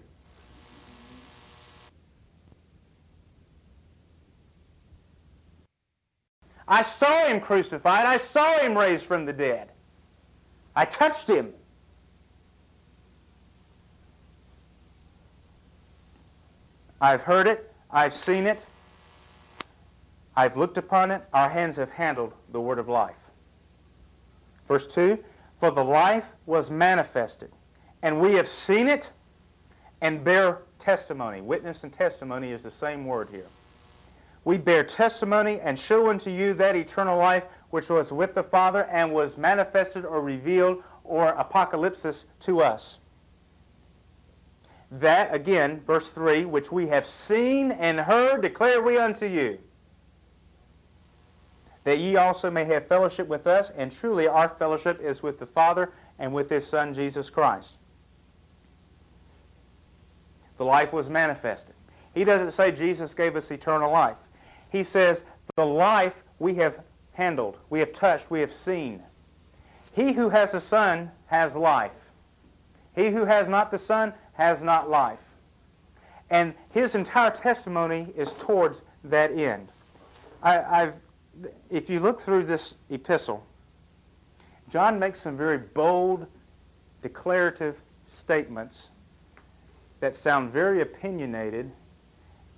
I 6.67 6.83
saw 6.83 7.25
him 7.25 7.39
crucified. 7.41 8.05
I 8.05 8.17
saw 8.17 8.59
him 8.59 8.77
raised 8.77 9.05
from 9.05 9.25
the 9.25 9.33
dead. 9.33 9.69
I 10.77 10.85
touched 10.85 11.27
him. 11.27 11.53
I've 17.01 17.21
heard 17.21 17.47
it. 17.47 17.73
I've 17.89 18.13
seen 18.13 18.45
it. 18.45 18.59
I've 20.35 20.55
looked 20.55 20.77
upon 20.77 21.09
it. 21.09 21.23
Our 21.33 21.49
hands 21.49 21.77
have 21.77 21.89
handled 21.89 22.31
the 22.51 22.61
word 22.61 22.77
of 22.77 22.87
life. 22.87 23.15
Verse 24.67 24.85
2 24.93 25.17
For 25.59 25.71
the 25.71 25.83
life 25.83 26.25
was 26.45 26.69
manifested, 26.69 27.49
and 28.03 28.21
we 28.21 28.33
have 28.33 28.47
seen 28.47 28.87
it 28.87 29.09
and 30.01 30.23
bear 30.23 30.59
testimony. 30.77 31.41
Witness 31.41 31.85
and 31.85 31.91
testimony 31.91 32.51
is 32.51 32.61
the 32.61 32.69
same 32.69 33.03
word 33.03 33.29
here. 33.31 33.47
We 34.45 34.59
bear 34.59 34.83
testimony 34.83 35.59
and 35.59 35.79
show 35.79 36.11
unto 36.11 36.29
you 36.29 36.53
that 36.53 36.75
eternal 36.75 37.17
life 37.17 37.45
which 37.69 37.89
was 37.89 38.11
with 38.11 38.33
the 38.33 38.43
Father 38.43 38.83
and 38.85 39.11
was 39.11 39.37
manifested 39.37 40.05
or 40.05 40.21
revealed 40.21 40.83
or 41.03 41.33
apocalypsis 41.33 42.23
to 42.41 42.61
us. 42.61 42.99
That, 44.91 45.33
again, 45.33 45.81
verse 45.85 46.09
3, 46.11 46.45
which 46.45 46.71
we 46.71 46.87
have 46.87 47.05
seen 47.05 47.71
and 47.71 47.99
heard, 47.99 48.41
declare 48.41 48.81
we 48.81 48.97
unto 48.97 49.25
you, 49.25 49.59
that 51.83 51.99
ye 51.99 52.15
also 52.15 52.49
may 52.49 52.65
have 52.65 52.87
fellowship 52.87 53.27
with 53.27 53.47
us, 53.47 53.71
and 53.77 53.91
truly 53.91 54.27
our 54.27 54.49
fellowship 54.59 55.01
is 55.01 55.21
with 55.21 55.39
the 55.39 55.45
Father 55.45 55.91
and 56.19 56.33
with 56.33 56.49
His 56.49 56.65
Son, 56.65 56.93
Jesus 56.93 57.29
Christ. 57.29 57.73
The 60.57 60.65
life 60.65 60.91
was 60.91 61.09
manifested. 61.09 61.75
He 62.13 62.23
doesn't 62.23 62.51
say 62.51 62.71
Jesus 62.71 63.13
gave 63.13 63.35
us 63.35 63.51
eternal 63.51 63.91
life. 63.91 64.17
He 64.69 64.83
says 64.83 65.19
the 65.55 65.65
life 65.65 66.13
we 66.39 66.55
have 66.55 66.75
handled, 67.17 67.57
we 67.71 67.79
have 67.79 67.91
touched, 67.93 68.29
we 68.29 68.39
have 68.39 68.53
seen. 68.63 69.01
He 69.93 70.13
who 70.13 70.29
has 70.29 70.53
a 70.53 70.61
son 70.61 71.09
has 71.25 71.55
life. 71.55 71.91
He 72.95 73.09
who 73.09 73.25
has 73.25 73.49
not 73.49 73.71
the 73.71 73.79
son 73.79 74.13
has 74.33 74.61
not 74.61 74.87
life. 74.87 75.17
And 76.29 76.53
his 76.69 76.93
entire 76.93 77.31
testimony 77.31 78.13
is 78.15 78.33
towards 78.33 78.83
that 79.05 79.31
end. 79.31 79.69
I, 80.43 80.91
if 81.71 81.89
you 81.89 81.99
look 81.99 82.21
through 82.21 82.45
this 82.45 82.75
epistle, 82.91 83.43
John 84.69 84.99
makes 84.99 85.19
some 85.19 85.35
very 85.35 85.57
bold, 85.57 86.27
declarative 87.01 87.77
statements 88.05 88.89
that 90.01 90.15
sound 90.15 90.53
very 90.53 90.81
opinionated 90.81 91.71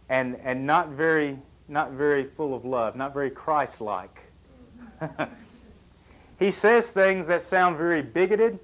and, 0.10 0.38
and 0.43 0.66
not, 0.66 0.89
very, 0.89 1.39
not 1.70 1.91
very 1.91 2.26
full 2.36 2.53
of 2.53 2.66
love, 2.66 2.97
not 2.97 3.14
very 3.14 3.30
Christ-like. 3.30 4.20
he 6.39 6.52
says 6.52 6.89
things 6.89 7.28
that 7.28 7.43
sound 7.43 7.78
very 7.78 8.02
bigoted 8.02 8.60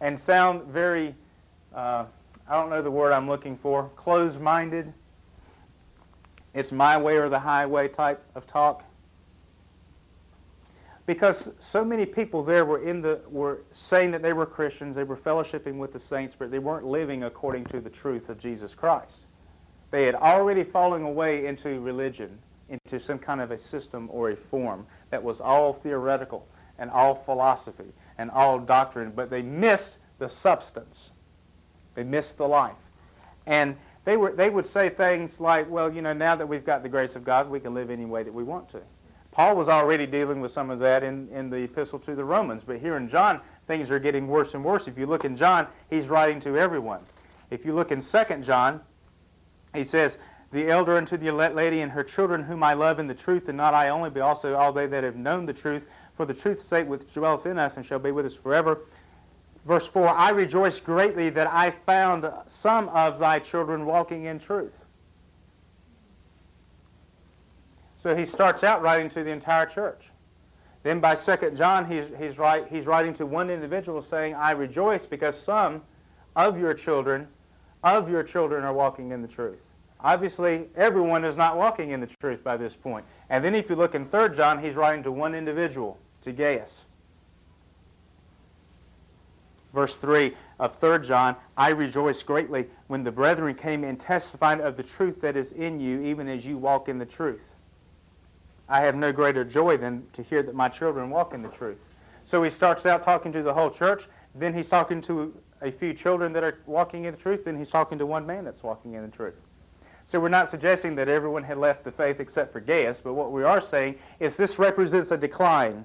and 0.00 0.18
sound 0.20 0.64
very, 0.72 1.14
uh, 1.74 2.04
I 2.48 2.54
don't 2.54 2.70
know 2.70 2.82
the 2.82 2.90
word 2.90 3.12
I'm 3.12 3.28
looking 3.28 3.56
for, 3.58 3.90
closed-minded. 3.96 4.92
It's 6.54 6.72
my 6.72 6.98
way 6.98 7.16
or 7.16 7.28
the 7.28 7.38
highway 7.38 7.88
type 7.88 8.24
of 8.34 8.46
talk. 8.46 8.84
Because 11.06 11.48
so 11.60 11.84
many 11.84 12.06
people 12.06 12.44
there 12.44 12.64
were 12.64 12.82
in 12.86 13.02
the 13.02 13.20
were 13.28 13.62
saying 13.72 14.12
that 14.12 14.22
they 14.22 14.32
were 14.32 14.46
Christians, 14.46 14.94
they 14.94 15.02
were 15.02 15.16
fellowshipping 15.16 15.76
with 15.76 15.92
the 15.92 15.98
saints, 15.98 16.36
but 16.38 16.50
they 16.50 16.60
weren't 16.60 16.86
living 16.86 17.24
according 17.24 17.64
to 17.66 17.80
the 17.80 17.90
truth 17.90 18.28
of 18.28 18.38
Jesus 18.38 18.74
Christ. 18.74 19.26
They 19.90 20.04
had 20.04 20.14
already 20.14 20.62
fallen 20.62 21.02
away 21.02 21.46
into 21.46 21.80
religion, 21.80 22.38
into 22.68 23.00
some 23.00 23.18
kind 23.18 23.40
of 23.40 23.50
a 23.50 23.58
system 23.58 24.08
or 24.12 24.30
a 24.30 24.36
form 24.36 24.86
that 25.10 25.22
was 25.22 25.40
all 25.40 25.74
theoretical 25.74 26.46
and 26.78 26.90
all 26.90 27.22
philosophy 27.24 27.92
and 28.18 28.30
all 28.30 28.58
doctrine, 28.58 29.12
but 29.14 29.30
they 29.30 29.42
missed 29.42 29.92
the 30.18 30.28
substance. 30.28 31.10
They 31.94 32.04
missed 32.04 32.36
the 32.36 32.46
life. 32.46 32.76
And 33.46 33.76
they, 34.04 34.16
were, 34.16 34.32
they 34.32 34.50
would 34.50 34.66
say 34.66 34.88
things 34.88 35.40
like, 35.40 35.68
well, 35.70 35.92
you 35.92 36.02
know, 36.02 36.12
now 36.12 36.36
that 36.36 36.46
we've 36.46 36.64
got 36.64 36.82
the 36.82 36.88
grace 36.88 37.16
of 37.16 37.24
God, 37.24 37.50
we 37.50 37.60
can 37.60 37.74
live 37.74 37.90
any 37.90 38.06
way 38.06 38.22
that 38.22 38.32
we 38.32 38.44
want 38.44 38.70
to. 38.70 38.80
Paul 39.32 39.56
was 39.56 39.68
already 39.68 40.06
dealing 40.06 40.40
with 40.40 40.52
some 40.52 40.70
of 40.70 40.80
that 40.80 41.02
in, 41.02 41.28
in 41.28 41.50
the 41.50 41.58
epistle 41.58 41.98
to 42.00 42.14
the 42.14 42.24
Romans, 42.24 42.62
but 42.66 42.78
here 42.78 42.96
in 42.96 43.08
John, 43.08 43.40
things 43.68 43.90
are 43.90 44.00
getting 44.00 44.26
worse 44.26 44.54
and 44.54 44.64
worse. 44.64 44.88
If 44.88 44.98
you 44.98 45.06
look 45.06 45.24
in 45.24 45.36
John, 45.36 45.68
he's 45.88 46.08
writing 46.08 46.40
to 46.40 46.58
everyone. 46.58 47.00
If 47.50 47.64
you 47.64 47.72
look 47.74 47.92
in 47.92 48.02
2 48.02 48.18
John, 48.42 48.80
he 49.74 49.84
says, 49.84 50.18
the 50.52 50.68
elder 50.68 50.96
unto 50.96 51.16
the 51.16 51.28
elect 51.28 51.54
lady 51.54 51.80
and 51.80 51.92
her 51.92 52.02
children 52.02 52.42
whom 52.42 52.62
I 52.62 52.74
love 52.74 52.98
in 52.98 53.06
the 53.06 53.14
truth, 53.14 53.48
and 53.48 53.56
not 53.56 53.72
I 53.72 53.90
only, 53.90 54.10
but 54.10 54.22
also 54.22 54.54
all 54.54 54.72
they 54.72 54.86
that 54.86 55.04
have 55.04 55.16
known 55.16 55.46
the 55.46 55.52
truth, 55.52 55.84
for 56.16 56.26
the 56.26 56.34
truth's 56.34 56.64
sake 56.64 56.88
which 56.88 57.02
dwelleth 57.14 57.46
in 57.46 57.58
us 57.58 57.72
and 57.76 57.86
shall 57.86 57.98
be 57.98 58.10
with 58.10 58.26
us 58.26 58.34
forever. 58.34 58.80
Verse 59.66 59.86
4 59.86 60.08
I 60.08 60.30
rejoice 60.30 60.80
greatly 60.80 61.30
that 61.30 61.46
I 61.46 61.70
found 61.86 62.30
some 62.62 62.88
of 62.88 63.20
thy 63.20 63.38
children 63.38 63.86
walking 63.86 64.24
in 64.24 64.40
truth. 64.40 64.72
So 68.02 68.16
he 68.16 68.24
starts 68.24 68.64
out 68.64 68.82
writing 68.82 69.10
to 69.10 69.22
the 69.22 69.30
entire 69.30 69.66
church. 69.66 70.02
Then 70.82 71.00
by 71.00 71.14
2 71.14 71.52
John, 71.56 71.90
he's, 71.90 72.06
he's, 72.18 72.38
write, 72.38 72.68
he's 72.68 72.86
writing 72.86 73.14
to 73.14 73.26
one 73.26 73.50
individual 73.50 74.00
saying, 74.00 74.34
I 74.34 74.52
rejoice 74.52 75.04
because 75.04 75.38
some 75.38 75.82
of 76.34 76.58
your 76.58 76.72
children, 76.72 77.28
of 77.84 78.08
your 78.08 78.22
children 78.22 78.64
are 78.64 78.72
walking 78.72 79.12
in 79.12 79.20
the 79.20 79.28
truth. 79.28 79.58
Obviously, 80.02 80.66
everyone 80.76 81.24
is 81.24 81.36
not 81.36 81.56
walking 81.56 81.90
in 81.90 82.00
the 82.00 82.08
truth 82.20 82.42
by 82.42 82.56
this 82.56 82.74
point. 82.74 83.04
And 83.28 83.44
then 83.44 83.54
if 83.54 83.68
you 83.68 83.76
look 83.76 83.94
in 83.94 84.08
3 84.08 84.34
John, 84.34 84.62
he's 84.62 84.74
writing 84.74 85.02
to 85.04 85.12
one 85.12 85.34
individual, 85.34 85.98
to 86.22 86.32
Gaius. 86.32 86.84
Verse 89.74 89.94
3 89.96 90.34
of 90.58 90.78
3 90.80 91.06
John, 91.06 91.36
I 91.56 91.68
rejoice 91.70 92.22
greatly 92.22 92.66
when 92.88 93.04
the 93.04 93.12
brethren 93.12 93.54
came 93.54 93.84
and 93.84 94.00
testified 94.00 94.60
of 94.60 94.76
the 94.76 94.82
truth 94.82 95.20
that 95.20 95.36
is 95.36 95.52
in 95.52 95.80
you, 95.80 96.00
even 96.02 96.28
as 96.28 96.44
you 96.44 96.56
walk 96.56 96.88
in 96.88 96.98
the 96.98 97.06
truth. 97.06 97.40
I 98.68 98.80
have 98.80 98.94
no 98.94 99.12
greater 99.12 99.44
joy 99.44 99.76
than 99.76 100.06
to 100.14 100.22
hear 100.22 100.42
that 100.42 100.54
my 100.54 100.68
children 100.68 101.10
walk 101.10 101.34
in 101.34 101.42
the 101.42 101.48
truth. 101.48 101.78
So 102.24 102.42
he 102.42 102.50
starts 102.50 102.86
out 102.86 103.04
talking 103.04 103.32
to 103.32 103.42
the 103.42 103.52
whole 103.52 103.70
church. 103.70 104.04
Then 104.34 104.54
he's 104.54 104.68
talking 104.68 105.02
to 105.02 105.34
a 105.60 105.72
few 105.72 105.92
children 105.92 106.32
that 106.32 106.44
are 106.44 106.58
walking 106.66 107.04
in 107.04 107.14
the 107.14 107.20
truth. 107.20 107.44
Then 107.44 107.58
he's 107.58 107.70
talking 107.70 107.98
to 107.98 108.06
one 108.06 108.26
man 108.26 108.44
that's 108.44 108.62
walking 108.62 108.94
in 108.94 109.02
the 109.02 109.16
truth. 109.16 109.34
So 110.10 110.18
we're 110.18 110.28
not 110.28 110.50
suggesting 110.50 110.96
that 110.96 111.08
everyone 111.08 111.44
had 111.44 111.56
left 111.56 111.84
the 111.84 111.92
faith 111.92 112.18
except 112.18 112.52
for 112.52 112.58
Gaius, 112.58 113.00
but 113.00 113.14
what 113.14 113.30
we 113.30 113.44
are 113.44 113.60
saying 113.60 113.94
is 114.18 114.34
this 114.34 114.58
represents 114.58 115.12
a 115.12 115.16
decline. 115.16 115.84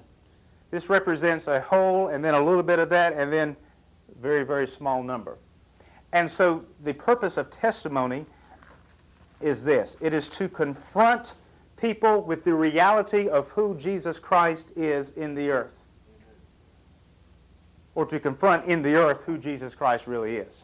This 0.72 0.90
represents 0.90 1.46
a 1.46 1.60
whole 1.60 2.08
and 2.08 2.24
then 2.24 2.34
a 2.34 2.44
little 2.44 2.64
bit 2.64 2.80
of 2.80 2.88
that 2.88 3.12
and 3.12 3.32
then 3.32 3.56
very, 4.20 4.42
very 4.42 4.66
small 4.66 5.00
number. 5.00 5.38
And 6.12 6.28
so 6.28 6.64
the 6.82 6.92
purpose 6.92 7.36
of 7.36 7.52
testimony 7.52 8.26
is 9.40 9.62
this. 9.62 9.96
It 10.00 10.12
is 10.12 10.28
to 10.30 10.48
confront 10.48 11.34
people 11.76 12.20
with 12.22 12.42
the 12.42 12.54
reality 12.54 13.28
of 13.28 13.46
who 13.50 13.76
Jesus 13.76 14.18
Christ 14.18 14.72
is 14.74 15.10
in 15.10 15.36
the 15.36 15.50
earth. 15.50 15.74
Or 17.94 18.04
to 18.06 18.18
confront 18.18 18.66
in 18.66 18.82
the 18.82 18.96
earth 18.96 19.20
who 19.24 19.38
Jesus 19.38 19.72
Christ 19.72 20.08
really 20.08 20.38
is. 20.38 20.62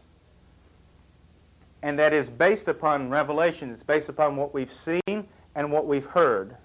And 1.82 1.98
that 1.98 2.12
is 2.12 2.30
based 2.30 2.68
upon 2.68 3.10
revelation. 3.10 3.70
It's 3.70 3.82
based 3.82 4.08
upon 4.08 4.36
what 4.36 4.54
we've 4.54 4.72
seen 4.84 5.26
and 5.54 5.72
what 5.72 5.86
we've 5.86 6.06
heard. 6.06 6.56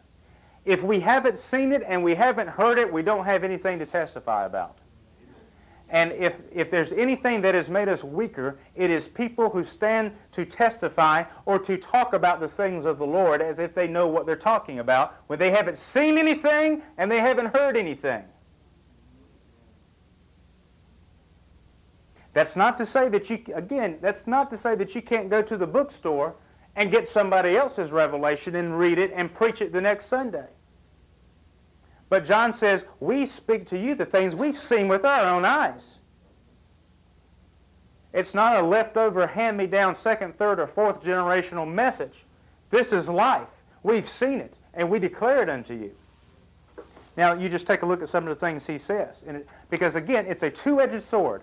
If 0.66 0.84
we 0.84 1.00
haven't 1.00 1.40
seen 1.40 1.72
it 1.72 1.84
and 1.88 2.04
we 2.04 2.14
haven't 2.14 2.50
heard 2.50 2.78
it, 2.78 2.92
we 2.92 3.02
don't 3.02 3.26
have 3.26 3.44
anything 3.44 3.80
to 3.80 3.86
testify 3.86 4.46
about. 4.46 4.78
And 5.90 6.12
if, 6.12 6.34
if 6.52 6.70
there's 6.70 6.92
anything 6.92 7.42
that 7.42 7.56
has 7.56 7.70
made 7.70 7.88
us 7.88 8.04
weaker, 8.04 8.60
it 8.76 8.92
is 8.92 9.08
people 9.08 9.50
who 9.50 9.64
stand 9.64 10.12
to 10.34 10.46
testify 10.46 11.24
or 11.46 11.60
to 11.60 11.78
talk 11.78 12.12
about 12.12 12.42
the 12.42 12.50
things 12.50 12.86
of 12.86 12.98
the 12.98 13.06
Lord 13.06 13.42
as 13.42 13.60
if 13.60 13.74
they 13.74 13.88
know 13.88 14.08
what 14.08 14.26
they're 14.26 14.36
talking 14.36 14.80
about 14.80 15.16
when 15.28 15.40
they 15.40 15.50
haven't 15.50 15.78
seen 15.78 16.18
anything 16.18 16.82
and 16.98 17.10
they 17.10 17.20
haven't 17.20 17.56
heard 17.56 17.78
anything. 17.78 18.24
That's 22.38 22.56
not 22.56 22.78
to 22.78 22.86
say 22.86 23.10
that 23.10 23.32
you, 23.32 23.40
again, 23.56 23.98
that's 24.00 24.28
not 24.28 24.52
to 24.52 24.60
say 24.60 24.76
that 24.76 24.94
you 24.94 25.02
can't 25.02 25.28
go 25.28 25.42
to 25.42 25.58
the 25.58 25.66
bookstore 25.66 26.36
and 26.76 26.92
get 26.92 27.08
somebody 27.08 27.58
else's 27.58 27.90
revelation 27.90 28.54
and 28.58 28.78
read 28.78 29.00
it 29.00 29.12
and 29.16 29.34
preach 29.34 29.60
it 29.60 29.74
the 29.74 29.82
next 29.82 30.08
Sunday. 30.08 30.46
But 32.10 32.26
John 32.26 32.54
says, 32.54 32.86
we 33.00 33.26
speak 33.26 33.68
to 33.70 33.80
you 33.80 33.96
the 33.96 34.06
things 34.06 34.36
we've 34.36 34.56
seen 34.56 34.88
with 34.88 35.04
our 35.04 35.34
own 35.34 35.46
eyes. 35.46 35.96
It's 38.14 38.36
not 38.36 38.56
a 38.56 38.62
leftover, 38.62 39.26
hand-me-down 39.26 39.96
second, 39.96 40.38
third, 40.38 40.60
or 40.60 40.68
fourth 40.68 41.02
generational 41.02 41.68
message. 41.68 42.24
This 42.70 42.94
is 42.94 43.10
life. 43.10 43.50
We've 43.82 44.08
seen 44.08 44.42
it, 44.42 44.54
and 44.76 44.92
we 44.92 45.00
declare 45.00 45.42
it 45.42 45.50
unto 45.50 45.74
you. 45.74 45.92
Now, 47.18 47.34
you 47.34 47.50
just 47.50 47.66
take 47.66 47.82
a 47.82 47.88
look 47.88 48.04
at 48.04 48.10
some 48.10 48.28
of 48.28 48.40
the 48.40 48.46
things 48.46 48.68
he 48.68 48.78
says. 48.78 49.24
It, 49.26 49.48
because, 49.72 49.96
again, 49.96 50.28
it's 50.28 50.44
a 50.44 50.52
two-edged 50.52 51.10
sword. 51.10 51.42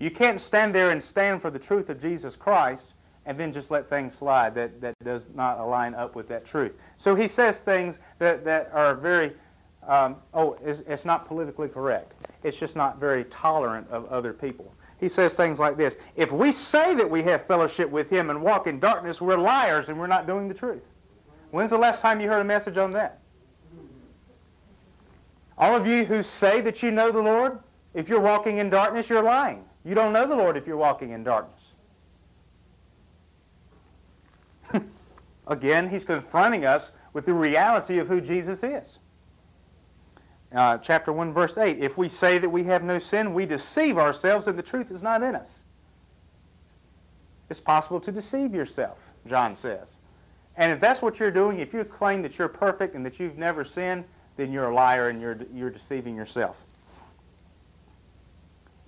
You 0.00 0.10
can't 0.10 0.40
stand 0.40 0.74
there 0.74 0.90
and 0.90 1.02
stand 1.02 1.42
for 1.42 1.50
the 1.50 1.58
truth 1.58 1.90
of 1.90 2.00
Jesus 2.00 2.34
Christ 2.34 2.94
and 3.26 3.38
then 3.38 3.52
just 3.52 3.70
let 3.70 3.88
things 3.90 4.16
slide 4.16 4.54
that, 4.54 4.80
that 4.80 4.94
does 5.04 5.26
not 5.34 5.60
align 5.60 5.94
up 5.94 6.16
with 6.16 6.26
that 6.28 6.46
truth. 6.46 6.72
So 6.96 7.14
he 7.14 7.28
says 7.28 7.58
things 7.58 7.96
that, 8.18 8.42
that 8.46 8.70
are 8.72 8.94
very, 8.94 9.32
um, 9.86 10.16
oh, 10.32 10.56
it's, 10.64 10.80
it's 10.88 11.04
not 11.04 11.28
politically 11.28 11.68
correct. 11.68 12.14
It's 12.42 12.56
just 12.56 12.74
not 12.74 12.98
very 12.98 13.24
tolerant 13.24 13.88
of 13.90 14.06
other 14.06 14.32
people. 14.32 14.72
He 14.98 15.08
says 15.10 15.34
things 15.34 15.58
like 15.58 15.76
this 15.76 15.96
If 16.16 16.32
we 16.32 16.52
say 16.52 16.94
that 16.94 17.08
we 17.08 17.22
have 17.24 17.46
fellowship 17.46 17.90
with 17.90 18.08
him 18.08 18.30
and 18.30 18.42
walk 18.42 18.66
in 18.66 18.80
darkness, 18.80 19.20
we're 19.20 19.36
liars 19.36 19.90
and 19.90 19.98
we're 19.98 20.06
not 20.06 20.26
doing 20.26 20.48
the 20.48 20.54
truth. 20.54 20.82
When's 21.50 21.70
the 21.70 21.78
last 21.78 22.00
time 22.00 22.20
you 22.20 22.28
heard 22.28 22.40
a 22.40 22.44
message 22.44 22.78
on 22.78 22.90
that? 22.92 23.20
All 25.58 25.76
of 25.76 25.86
you 25.86 26.06
who 26.06 26.22
say 26.22 26.62
that 26.62 26.82
you 26.82 26.90
know 26.90 27.12
the 27.12 27.20
Lord, 27.20 27.58
if 27.92 28.08
you're 28.08 28.20
walking 28.20 28.58
in 28.58 28.70
darkness, 28.70 29.10
you're 29.10 29.22
lying. 29.22 29.64
You 29.84 29.94
don't 29.94 30.12
know 30.12 30.26
the 30.26 30.34
Lord 30.34 30.56
if 30.56 30.66
you're 30.66 30.76
walking 30.76 31.12
in 31.12 31.24
darkness. 31.24 31.72
Again, 35.46 35.88
he's 35.88 36.04
confronting 36.04 36.64
us 36.64 36.84
with 37.12 37.26
the 37.26 37.32
reality 37.32 37.98
of 37.98 38.06
who 38.06 38.20
Jesus 38.20 38.62
is. 38.62 38.98
Uh, 40.54 40.78
chapter 40.78 41.12
1, 41.12 41.32
verse 41.32 41.56
8 41.56 41.78
If 41.78 41.96
we 41.96 42.08
say 42.08 42.38
that 42.38 42.48
we 42.48 42.64
have 42.64 42.82
no 42.82 42.98
sin, 42.98 43.32
we 43.34 43.46
deceive 43.46 43.98
ourselves 43.98 44.46
and 44.46 44.58
the 44.58 44.62
truth 44.62 44.90
is 44.90 45.02
not 45.02 45.22
in 45.22 45.34
us. 45.34 45.48
It's 47.48 47.60
possible 47.60 48.00
to 48.00 48.12
deceive 48.12 48.54
yourself, 48.54 48.98
John 49.26 49.54
says. 49.54 49.88
And 50.56 50.72
if 50.72 50.80
that's 50.80 51.00
what 51.00 51.18
you're 51.18 51.30
doing, 51.30 51.58
if 51.58 51.72
you 51.72 51.84
claim 51.84 52.22
that 52.22 52.38
you're 52.38 52.48
perfect 52.48 52.94
and 52.94 53.04
that 53.06 53.18
you've 53.18 53.38
never 53.38 53.64
sinned, 53.64 54.04
then 54.36 54.52
you're 54.52 54.70
a 54.70 54.74
liar 54.74 55.08
and 55.08 55.20
you're, 55.20 55.38
you're 55.54 55.70
deceiving 55.70 56.14
yourself. 56.14 56.56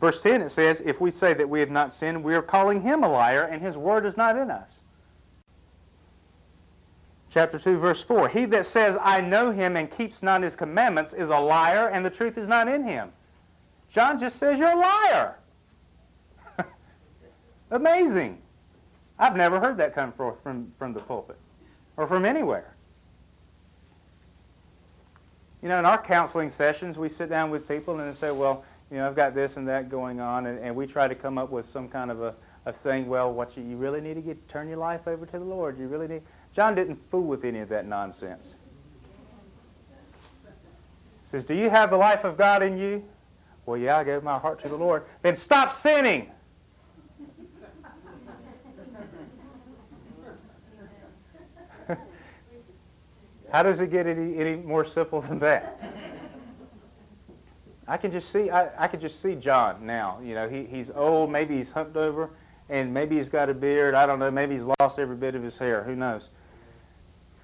Verse 0.02 0.20
10 0.20 0.42
it 0.42 0.50
says, 0.50 0.82
If 0.84 1.00
we 1.00 1.10
say 1.10 1.32
that 1.32 1.48
we 1.48 1.60
have 1.60 1.70
not 1.70 1.94
sinned, 1.94 2.22
we 2.22 2.34
are 2.34 2.42
calling 2.42 2.82
him 2.82 3.02
a 3.02 3.08
liar 3.08 3.44
and 3.44 3.62
his 3.62 3.78
word 3.78 4.04
is 4.04 4.18
not 4.18 4.36
in 4.36 4.50
us 4.50 4.82
chapter 7.32 7.58
2, 7.58 7.78
verse 7.78 8.02
4. 8.02 8.28
He 8.28 8.44
that 8.46 8.66
says, 8.66 8.96
I 9.00 9.20
know 9.20 9.50
him 9.50 9.76
and 9.76 9.90
keeps 9.90 10.22
not 10.22 10.42
his 10.42 10.54
commandments 10.54 11.12
is 11.12 11.30
a 11.30 11.38
liar, 11.38 11.88
and 11.88 12.04
the 12.04 12.10
truth 12.10 12.36
is 12.36 12.46
not 12.46 12.68
in 12.68 12.84
him. 12.84 13.10
John 13.88 14.18
just 14.18 14.38
says, 14.38 14.58
You're 14.58 14.72
a 14.72 14.78
liar. 14.78 15.38
Amazing. 17.70 18.38
I've 19.18 19.36
never 19.36 19.60
heard 19.60 19.76
that 19.78 19.94
come 19.94 20.12
forth 20.12 20.36
from, 20.42 20.72
from 20.78 20.92
the 20.92 21.00
pulpit 21.00 21.38
or 21.96 22.06
from 22.06 22.24
anywhere. 22.24 22.74
You 25.62 25.68
know, 25.68 25.78
in 25.78 25.86
our 25.86 26.02
counseling 26.02 26.50
sessions, 26.50 26.98
we 26.98 27.08
sit 27.08 27.28
down 27.28 27.50
with 27.50 27.68
people 27.68 27.98
and 28.00 28.16
say, 28.16 28.30
Well, 28.30 28.64
you 28.92 28.98
know, 28.98 29.06
I've 29.06 29.16
got 29.16 29.34
this 29.34 29.56
and 29.56 29.66
that 29.68 29.88
going 29.88 30.20
on, 30.20 30.44
and, 30.44 30.58
and 30.58 30.76
we 30.76 30.86
try 30.86 31.08
to 31.08 31.14
come 31.14 31.38
up 31.38 31.48
with 31.48 31.64
some 31.72 31.88
kind 31.88 32.10
of 32.10 32.20
a, 32.20 32.34
a 32.66 32.74
thing. 32.74 33.08
Well, 33.08 33.32
what 33.32 33.56
you, 33.56 33.62
you 33.62 33.78
really 33.78 34.02
need 34.02 34.12
to 34.14 34.20
get 34.20 34.46
turn 34.50 34.68
your 34.68 34.76
life 34.76 35.08
over 35.08 35.24
to 35.24 35.38
the 35.38 35.44
Lord. 35.44 35.78
You 35.78 35.88
really 35.88 36.06
need. 36.06 36.20
John 36.54 36.74
didn't 36.74 36.98
fool 37.10 37.22
with 37.22 37.46
any 37.46 37.60
of 37.60 37.70
that 37.70 37.86
nonsense. 37.86 38.48
He 41.24 41.30
says, 41.30 41.46
Do 41.46 41.54
you 41.54 41.70
have 41.70 41.88
the 41.88 41.96
life 41.96 42.24
of 42.24 42.36
God 42.36 42.62
in 42.62 42.76
you? 42.76 43.02
Well, 43.64 43.78
yeah, 43.78 43.96
I 43.96 44.04
gave 44.04 44.22
my 44.22 44.38
heart 44.38 44.60
to 44.60 44.68
the 44.68 44.76
Lord. 44.76 45.04
Then 45.22 45.36
stop 45.36 45.80
sinning. 45.80 46.30
How 53.50 53.62
does 53.62 53.80
it 53.80 53.90
get 53.90 54.06
any, 54.06 54.36
any 54.36 54.56
more 54.56 54.84
simple 54.84 55.22
than 55.22 55.38
that? 55.38 55.80
I 57.88 57.96
can 57.96 58.12
just 58.12 58.30
see 58.30 58.50
I, 58.50 58.84
I 58.84 58.88
can 58.88 59.00
just 59.00 59.20
see 59.22 59.34
John 59.34 59.84
now. 59.84 60.20
You 60.22 60.34
know, 60.34 60.48
he, 60.48 60.64
he's 60.64 60.90
old, 60.90 61.30
maybe 61.30 61.56
he's 61.56 61.70
humped 61.70 61.96
over, 61.96 62.30
and 62.68 62.94
maybe 62.94 63.16
he's 63.16 63.28
got 63.28 63.48
a 63.50 63.54
beard. 63.54 63.94
I 63.94 64.06
don't 64.06 64.18
know, 64.18 64.30
maybe 64.30 64.54
he's 64.54 64.66
lost 64.80 64.98
every 64.98 65.16
bit 65.16 65.34
of 65.34 65.42
his 65.42 65.58
hair. 65.58 65.82
Who 65.82 65.96
knows? 65.96 66.28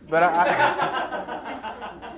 But 0.08 0.22
I, 0.22 1.74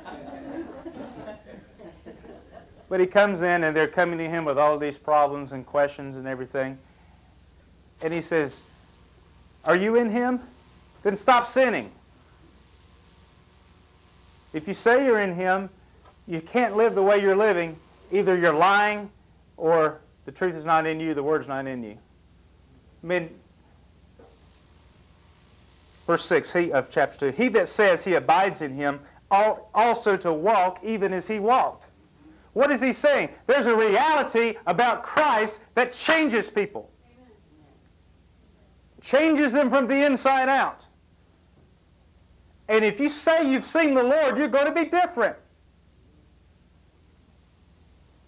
but 2.90 3.00
he 3.00 3.06
comes 3.06 3.40
in 3.40 3.64
and 3.64 3.74
they're 3.74 3.88
coming 3.88 4.18
to 4.18 4.28
him 4.28 4.44
with 4.44 4.58
all 4.58 4.78
these 4.78 4.98
problems 4.98 5.52
and 5.52 5.64
questions 5.64 6.16
and 6.16 6.26
everything. 6.26 6.78
And 8.02 8.12
he 8.12 8.20
says, 8.20 8.54
Are 9.64 9.76
you 9.76 9.96
in 9.96 10.10
him? 10.10 10.40
Then 11.02 11.16
stop 11.16 11.50
sinning. 11.50 11.90
If 14.52 14.68
you 14.68 14.74
say 14.74 15.06
you're 15.06 15.20
in 15.20 15.34
him, 15.34 15.70
you 16.26 16.40
can't 16.40 16.76
live 16.76 16.94
the 16.94 17.02
way 17.02 17.20
you're 17.20 17.36
living. 17.36 17.78
Either 18.12 18.36
you're 18.36 18.52
lying 18.52 19.10
or 19.56 20.00
the 20.24 20.32
truth 20.32 20.54
is 20.54 20.64
not 20.64 20.86
in 20.86 21.00
you, 21.00 21.14
the 21.14 21.22
word's 21.22 21.48
not 21.48 21.66
in 21.66 21.82
you. 21.82 21.96
I 23.02 23.06
mean, 23.06 23.30
verse 26.06 26.24
6 26.24 26.52
he, 26.52 26.72
of 26.72 26.90
chapter 26.90 27.30
2, 27.30 27.36
he 27.36 27.48
that 27.50 27.68
says 27.68 28.04
he 28.04 28.14
abides 28.14 28.62
in 28.62 28.74
him 28.74 29.00
also 29.30 30.16
to 30.16 30.32
walk 30.32 30.80
even 30.82 31.12
as 31.12 31.26
he 31.26 31.38
walked. 31.38 31.86
What 32.52 32.72
is 32.72 32.80
he 32.80 32.92
saying? 32.92 33.28
There's 33.46 33.66
a 33.66 33.74
reality 33.76 34.56
about 34.66 35.04
Christ 35.04 35.60
that 35.74 35.92
changes 35.92 36.50
people. 36.50 36.90
Changes 39.00 39.52
them 39.52 39.70
from 39.70 39.86
the 39.86 40.04
inside 40.04 40.48
out. 40.48 40.84
And 42.68 42.84
if 42.84 43.00
you 43.00 43.08
say 43.08 43.50
you've 43.50 43.66
seen 43.66 43.94
the 43.94 44.02
Lord, 44.02 44.36
you're 44.36 44.48
going 44.48 44.66
to 44.66 44.72
be 44.72 44.84
different. 44.84 45.36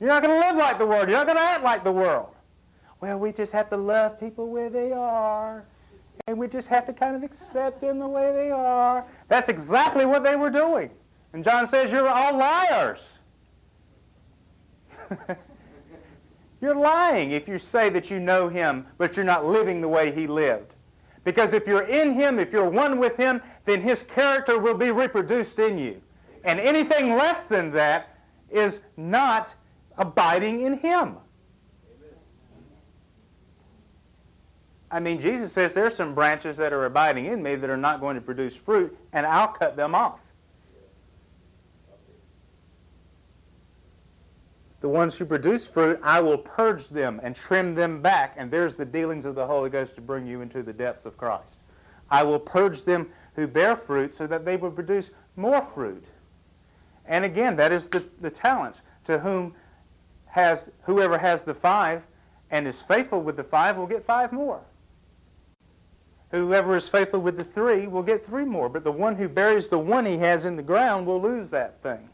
You're 0.03 0.11
not 0.11 0.25
going 0.25 0.35
to 0.35 0.49
live 0.49 0.57
like 0.57 0.79
the 0.79 0.87
world. 0.87 1.09
You're 1.09 1.17
not 1.19 1.27
going 1.27 1.39
to 1.39 1.45
act 1.45 1.63
like 1.63 1.85
the 1.85 1.93
world. 1.93 2.35
Well, 3.01 3.21
we 3.21 3.31
just 3.31 3.53
have 3.53 3.71
to 3.71 3.77
love 3.77 4.19
people 4.19 4.49
where 4.49 4.69
they 4.69 4.91
are. 4.91 5.65
And 6.27 6.37
we 6.37 6.49
just 6.49 6.67
have 6.67 6.85
to 6.87 6.93
kind 6.93 7.15
of 7.15 7.23
accept 7.23 7.81
them 7.81 8.01
the 8.01 8.09
way 8.09 8.33
they 8.33 8.51
are. 8.51 9.05
That's 9.29 9.49
exactly 9.49 10.05
what 10.05 10.25
they 10.25 10.35
were 10.35 10.51
doing. 10.51 10.91
And 11.33 11.45
John 11.45 11.69
says, 11.69 11.93
You're 11.93 12.09
all 12.09 12.37
liars. 12.37 12.99
you're 16.61 16.75
lying 16.75 17.31
if 17.31 17.47
you 17.47 17.61
say 17.61 17.89
that 17.91 18.11
you 18.11 18.19
know 18.19 18.49
him, 18.49 18.85
but 18.99 19.15
you're 19.17 19.25
not 19.25 19.47
living 19.47 19.81
the 19.81 19.89
way 19.89 20.11
he 20.11 20.27
lived. 20.27 20.75
Because 21.23 21.53
if 21.53 21.65
you're 21.65 21.87
in 21.87 22.13
him, 22.15 22.41
if 22.41 22.51
you're 22.51 22.69
one 22.69 22.99
with 22.99 23.17
him, 23.17 23.41
then 23.67 23.81
his 23.81 24.03
character 24.03 24.59
will 24.59 24.77
be 24.77 24.91
reproduced 24.91 25.61
in 25.61 25.79
you. 25.79 26.03
And 26.43 26.59
anything 26.59 27.15
less 27.15 27.39
than 27.49 27.71
that 27.71 28.09
is 28.51 28.81
not 28.97 29.55
abiding 29.97 30.65
in 30.65 30.79
him. 30.79 31.17
I 34.91 35.01
mean, 35.01 35.21
Jesus 35.21 35.53
says 35.53 35.73
there 35.73 35.87
are 35.87 35.91
some 35.91 36.15
branches 36.15 36.59
that 36.59 36.73
are 36.75 36.85
abiding 36.85 37.25
in 37.25 37.43
me 37.43 37.55
that 37.57 37.71
are 37.71 37.79
not 37.79 38.01
going 38.01 38.15
to 38.15 38.21
produce 38.21 38.55
fruit, 38.55 38.97
and 39.15 39.25
I'll 39.25 39.49
cut 39.49 39.75
them 39.75 39.95
off. 39.95 40.21
The 44.83 44.89
ones 44.89 45.15
who 45.15 45.25
produce 45.25 45.67
fruit, 45.67 45.99
I 46.03 46.21
will 46.21 46.37
purge 46.37 46.89
them 46.89 47.21
and 47.23 47.35
trim 47.35 47.75
them 47.75 48.03
back, 48.03 48.35
and 48.37 48.51
there's 48.51 48.75
the 48.75 48.85
dealings 48.85 49.25
of 49.25 49.35
the 49.35 49.47
Holy 49.47 49.71
Ghost 49.71 49.95
to 49.95 50.01
bring 50.01 50.27
you 50.27 50.43
into 50.43 50.63
the 50.63 50.73
depths 50.73 51.07
of 51.07 51.17
Christ. 51.17 51.57
I 52.11 52.25
will 52.25 52.41
purge 52.41 52.85
them 52.85 53.09
who 53.35 53.47
bear 53.47 53.77
fruit 53.77 54.15
so 54.15 54.27
that 54.27 54.45
they 54.45 54.57
will 54.57 54.73
produce 54.73 55.11
more 55.37 55.67
fruit. 55.75 56.05
And 57.07 57.25
again, 57.25 57.57
that 57.57 57.73
is 57.73 57.89
the, 57.89 58.05
the 58.21 58.31
talent. 58.31 58.77
To 59.07 59.19
whom 59.19 59.55
has 60.33 60.71
whoever 60.85 61.19
has 61.19 61.43
the 61.43 61.53
five 61.53 62.03
and 62.51 62.67
is 62.67 62.81
faithful 62.89 63.21
with 63.23 63.37
the 63.37 63.45
five 63.45 63.77
will 63.77 63.87
get 63.87 64.05
five 64.07 64.33
more. 64.33 64.61
Whoever 66.31 66.75
is 66.75 66.89
faithful 66.89 67.21
with 67.21 67.37
the 67.37 67.45
three 67.45 67.87
will 67.87 68.03
get 68.03 68.25
three 68.25 68.47
more. 68.47 68.71
But 68.71 68.83
the 68.83 68.91
one 68.91 69.15
who 69.15 69.29
buries 69.29 69.69
the 69.69 69.79
one 69.79 70.07
he 70.07 70.17
has 70.17 70.47
in 70.47 70.57
the 70.57 70.63
ground 70.63 71.07
will 71.07 71.21
lose 71.21 71.51
that 71.51 71.83
thing. 71.83 72.09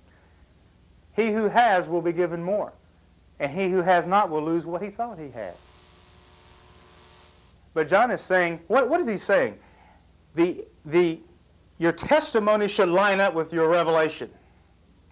He 1.14 1.30
who 1.30 1.48
has 1.48 1.86
will 1.86 2.02
be 2.02 2.12
given 2.12 2.42
more. 2.42 2.72
And 3.38 3.52
he 3.52 3.70
who 3.70 3.82
has 3.82 4.04
not 4.04 4.30
will 4.30 4.42
lose 4.42 4.66
what 4.66 4.82
he 4.82 4.90
thought 4.90 5.16
he 5.16 5.30
had. 5.30 5.54
But 7.72 7.88
John 7.88 8.10
is 8.10 8.20
saying, 8.22 8.58
what, 8.66 8.88
what 8.88 9.00
is 9.00 9.06
he 9.06 9.18
saying? 9.18 9.56
The, 10.34 10.64
the, 10.84 11.20
your 11.78 11.92
testimony 11.92 12.66
should 12.66 12.88
line 12.88 13.20
up 13.20 13.34
with 13.34 13.52
your 13.52 13.68
revelation. 13.68 14.30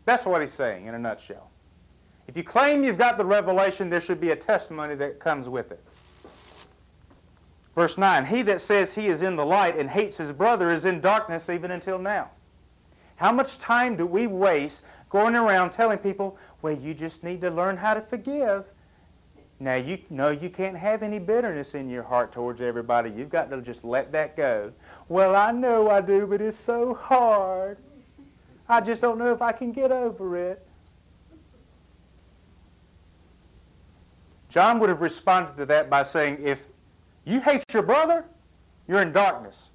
That's 0.04 0.24
what 0.24 0.40
he's 0.40 0.52
saying 0.52 0.86
in 0.86 0.94
a 0.96 0.98
nutshell. 0.98 1.48
If 2.28 2.36
you 2.36 2.42
claim 2.42 2.82
you've 2.82 2.98
got 2.98 3.18
the 3.18 3.24
revelation, 3.24 3.88
there 3.88 4.00
should 4.00 4.20
be 4.20 4.30
a 4.30 4.36
testimony 4.36 4.94
that 4.96 5.20
comes 5.20 5.48
with 5.48 5.70
it. 5.70 5.82
Verse 7.74 7.96
9 7.96 8.26
He 8.26 8.42
that 8.42 8.60
says 8.60 8.94
he 8.94 9.08
is 9.08 9.22
in 9.22 9.36
the 9.36 9.46
light 9.46 9.78
and 9.78 9.88
hates 9.88 10.16
his 10.16 10.32
brother 10.32 10.72
is 10.72 10.84
in 10.84 11.00
darkness 11.00 11.48
even 11.48 11.70
until 11.70 11.98
now. 11.98 12.30
How 13.16 13.32
much 13.32 13.58
time 13.58 13.96
do 13.96 14.06
we 14.06 14.26
waste 14.26 14.82
going 15.10 15.36
around 15.36 15.70
telling 15.70 15.98
people, 15.98 16.36
well, 16.62 16.74
you 16.74 16.94
just 16.94 17.22
need 17.22 17.40
to 17.42 17.50
learn 17.50 17.76
how 17.76 17.94
to 17.94 18.00
forgive? 18.00 18.64
Now, 19.58 19.76
you 19.76 19.98
know 20.10 20.30
you 20.30 20.50
can't 20.50 20.76
have 20.76 21.02
any 21.02 21.18
bitterness 21.18 21.74
in 21.74 21.88
your 21.88 22.02
heart 22.02 22.32
towards 22.32 22.60
everybody. 22.60 23.10
You've 23.10 23.30
got 23.30 23.48
to 23.50 23.62
just 23.62 23.84
let 23.84 24.12
that 24.12 24.36
go. 24.36 24.70
Well, 25.08 25.34
I 25.34 25.50
know 25.50 25.88
I 25.88 26.02
do, 26.02 26.26
but 26.26 26.42
it's 26.42 26.58
so 26.58 26.92
hard. 26.92 27.78
I 28.68 28.82
just 28.82 29.00
don't 29.00 29.18
know 29.18 29.32
if 29.32 29.40
I 29.40 29.52
can 29.52 29.72
get 29.72 29.92
over 29.92 30.36
it. 30.36 30.65
John 34.56 34.80
would 34.80 34.88
have 34.88 35.02
responded 35.02 35.54
to 35.58 35.66
that 35.66 35.90
by 35.90 36.02
saying, 36.02 36.38
if 36.42 36.58
you 37.26 37.42
hate 37.42 37.62
your 37.74 37.82
brother, 37.82 38.24
you're 38.88 39.02
in 39.02 39.12
darkness. 39.12 39.68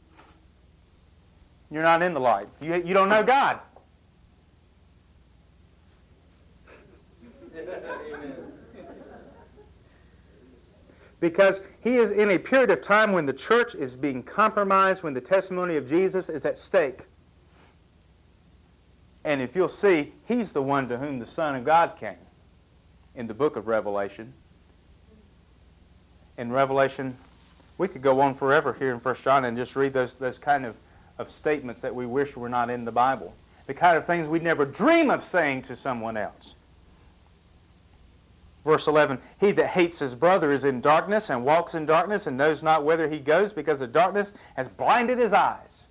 You're 1.70 1.84
not 1.84 2.02
in 2.02 2.16
the 2.16 2.20
light. 2.20 2.50
You, 2.60 2.82
you 2.84 2.96
don't 2.96 3.08
know 3.08 3.22
God. 3.22 3.60
because 11.20 11.62
he 11.82 11.98
is 11.98 12.10
in 12.10 12.32
a 12.32 12.40
period 12.40 12.72
of 12.72 12.82
time 12.82 13.12
when 13.12 13.28
the 13.28 13.34
church 13.34 13.76
is 13.76 13.96
being 13.96 14.24
compromised, 14.24 15.04
when 15.04 15.14
the 15.14 15.22
testimony 15.22 15.76
of 15.76 15.88
Jesus 15.88 16.28
is 16.28 16.44
at 16.44 16.58
stake. 16.58 17.02
And 19.26 19.44
if 19.44 19.56
you'll 19.56 19.70
see, 19.70 20.12
he's 20.26 20.52
the 20.52 20.64
one 20.64 20.90
to 20.90 20.98
whom 20.98 21.20
the 21.20 21.28
Son 21.28 21.56
of 21.56 21.66
God 21.66 21.98
came 22.00 22.18
in 23.14 23.28
the 23.28 23.36
book 23.36 23.58
of 23.58 23.68
Revelation 23.68 24.34
in 26.42 26.52
Revelation, 26.52 27.16
we 27.78 27.88
could 27.88 28.02
go 28.02 28.20
on 28.20 28.34
forever 28.34 28.74
here 28.74 28.92
in 28.92 29.00
First 29.00 29.24
John 29.24 29.46
and 29.46 29.56
just 29.56 29.76
read 29.76 29.94
those, 29.94 30.16
those 30.16 30.40
kind 30.40 30.66
of, 30.66 30.76
of 31.20 31.30
statements 31.30 31.82
that 31.82 31.94
we 31.94 32.08
wish 32.08 32.36
were 32.36 32.50
not 32.50 32.72
in 32.72 32.84
the 32.84 32.92
Bible. 32.92 33.34
The 33.68 33.76
kind 33.76 33.96
of 33.96 34.08
things 34.08 34.28
we'd 34.28 34.42
never 34.42 34.66
dream 34.66 35.12
of 35.12 35.24
saying 35.24 35.62
to 35.64 35.76
someone 35.76 36.18
else. 36.18 36.56
Verse 38.66 38.88
11, 38.88 39.20
He 39.40 39.52
that 39.52 39.68
hates 39.68 40.00
his 40.00 40.16
brother 40.16 40.52
is 40.52 40.64
in 40.64 40.82
darkness 40.82 41.30
and 41.30 41.46
walks 41.46 41.76
in 41.76 41.86
darkness 41.86 42.26
and 42.26 42.38
knows 42.38 42.64
not 42.64 42.84
whither 42.84 43.08
he 43.08 43.20
goes 43.20 43.54
because 43.54 43.80
the 43.80 43.88
darkness 43.88 44.34
has 44.56 44.68
blinded 44.68 45.20
his 45.20 45.34
eyes. 45.34 45.84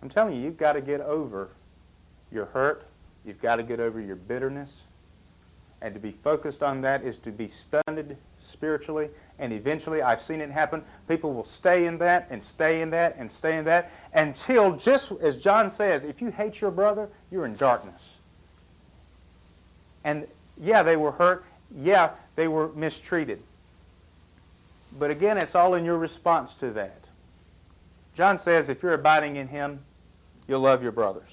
I'm 0.00 0.08
telling 0.08 0.36
you, 0.36 0.42
you've 0.42 0.56
got 0.56 0.74
to 0.74 0.80
get 0.80 1.00
over 1.00 1.50
your 2.30 2.46
hurt. 2.46 2.84
You've 3.24 3.42
got 3.42 3.56
to 3.56 3.64
get 3.64 3.80
over 3.80 4.00
your 4.00 4.16
bitterness. 4.16 4.82
And 5.82 5.92
to 5.94 6.00
be 6.00 6.12
focused 6.22 6.62
on 6.62 6.80
that 6.82 7.02
is 7.02 7.18
to 7.18 7.32
be 7.32 7.48
stunned 7.48 8.16
spiritually. 8.40 9.10
And 9.40 9.52
eventually, 9.52 10.00
I've 10.00 10.22
seen 10.22 10.40
it 10.40 10.48
happen. 10.48 10.84
People 11.08 11.34
will 11.34 11.44
stay 11.44 11.86
in 11.86 11.98
that 11.98 12.28
and 12.30 12.40
stay 12.40 12.82
in 12.82 12.90
that 12.90 13.16
and 13.18 13.30
stay 13.30 13.58
in 13.58 13.64
that 13.64 13.90
until, 14.14 14.76
just 14.76 15.10
as 15.20 15.36
John 15.38 15.70
says, 15.70 16.04
if 16.04 16.22
you 16.22 16.30
hate 16.30 16.60
your 16.60 16.70
brother, 16.70 17.08
you're 17.32 17.46
in 17.46 17.56
darkness. 17.56 18.00
And 20.04 20.26
yeah, 20.56 20.84
they 20.84 20.96
were 20.96 21.10
hurt. 21.10 21.44
Yeah, 21.76 22.10
they 22.36 22.46
were 22.46 22.68
mistreated. 22.74 23.42
But 24.98 25.10
again, 25.10 25.36
it's 25.36 25.56
all 25.56 25.74
in 25.74 25.84
your 25.84 25.98
response 25.98 26.54
to 26.54 26.70
that. 26.72 27.08
John 28.14 28.38
says, 28.38 28.68
if 28.68 28.82
you're 28.82 28.94
abiding 28.94 29.36
in 29.36 29.48
him, 29.48 29.80
you'll 30.46 30.60
love 30.60 30.82
your 30.82 30.92
brothers. 30.92 31.28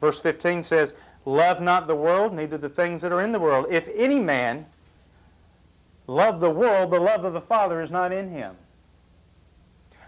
Verse 0.00 0.20
15 0.20 0.62
says, 0.62 0.92
Love 1.26 1.60
not 1.60 1.88
the 1.88 1.94
world, 1.94 2.32
neither 2.32 2.56
the 2.56 2.68
things 2.68 3.02
that 3.02 3.12
are 3.12 3.20
in 3.20 3.32
the 3.32 3.40
world. 3.40 3.66
If 3.68 3.88
any 3.96 4.20
man 4.20 4.64
love 6.06 6.38
the 6.40 6.48
world, 6.48 6.92
the 6.92 7.00
love 7.00 7.24
of 7.24 7.32
the 7.32 7.40
Father 7.40 7.82
is 7.82 7.90
not 7.90 8.12
in 8.12 8.30
him. 8.30 8.54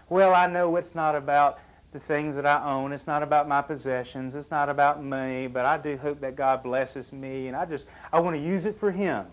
Well, 0.07 0.33
I 0.33 0.47
know 0.47 0.77
it's 0.77 0.95
not 0.95 1.15
about 1.15 1.59
the 1.91 1.99
things 1.99 2.35
that 2.35 2.45
I 2.45 2.63
own. 2.63 2.93
It's 2.93 3.05
not 3.05 3.21
about 3.21 3.49
my 3.49 3.61
possessions. 3.61 4.33
It's 4.33 4.49
not 4.49 4.69
about 4.69 5.03
me, 5.03 5.47
but 5.47 5.65
I 5.65 5.77
do 5.77 5.97
hope 5.97 6.21
that 6.21 6.37
God 6.37 6.63
blesses 6.63 7.11
me, 7.11 7.47
and 7.47 7.55
I 7.55 7.65
just 7.65 7.85
I 8.13 8.19
want 8.21 8.37
to 8.37 8.41
use 8.41 8.65
it 8.65 8.79
for 8.79 8.89
Him. 8.89 9.25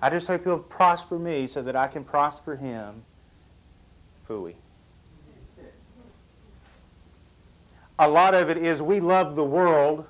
I 0.00 0.10
just 0.10 0.26
hope 0.26 0.44
He'll 0.44 0.58
prosper 0.58 1.18
me 1.18 1.46
so 1.46 1.62
that 1.62 1.76
I 1.76 1.88
can 1.88 2.04
prosper 2.04 2.56
Him. 2.56 3.02
Fooey. 4.28 4.54
A 8.02 8.08
lot 8.08 8.34
of 8.34 8.50
it 8.50 8.56
is 8.56 8.82
we 8.82 8.98
love 8.98 9.36
the 9.36 9.44
world. 9.44 10.04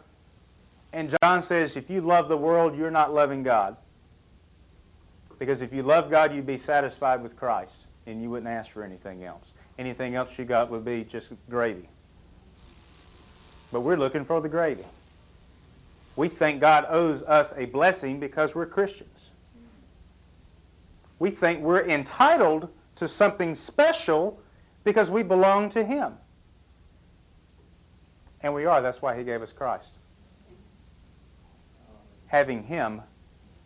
And 0.95 1.15
John 1.23 1.43
says, 1.43 1.77
if 1.77 1.91
you 1.91 2.01
love 2.01 2.29
the 2.29 2.37
world, 2.37 2.77
you're 2.77 2.91
not 2.91 3.13
loving 3.13 3.43
God. 3.43 3.77
Because 5.39 5.61
if 5.61 5.73
you 5.73 5.83
love 5.83 6.11
God, 6.11 6.35
you'd 6.35 6.47
be 6.47 6.57
satisfied 6.57 7.23
with 7.23 7.37
Christ, 7.37 7.87
and 8.07 8.23
you 8.23 8.31
wouldn't 8.31 8.49
ask 8.49 8.71
for 8.71 8.83
anything 8.83 9.25
else. 9.25 9.53
Anything 9.79 10.15
else 10.15 10.31
you 10.39 10.45
got 10.45 10.71
would 10.71 10.85
be 10.85 11.05
just 11.05 11.31
gravy. 11.51 11.89
But 13.73 13.81
we're 13.81 13.97
looking 13.97 14.25
for 14.25 14.41
the 14.41 14.49
gravy. 14.49 14.85
We 16.17 16.29
think 16.29 16.61
God 16.61 16.87
owes 16.89 17.23
us 17.23 17.53
a 17.57 17.67
blessing 17.67 18.21
because 18.21 18.55
we're 18.55 18.67
Christians. 18.67 19.31
We 21.19 21.31
think 21.31 21.61
we're 21.61 21.89
entitled 21.89 22.69
to 22.97 23.09
something 23.09 23.55
special 23.55 24.41
because 24.85 25.11
we 25.11 25.23
belong 25.23 25.71
to 25.71 25.85
Him. 25.85 26.13
And 28.43 28.55
we 28.55 28.65
are. 28.65 28.83
That's 28.83 29.01
why 29.01 29.17
he 29.17 29.25
gave 29.25 29.43
us 29.43 29.53
Christ. 29.53 29.91
Having 32.27 32.65
him 32.65 33.03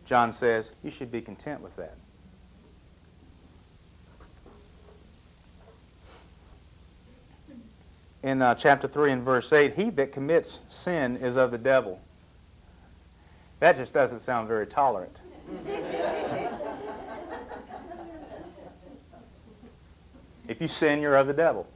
John 0.07 0.31
says 0.31 0.71
you 0.83 0.89
should 0.89 1.11
be 1.11 1.21
content 1.21 1.61
with 1.61 1.75
that. 1.75 1.97
In 8.23 8.41
uh, 8.41 8.55
chapter 8.55 8.87
3 8.87 9.11
and 9.11 9.21
verse 9.23 9.51
8, 9.51 9.75
he 9.75 9.89
that 9.91 10.13
commits 10.13 10.61
sin 10.69 11.17
is 11.17 11.35
of 11.35 11.51
the 11.51 11.57
devil. 11.57 11.99
That 13.59 13.75
just 13.75 13.91
doesn't 13.93 14.21
sound 14.21 14.47
very 14.47 14.65
tolerant. 14.65 15.19
if 20.47 20.61
you 20.61 20.69
sin, 20.69 21.01
you're 21.01 21.15
of 21.15 21.27
the 21.27 21.33
devil. 21.33 21.67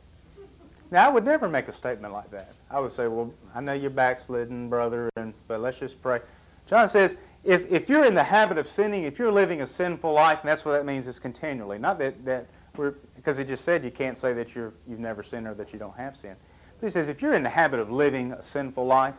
Now, 0.92 1.08
I 1.08 1.10
would 1.10 1.24
never 1.24 1.48
make 1.48 1.70
a 1.70 1.74
statement 1.74 2.14
like 2.14 2.30
that. 2.32 2.52
I 2.70 2.80
would 2.80 2.92
say, 2.92 3.08
well, 3.08 3.34
I 3.56 3.62
know 3.62 3.72
you're 3.72 3.90
backslidden, 3.90 4.70
brother, 4.70 5.10
and, 5.16 5.34
but 5.48 5.62
let's 5.62 5.80
just 5.80 6.02
pray. 6.02 6.20
John 6.68 6.90
says, 6.90 7.16
if, 7.46 7.72
if 7.72 7.90
you're 7.90 8.04
in 8.04 8.14
the 8.14 8.24
habit 8.24 8.58
of 8.58 8.68
sinning, 8.68 9.04
if 9.04 9.18
you're 9.18 9.32
living 9.32 9.62
a 9.62 9.68
sinful 9.68 10.12
life, 10.12 10.40
and 10.42 10.50
that's 10.50 10.66
what 10.66 10.74
that 10.74 10.86
means 10.86 11.08
is 11.08 11.18
continually. 11.18 11.80
Not 11.80 11.98
that, 12.00 12.24
that 12.26 12.46
we're, 12.76 12.92
because 13.16 13.38
he 13.38 13.46
just 13.46 13.64
said 13.64 13.86
you 13.86 13.92
can't 13.92 14.18
say 14.18 14.34
that 14.34 14.54
you're, 14.54 14.74
you've 14.88 15.00
never 15.00 15.24
sinned 15.24 15.48
or 15.48 15.54
that 15.54 15.72
you 15.72 15.80
don't 15.80 15.96
have 15.96 16.18
sin. 16.18 16.36
But 16.80 16.88
he 16.88 16.92
says, 16.92 17.08
if 17.08 17.22
you're 17.22 17.36
in 17.36 17.44
the 17.44 17.50
habit 17.50 17.80
of 17.80 17.90
living 17.90 18.34
a 18.34 18.44
sinful 18.44 18.86
life, 18.86 19.16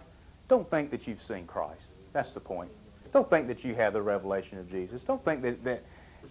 don't 0.49 0.68
think 0.70 0.91
that 0.91 1.07
you've 1.07 1.23
seen 1.23 1.47
Christ. 1.47 1.89
That's 2.12 2.33
the 2.33 2.41
point. 2.41 2.70
Don't 3.12 3.29
think 3.29 3.47
that 3.49 3.64
you 3.64 3.75
have 3.75 3.95
the 3.95 4.03
revelation 4.03 4.59
of 4.59 4.70
Jesus. 4.70 5.03
Don't 5.03 5.25
think 5.25 5.43
that, 5.43 5.64
that 5.64 5.83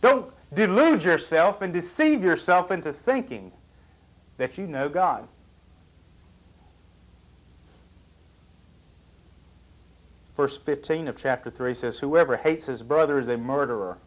don't 0.01 0.31
delude 0.53 1.03
yourself 1.03 1.61
and 1.61 1.73
deceive 1.73 2.23
yourself 2.23 2.71
into 2.71 2.93
thinking 2.93 3.51
that 4.41 4.57
you 4.57 4.65
know 4.65 4.89
God. 4.89 5.27
Verse 10.35 10.57
15 10.65 11.09
of 11.09 11.15
chapter 11.15 11.51
3 11.51 11.75
says, 11.75 11.99
Whoever 11.99 12.35
hates 12.35 12.65
his 12.65 12.81
brother 12.81 13.19
is 13.19 13.29
a 13.29 13.37
murderer. 13.37 13.99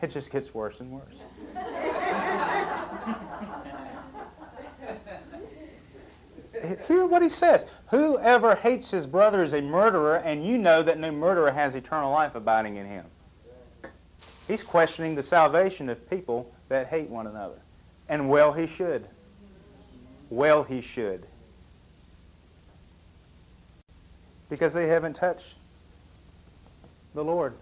It 0.00 0.12
just 0.12 0.30
gets 0.30 0.54
worse 0.54 0.80
and 0.80 0.92
worse. 0.92 1.04
Hear 6.88 7.04
what 7.04 7.20
he 7.20 7.28
says. 7.28 7.66
Whoever 7.90 8.54
hates 8.54 8.90
his 8.90 9.06
brother 9.06 9.42
is 9.42 9.52
a 9.52 9.60
murderer, 9.60 10.16
and 10.16 10.42
you 10.42 10.56
know 10.56 10.82
that 10.82 10.98
no 10.98 11.12
murderer 11.12 11.50
has 11.50 11.74
eternal 11.74 12.12
life 12.12 12.34
abiding 12.34 12.76
in 12.76 12.86
him. 12.86 13.04
He's 14.46 14.62
questioning 14.62 15.14
the 15.14 15.22
salvation 15.22 15.90
of 15.90 16.08
people 16.08 16.50
that 16.70 16.86
hate 16.86 17.10
one 17.10 17.26
another. 17.26 17.58
And 18.08 18.30
well, 18.30 18.54
he 18.54 18.66
should. 18.66 19.06
Well, 20.30 20.62
he 20.62 20.80
should. 20.80 21.26
Because 24.50 24.72
they 24.72 24.86
haven't 24.86 25.14
touched 25.14 25.54
the 27.14 27.24
Lord. 27.24 27.54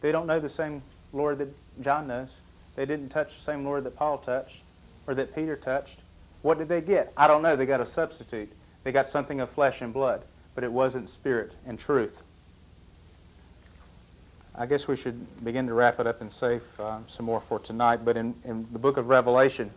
They 0.00 0.12
don't 0.12 0.26
know 0.26 0.40
the 0.40 0.48
same 0.48 0.82
Lord 1.12 1.38
that 1.38 1.48
John 1.80 2.08
knows. 2.08 2.30
They 2.76 2.86
didn't 2.86 3.10
touch 3.10 3.36
the 3.36 3.42
same 3.42 3.64
Lord 3.64 3.84
that 3.84 3.96
Paul 3.96 4.18
touched 4.18 4.56
or 5.06 5.14
that 5.14 5.34
Peter 5.34 5.56
touched. 5.56 5.98
What 6.42 6.58
did 6.58 6.68
they 6.68 6.80
get? 6.80 7.12
I 7.16 7.28
don't 7.28 7.42
know. 7.42 7.56
They 7.56 7.66
got 7.66 7.80
a 7.80 7.86
substitute. 7.86 8.50
They 8.84 8.92
got 8.92 9.08
something 9.08 9.40
of 9.40 9.50
flesh 9.50 9.80
and 9.80 9.92
blood, 9.92 10.22
but 10.54 10.64
it 10.64 10.72
wasn't 10.72 11.08
spirit 11.08 11.52
and 11.66 11.78
truth. 11.78 12.20
I 14.54 14.66
guess 14.66 14.86
we 14.86 14.96
should 14.96 15.44
begin 15.44 15.66
to 15.68 15.74
wrap 15.74 15.98
it 15.98 16.06
up 16.06 16.20
and 16.20 16.30
save 16.30 16.62
uh, 16.78 16.98
some 17.08 17.26
more 17.26 17.42
for 17.48 17.58
tonight. 17.58 18.04
But 18.04 18.16
in, 18.16 18.34
in 18.44 18.66
the 18.72 18.78
book 18.78 18.96
of 18.96 19.08
Revelation, 19.08 19.70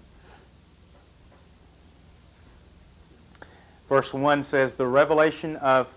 verse 3.90 4.14
1 4.14 4.44
says, 4.44 4.74
The 4.74 4.88
revelation 4.88 5.56
of 5.58 5.88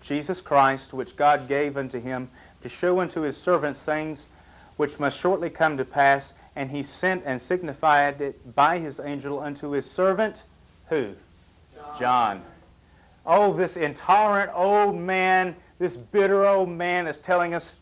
Jesus 0.00 0.40
Christ, 0.40 0.92
which 0.92 1.16
God 1.16 1.48
gave 1.48 1.76
unto 1.76 2.00
him 2.00 2.28
to 2.62 2.68
show 2.68 3.00
unto 3.00 3.20
his 3.20 3.36
servants 3.36 3.82
things 3.82 4.26
which 4.76 4.98
must 4.98 5.18
shortly 5.18 5.50
come 5.50 5.76
to 5.76 5.84
pass, 5.84 6.34
and 6.54 6.70
he 6.70 6.82
sent 6.82 7.22
and 7.24 7.40
signified 7.40 8.20
it 8.20 8.54
by 8.54 8.78
his 8.78 9.00
angel 9.00 9.40
unto 9.40 9.70
his 9.70 9.90
servant, 9.90 10.42
who? 10.88 11.14
John. 11.74 11.98
John. 11.98 12.42
Oh, 13.24 13.52
this 13.54 13.76
intolerant 13.76 14.52
old 14.54 14.94
man, 14.94 15.56
this 15.78 15.96
bitter 15.96 16.46
old 16.46 16.68
man 16.68 17.06
is 17.06 17.18
telling 17.18 17.54
us 17.54 17.76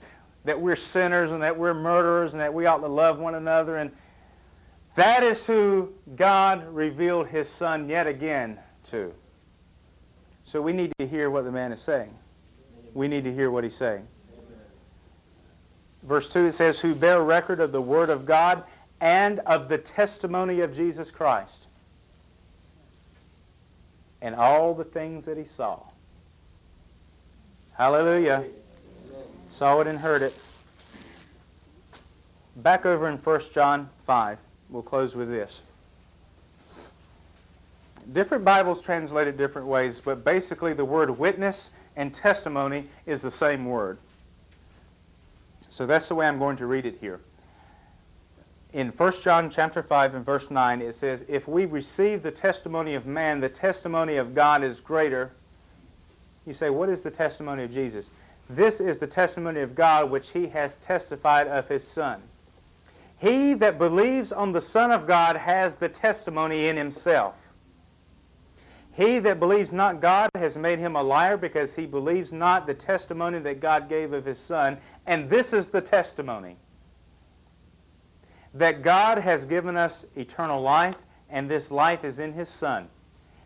that 0.44 0.60
we're 0.60 0.76
sinners 0.76 1.32
and 1.32 1.42
that 1.42 1.56
we're 1.56 1.74
murderers 1.74 2.32
and 2.32 2.40
that 2.40 2.52
we 2.52 2.66
ought 2.66 2.78
to 2.78 2.88
love 2.88 3.18
one 3.18 3.34
another. 3.34 3.78
And 3.78 3.90
that 4.94 5.22
is 5.22 5.44
who 5.46 5.92
God 6.16 6.66
revealed 6.72 7.26
his 7.26 7.48
son 7.48 7.88
yet 7.88 8.06
again 8.06 8.58
to. 8.84 9.12
So 10.44 10.60
we 10.60 10.72
need 10.72 10.92
to 10.98 11.06
hear 11.06 11.30
what 11.30 11.44
the 11.44 11.52
man 11.52 11.72
is 11.72 11.80
saying. 11.80 12.14
We 12.92 13.08
need 13.08 13.24
to 13.24 13.32
hear 13.32 13.50
what 13.50 13.64
he's 13.64 13.76
saying. 13.76 14.06
Verse 16.02 16.28
2 16.28 16.46
it 16.46 16.52
says, 16.52 16.78
Who 16.78 16.94
bear 16.94 17.22
record 17.22 17.60
of 17.60 17.72
the 17.72 17.80
word 17.80 18.10
of 18.10 18.26
God 18.26 18.62
and 19.00 19.40
of 19.40 19.68
the 19.68 19.78
testimony 19.78 20.60
of 20.60 20.74
Jesus 20.74 21.10
Christ 21.10 21.66
and 24.24 24.34
all 24.34 24.74
the 24.74 24.84
things 24.84 25.26
that 25.26 25.36
he 25.36 25.44
saw. 25.44 25.80
Hallelujah. 27.72 28.44
Saw 29.50 29.80
it 29.80 29.86
and 29.86 29.98
heard 29.98 30.22
it. 30.22 30.34
Back 32.56 32.86
over 32.86 33.08
in 33.08 33.18
1 33.18 33.40
John 33.52 33.90
5. 34.06 34.38
We'll 34.70 34.82
close 34.82 35.14
with 35.14 35.28
this. 35.28 35.60
Different 38.12 38.44
Bibles 38.44 38.82
translate 38.82 39.28
it 39.28 39.36
different 39.36 39.66
ways, 39.66 40.00
but 40.04 40.24
basically 40.24 40.74
the 40.74 40.84
word 40.84 41.18
witness 41.18 41.70
and 41.96 42.12
testimony 42.12 42.88
is 43.06 43.22
the 43.22 43.30
same 43.30 43.64
word. 43.64 43.98
So 45.70 45.86
that's 45.86 46.08
the 46.08 46.14
way 46.14 46.26
I'm 46.26 46.38
going 46.38 46.56
to 46.58 46.66
read 46.66 46.86
it 46.86 46.98
here. 47.00 47.20
In 48.72 48.88
1 48.88 49.12
John 49.22 49.50
chapter 49.50 49.82
5 49.82 50.14
and 50.14 50.24
verse 50.24 50.50
9 50.50 50.82
it 50.82 50.94
says, 50.94 51.24
"If 51.28 51.48
we 51.48 51.64
receive 51.64 52.22
the 52.22 52.30
testimony 52.30 52.94
of 52.94 53.06
man, 53.06 53.40
the 53.40 53.48
testimony 53.48 54.16
of 54.16 54.34
God 54.34 54.62
is 54.62 54.80
greater." 54.80 55.32
You 56.44 56.52
say, 56.52 56.70
"What 56.70 56.88
is 56.88 57.02
the 57.02 57.10
testimony 57.10 57.64
of 57.64 57.72
Jesus?" 57.72 58.10
This 58.50 58.80
is 58.80 58.98
the 58.98 59.06
testimony 59.06 59.60
of 59.60 59.74
God 59.74 60.10
which 60.10 60.30
he 60.30 60.48
has 60.48 60.76
testified 60.78 61.46
of 61.46 61.68
his 61.68 61.86
son. 61.86 62.20
He 63.16 63.54
that 63.54 63.78
believes 63.78 64.32
on 64.32 64.52
the 64.52 64.60
Son 64.60 64.92
of 64.92 65.06
God 65.06 65.36
has 65.36 65.76
the 65.76 65.88
testimony 65.88 66.68
in 66.68 66.76
himself. 66.76 67.34
He 68.94 69.18
that 69.18 69.40
believes 69.40 69.72
not 69.72 70.00
God 70.00 70.30
has 70.36 70.56
made 70.56 70.78
him 70.78 70.94
a 70.94 71.02
liar 71.02 71.36
because 71.36 71.74
he 71.74 71.84
believes 71.84 72.32
not 72.32 72.66
the 72.66 72.74
testimony 72.74 73.40
that 73.40 73.58
God 73.60 73.88
gave 73.88 74.12
of 74.12 74.24
his 74.24 74.38
Son. 74.38 74.78
And 75.06 75.28
this 75.28 75.52
is 75.52 75.68
the 75.68 75.80
testimony 75.80 76.56
that 78.54 78.82
God 78.82 79.18
has 79.18 79.46
given 79.46 79.76
us 79.76 80.04
eternal 80.14 80.62
life, 80.62 80.94
and 81.28 81.50
this 81.50 81.72
life 81.72 82.04
is 82.04 82.20
in 82.20 82.32
his 82.32 82.48
Son. 82.48 82.88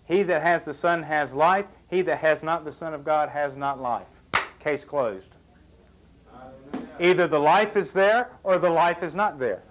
He 0.04 0.22
that 0.24 0.42
has 0.42 0.64
the 0.64 0.74
Son 0.74 1.02
has 1.02 1.32
life. 1.32 1.64
He 1.88 2.02
that 2.02 2.18
has 2.18 2.42
not 2.42 2.66
the 2.66 2.72
Son 2.72 2.92
of 2.92 3.02
God 3.02 3.30
has 3.30 3.56
not 3.56 3.80
life. 3.80 4.06
Case 4.60 4.84
closed. 4.84 5.36
Either 7.00 7.26
the 7.26 7.38
life 7.38 7.74
is 7.74 7.94
there 7.94 8.28
or 8.44 8.58
the 8.58 8.68
life 8.68 9.02
is 9.02 9.14
not 9.14 9.38
there. 9.38 9.62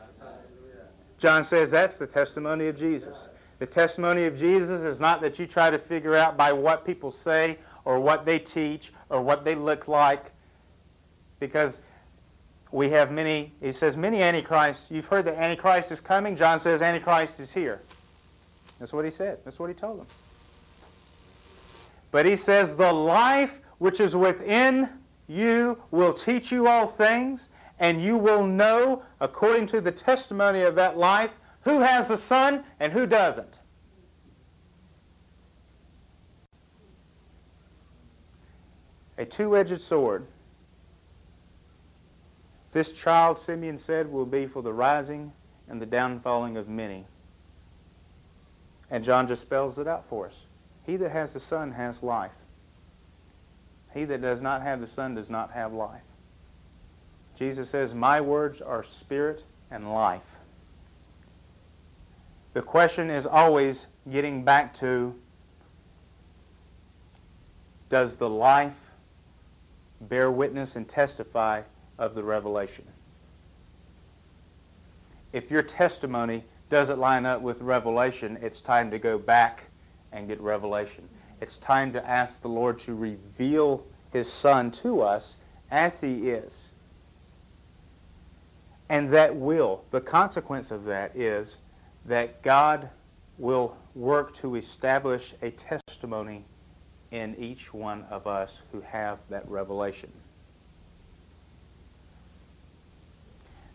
John 1.20 1.44
says 1.44 1.70
that's 1.70 1.98
the 1.98 2.08
testimony 2.08 2.68
of 2.68 2.78
Jesus. 2.78 3.28
The 3.60 3.66
testimony 3.66 4.26
of 4.26 4.38
Jesus 4.38 4.82
is 4.82 5.00
not 5.00 5.22
that 5.22 5.40
you 5.40 5.48
try 5.48 5.72
to 5.72 5.80
figure 5.80 6.16
out 6.16 6.38
by 6.38 6.54
what 6.54 6.86
people 6.86 7.12
say 7.12 7.58
or 7.86 8.00
what 8.00 8.26
they 8.26 8.38
teach 8.40 8.94
or 9.10 9.22
what 9.22 9.44
they 9.44 9.56
look 9.56 9.88
like. 9.88 10.32
Because 11.40 11.82
we 12.72 12.90
have 12.90 13.12
many, 13.12 13.54
he 13.62 13.72
says, 13.72 13.96
many 13.96 14.22
antichrists. 14.22 14.92
You've 14.92 15.06
heard 15.06 15.26
that 15.26 15.36
Antichrist 15.36 15.92
is 15.92 16.02
coming. 16.02 16.36
John 16.36 16.60
says 16.60 16.82
Antichrist 16.82 17.40
is 17.40 17.52
here. 17.52 17.82
That's 18.80 18.94
what 18.94 19.06
he 19.06 19.12
said. 19.12 19.40
That's 19.44 19.58
what 19.58 19.70
he 19.70 19.74
told 19.74 20.00
them. 20.00 20.08
But 22.12 22.26
he 22.26 22.36
says, 22.36 22.76
the 22.76 22.92
life 22.92 23.52
which 23.80 24.00
is 24.00 24.16
within 24.16 24.90
you 25.28 25.78
will 25.92 26.14
teach 26.14 26.52
you 26.52 26.68
all 26.68 26.88
things, 26.88 27.50
and 27.80 28.02
you 28.02 28.18
will 28.18 28.46
know, 28.46 29.04
according 29.20 29.68
to 29.68 29.82
the 29.82 29.92
testimony 29.92 30.62
of 30.62 30.76
that 30.76 30.98
life, 30.98 31.32
who 31.68 31.82
has 31.82 32.08
the 32.08 32.18
Son 32.18 32.64
and 32.80 32.94
who 32.94 33.06
doesn't. 33.06 33.60
A 39.18 39.26
two 39.26 39.58
edged 39.58 39.82
sword. 39.82 40.26
This 42.72 42.94
child, 42.94 43.38
Simeon 43.38 43.78
said, 43.78 44.10
will 44.10 44.26
be 44.26 44.46
for 44.46 44.62
the 44.62 44.72
rising 44.72 45.34
and 45.68 45.82
the 45.82 45.86
downfalling 45.86 46.58
of 46.58 46.70
many. 46.70 47.06
And 48.90 49.04
John 49.04 49.28
just 49.28 49.42
spells 49.42 49.78
it 49.78 49.88
out 49.88 50.08
for 50.08 50.28
us. 50.28 50.46
He 50.86 50.96
that 50.98 51.12
has 51.12 51.34
the 51.34 51.40
Son 51.42 51.72
has 51.74 52.02
life. 52.02 52.32
He 53.94 54.06
that 54.06 54.22
does 54.22 54.42
not 54.42 54.62
have 54.62 54.80
the 54.80 54.88
Son 54.88 55.16
does 55.16 55.30
not 55.30 55.52
have 55.52 55.74
life. 55.74 56.04
Jesus 57.36 57.70
says, 57.70 57.94
My 57.94 58.22
words 58.22 58.62
are 58.62 58.84
spirit 58.84 59.44
and 59.70 59.92
life. 59.94 60.37
The 62.58 62.64
question 62.64 63.12
is 63.12 63.28
always 63.28 63.86
getting 64.12 64.44
back 64.44 64.74
to 64.80 65.14
does 67.88 68.18
the 68.18 68.28
life 68.28 68.74
bear 70.02 70.32
witness 70.32 70.76
and 70.76 70.90
testify 70.90 71.62
of 72.00 72.16
the 72.16 72.24
revelation. 72.24 72.84
If 75.34 75.52
your 75.52 75.62
testimony 75.62 76.46
doesn't 76.72 76.98
line 76.98 77.28
up 77.28 77.44
with 77.44 77.62
revelation, 77.62 78.40
it's 78.42 78.60
time 78.60 78.90
to 78.90 78.98
go 78.98 79.20
back 79.20 79.66
and 80.12 80.28
get 80.28 80.42
revelation. 80.42 81.08
It's 81.42 81.60
time 81.60 81.94
to 81.94 82.10
ask 82.10 82.42
the 82.42 82.50
Lord 82.50 82.80
to 82.80 82.96
reveal 82.96 83.86
his 84.12 84.28
Son 84.28 84.72
to 84.82 85.04
us 85.04 85.36
as 85.70 86.02
he 86.02 86.32
is. 86.32 86.66
And 88.90 89.14
that 89.14 89.36
will, 89.36 89.84
the 89.92 90.02
consequence 90.02 90.72
of 90.72 90.86
that 90.86 91.16
is 91.16 91.58
that 92.06 92.42
God 92.42 92.90
will 93.38 93.76
work 93.96 94.34
to 94.36 94.56
establish 94.56 95.34
a 95.42 95.52
testimony 95.52 96.46
in 97.12 97.36
each 97.36 97.74
one 97.74 98.06
of 98.10 98.28
us 98.28 98.62
who 98.72 98.82
have 98.82 99.20
that 99.30 99.48
revelation. 99.50 100.12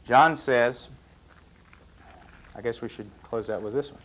John 0.05 0.37
says, 0.37 0.89
I 2.55 2.61
guess 2.61 2.81
we 2.81 2.89
should 2.89 3.11
close 3.23 3.49
out 3.51 3.63
with 3.63 3.73
this 3.73 3.91
one. 3.93 4.03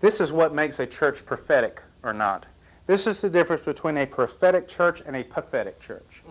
this 0.00 0.20
is 0.20 0.32
what 0.32 0.54
makes 0.54 0.78
a 0.80 0.86
church 0.86 1.24
prophetic 1.24 1.82
or 2.02 2.12
not. 2.12 2.46
This 2.86 3.06
is 3.06 3.20
the 3.20 3.30
difference 3.30 3.62
between 3.62 3.96
a 3.96 4.06
prophetic 4.06 4.68
church 4.68 5.02
and 5.06 5.16
a 5.16 5.24
pathetic 5.24 5.80
church. 5.80 6.22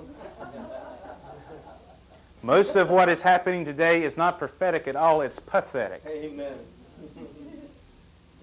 Most 2.43 2.75
of 2.75 2.89
what 2.89 3.09
is 3.09 3.21
happening 3.21 3.65
today 3.65 4.03
is 4.03 4.17
not 4.17 4.37
prophetic 4.37 4.87
at 4.87 4.95
all, 4.95 5.21
it's 5.21 5.39
pathetic. 5.39 6.03
Amen. 6.05 6.53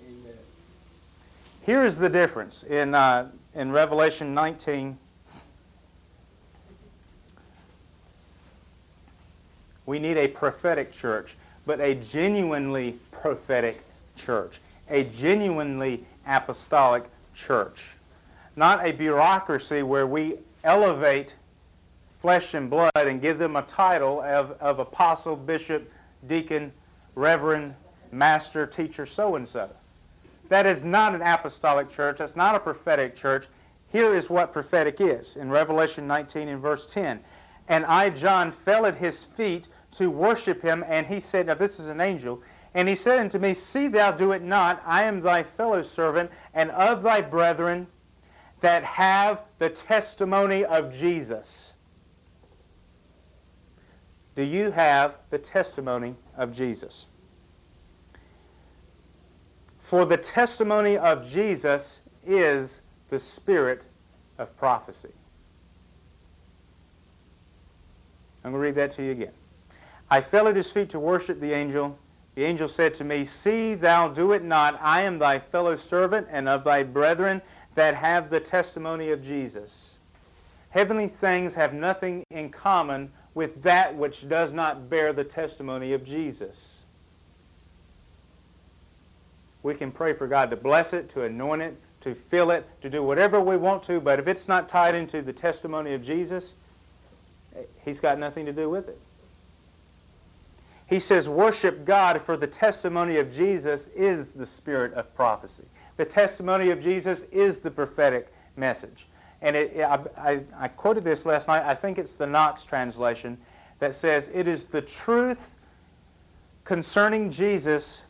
Amen. 0.04 0.38
Here 1.62 1.84
is 1.84 1.98
the 1.98 2.08
difference 2.08 2.64
in, 2.64 2.94
uh, 2.94 3.28
in 3.54 3.70
Revelation 3.70 4.34
19. 4.34 4.98
We 9.86 9.98
need 9.98 10.16
a 10.16 10.28
prophetic 10.28 10.92
church, 10.92 11.36
but 11.66 11.80
a 11.80 11.94
genuinely 11.94 12.98
prophetic 13.12 13.82
church, 14.16 14.60
a 14.88 15.04
genuinely 15.04 16.06
apostolic 16.26 17.04
church. 17.34 17.82
Not 18.56 18.84
a 18.84 18.92
bureaucracy 18.92 19.82
where 19.82 20.06
we 20.06 20.38
elevate 20.64 21.34
flesh 22.20 22.54
and 22.54 22.68
blood 22.68 22.90
and 22.94 23.20
give 23.20 23.38
them 23.38 23.56
a 23.56 23.62
title 23.62 24.20
of, 24.20 24.52
of 24.60 24.78
apostle, 24.78 25.36
bishop, 25.36 25.90
deacon, 26.26 26.72
reverend, 27.14 27.74
master, 28.12 28.66
teacher, 28.66 29.06
so 29.06 29.36
and 29.36 29.48
so. 29.48 29.70
That 30.48 30.66
is 30.66 30.84
not 30.84 31.14
an 31.14 31.22
apostolic 31.22 31.88
church. 31.88 32.18
That's 32.18 32.36
not 32.36 32.54
a 32.54 32.60
prophetic 32.60 33.14
church. 33.14 33.46
Here 33.90 34.14
is 34.14 34.28
what 34.28 34.52
prophetic 34.52 35.00
is 35.00 35.36
in 35.36 35.50
Revelation 35.50 36.06
19 36.06 36.48
and 36.48 36.60
verse 36.60 36.86
10. 36.92 37.20
And 37.68 37.86
I, 37.86 38.10
John, 38.10 38.52
fell 38.64 38.86
at 38.86 38.96
his 38.96 39.26
feet 39.36 39.68
to 39.92 40.10
worship 40.10 40.60
him, 40.60 40.84
and 40.88 41.06
he 41.06 41.20
said, 41.20 41.46
Now 41.46 41.54
this 41.54 41.78
is 41.78 41.86
an 41.86 42.00
angel. 42.00 42.42
And 42.74 42.88
he 42.88 42.96
said 42.96 43.18
unto 43.18 43.38
me, 43.38 43.54
See 43.54 43.88
thou 43.88 44.12
do 44.12 44.32
it 44.32 44.42
not. 44.42 44.82
I 44.84 45.04
am 45.04 45.20
thy 45.20 45.42
fellow 45.42 45.82
servant 45.82 46.30
and 46.54 46.70
of 46.72 47.02
thy 47.02 47.20
brethren 47.20 47.86
that 48.60 48.84
have 48.84 49.42
the 49.58 49.70
testimony 49.70 50.64
of 50.64 50.92
Jesus. 50.92 51.72
Do 54.36 54.42
you 54.42 54.70
have 54.70 55.14
the 55.30 55.38
testimony 55.38 56.14
of 56.36 56.52
Jesus? 56.52 57.06
For 59.82 60.04
the 60.04 60.16
testimony 60.16 60.96
of 60.96 61.28
Jesus 61.28 62.00
is 62.24 62.80
the 63.08 63.18
spirit 63.18 63.86
of 64.38 64.56
prophecy. 64.56 65.12
I'm 68.44 68.52
going 68.52 68.62
to 68.62 68.66
read 68.66 68.74
that 68.76 68.92
to 68.96 69.02
you 69.04 69.10
again. 69.10 69.32
I 70.08 70.20
fell 70.20 70.48
at 70.48 70.56
his 70.56 70.70
feet 70.70 70.90
to 70.90 70.98
worship 70.98 71.40
the 71.40 71.52
angel. 71.52 71.98
The 72.36 72.44
angel 72.44 72.68
said 72.68 72.94
to 72.94 73.04
me, 73.04 73.24
See 73.24 73.74
thou 73.74 74.08
do 74.08 74.32
it 74.32 74.42
not. 74.42 74.78
I 74.80 75.02
am 75.02 75.18
thy 75.18 75.38
fellow 75.38 75.76
servant 75.76 76.28
and 76.30 76.48
of 76.48 76.64
thy 76.64 76.82
brethren 76.82 77.42
that 77.74 77.94
have 77.94 78.30
the 78.30 78.40
testimony 78.40 79.10
of 79.10 79.22
Jesus. 79.22 79.94
Heavenly 80.70 81.08
things 81.08 81.54
have 81.54 81.72
nothing 81.72 82.24
in 82.30 82.50
common 82.50 83.10
with 83.34 83.62
that 83.62 83.96
which 83.96 84.28
does 84.28 84.52
not 84.52 84.90
bear 84.90 85.12
the 85.12 85.24
testimony 85.24 85.92
of 85.92 86.04
Jesus. 86.04 86.78
We 89.62 89.74
can 89.74 89.92
pray 89.92 90.14
for 90.14 90.26
God 90.26 90.50
to 90.50 90.56
bless 90.56 90.92
it, 90.92 91.10
to 91.10 91.24
anoint 91.24 91.62
it, 91.62 91.76
to 92.02 92.14
fill 92.14 92.50
it, 92.50 92.66
to 92.82 92.88
do 92.88 93.02
whatever 93.02 93.40
we 93.40 93.56
want 93.56 93.82
to, 93.84 94.00
but 94.00 94.18
if 94.18 94.26
it's 94.26 94.48
not 94.48 94.68
tied 94.68 94.94
into 94.94 95.22
the 95.22 95.32
testimony 95.32 95.92
of 95.92 96.02
Jesus, 96.02 96.54
he's 97.84 98.00
got 98.00 98.18
nothing 98.18 98.46
to 98.46 98.52
do 98.52 98.70
with 98.70 98.88
it. 98.88 98.98
He 100.86 100.98
says, 100.98 101.28
worship 101.28 101.84
God, 101.84 102.22
for 102.22 102.36
the 102.36 102.46
testimony 102.46 103.18
of 103.18 103.32
Jesus 103.32 103.88
is 103.94 104.30
the 104.30 104.46
spirit 104.46 104.92
of 104.94 105.14
prophecy. 105.14 105.64
The 106.00 106.06
testimony 106.06 106.70
of 106.70 106.80
Jesus 106.80 107.24
is 107.30 107.60
the 107.60 107.70
prophetic 107.70 108.32
message. 108.56 109.06
And 109.42 109.54
it, 109.54 109.82
I, 109.82 110.00
I, 110.16 110.40
I 110.58 110.68
quoted 110.68 111.04
this 111.04 111.26
last 111.26 111.46
night. 111.46 111.62
I 111.62 111.74
think 111.74 111.98
it's 111.98 112.14
the 112.14 112.26
Knox 112.26 112.64
translation 112.64 113.36
that 113.80 113.94
says, 113.94 114.30
It 114.32 114.48
is 114.48 114.64
the 114.64 114.80
truth 114.80 115.50
concerning 116.64 117.30
Jesus 117.30 118.04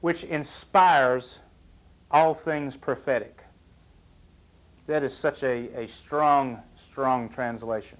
which 0.00 0.24
inspires 0.24 1.40
all 2.10 2.32
things 2.32 2.74
prophetic. 2.74 3.42
That 4.86 5.02
is 5.02 5.14
such 5.14 5.42
a, 5.42 5.68
a 5.78 5.86
strong, 5.88 6.62
strong 6.74 7.28
translation. 7.28 7.98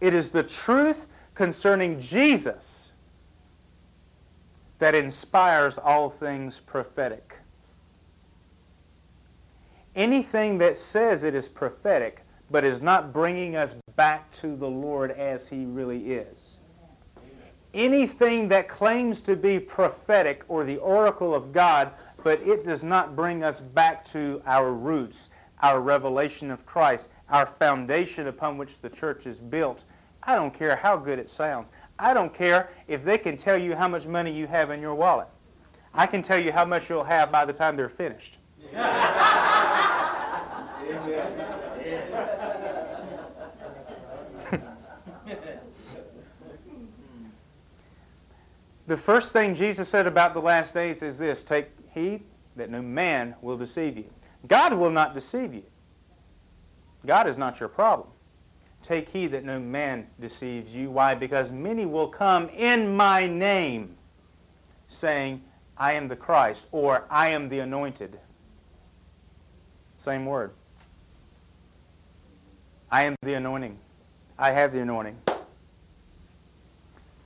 It 0.00 0.14
is 0.14 0.30
the 0.30 0.44
truth 0.44 1.08
concerning 1.34 1.98
Jesus 1.98 2.92
that 4.78 4.94
inspires 4.94 5.76
all 5.76 6.08
things 6.08 6.60
prophetic 6.60 7.38
anything 9.94 10.58
that 10.58 10.78
says 10.78 11.24
it 11.24 11.34
is 11.34 11.48
prophetic 11.48 12.22
but 12.52 12.64
is 12.64 12.82
not 12.82 13.12
bringing 13.12 13.56
us 13.56 13.74
back 13.96 14.30
to 14.40 14.54
the 14.56 14.68
Lord 14.68 15.10
as 15.10 15.48
he 15.48 15.64
really 15.64 16.12
is. 16.12 16.58
Anything 17.74 18.48
that 18.48 18.68
claims 18.68 19.22
to 19.22 19.34
be 19.34 19.58
prophetic 19.58 20.44
or 20.48 20.62
the 20.62 20.76
oracle 20.76 21.34
of 21.34 21.52
God, 21.52 21.92
but 22.22 22.40
it 22.42 22.66
does 22.66 22.84
not 22.84 23.16
bring 23.16 23.42
us 23.42 23.60
back 23.60 24.04
to 24.12 24.42
our 24.44 24.72
roots, 24.72 25.30
our 25.62 25.80
revelation 25.80 26.50
of 26.50 26.66
Christ, 26.66 27.08
our 27.30 27.46
foundation 27.46 28.26
upon 28.26 28.58
which 28.58 28.82
the 28.82 28.90
church 28.90 29.26
is 29.26 29.38
built. 29.38 29.84
I 30.22 30.34
don't 30.34 30.52
care 30.52 30.76
how 30.76 30.98
good 30.98 31.18
it 31.18 31.30
sounds. 31.30 31.68
I 31.98 32.12
don't 32.12 32.34
care 32.34 32.68
if 32.86 33.02
they 33.02 33.16
can 33.16 33.38
tell 33.38 33.56
you 33.56 33.74
how 33.74 33.88
much 33.88 34.04
money 34.04 34.30
you 34.30 34.46
have 34.46 34.70
in 34.70 34.80
your 34.82 34.94
wallet. 34.94 35.28
I 35.94 36.06
can 36.06 36.22
tell 36.22 36.38
you 36.38 36.52
how 36.52 36.66
much 36.66 36.90
you'll 36.90 37.04
have 37.04 37.32
by 37.32 37.46
the 37.46 37.52
time 37.52 37.76
they're 37.76 37.88
finished. 37.88 38.36
the 48.86 48.96
first 48.96 49.32
thing 49.32 49.54
Jesus 49.54 49.88
said 49.88 50.06
about 50.06 50.34
the 50.34 50.40
last 50.40 50.74
days 50.74 51.02
is 51.02 51.18
this 51.18 51.42
take 51.42 51.68
heed 51.94 52.22
that 52.56 52.70
no 52.70 52.82
man 52.82 53.34
will 53.42 53.56
deceive 53.56 53.96
you. 53.96 54.10
God 54.48 54.74
will 54.74 54.90
not 54.90 55.14
deceive 55.14 55.54
you. 55.54 55.62
God 57.06 57.28
is 57.28 57.38
not 57.38 57.60
your 57.60 57.68
problem. 57.68 58.08
Take 58.82 59.08
heed 59.08 59.28
that 59.28 59.44
no 59.44 59.60
man 59.60 60.08
deceives 60.20 60.74
you. 60.74 60.90
Why? 60.90 61.14
Because 61.14 61.52
many 61.52 61.86
will 61.86 62.08
come 62.08 62.48
in 62.48 62.96
my 62.96 63.28
name, 63.28 63.96
saying, 64.88 65.40
I 65.76 65.92
am 65.92 66.08
the 66.08 66.16
Christ, 66.16 66.66
or 66.72 67.04
I 67.10 67.28
am 67.28 67.48
the 67.48 67.60
anointed. 67.60 68.18
Same 69.96 70.26
word. 70.26 70.50
I 72.92 73.04
am 73.04 73.16
the 73.22 73.34
anointing. 73.34 73.78
I 74.38 74.50
have 74.50 74.72
the 74.72 74.80
anointing. 74.80 75.16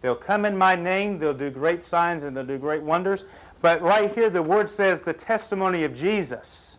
They'll 0.00 0.14
come 0.14 0.44
in 0.44 0.56
my 0.56 0.76
name, 0.76 1.18
they'll 1.18 1.34
do 1.34 1.50
great 1.50 1.82
signs, 1.82 2.22
and 2.22 2.36
they'll 2.36 2.46
do 2.46 2.56
great 2.56 2.82
wonders. 2.82 3.24
But 3.60 3.82
right 3.82 4.14
here, 4.14 4.30
the 4.30 4.42
word 4.42 4.70
says 4.70 5.02
the 5.02 5.12
testimony 5.12 5.82
of 5.82 5.92
Jesus 5.92 6.76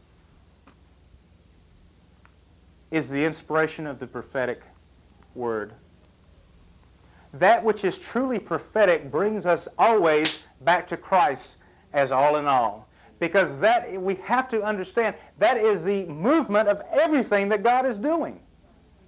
is 2.90 3.10
the 3.10 3.26
inspiration 3.26 3.86
of 3.86 4.00
the 4.00 4.08
prophetic 4.08 4.62
word. 5.36 5.74
That 7.34 7.62
which 7.62 7.84
is 7.84 7.98
truly 7.98 8.40
prophetic 8.40 9.12
brings 9.12 9.46
us 9.46 9.68
always 9.78 10.40
back 10.62 10.88
to 10.88 10.98
Christ 10.98 11.58
as 11.92 12.14
all 12.14 12.38
in 12.38 12.46
all 12.46 12.88
because 13.20 13.60
that 13.60 14.02
we 14.02 14.16
have 14.16 14.48
to 14.48 14.62
understand 14.64 15.16
that 15.40 15.58
is 15.58 15.84
the 15.84 16.06
movement 16.06 16.70
of 16.70 16.82
everything 16.94 17.50
that 17.50 17.64
God 17.64 17.86
is 17.86 18.00
doing. 18.00 18.40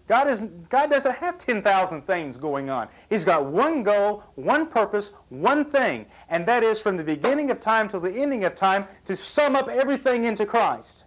God, 0.10 0.28
isn't, 0.28 0.70
God 0.70 0.90
doesn't 0.90 1.16
have 1.18 1.38
10,000 1.38 2.02
things 2.08 2.38
going 2.38 2.72
on. 2.72 2.90
He's 3.12 3.24
got 3.24 3.46
one 3.46 3.84
goal, 3.84 4.24
one 4.34 4.66
purpose, 4.66 5.12
one 5.30 5.66
thing, 5.66 6.08
and 6.30 6.48
that 6.48 6.64
is 6.64 6.80
from 6.80 6.98
the 6.98 7.04
beginning 7.04 7.52
of 7.52 7.60
time 7.60 7.88
till 7.88 8.00
the 8.00 8.12
ending 8.12 8.44
of 8.44 8.56
time 8.56 8.88
to 9.06 9.16
sum 9.16 9.56
up 9.56 9.70
everything 9.70 10.24
into 10.24 10.48
Christ. 10.48 11.04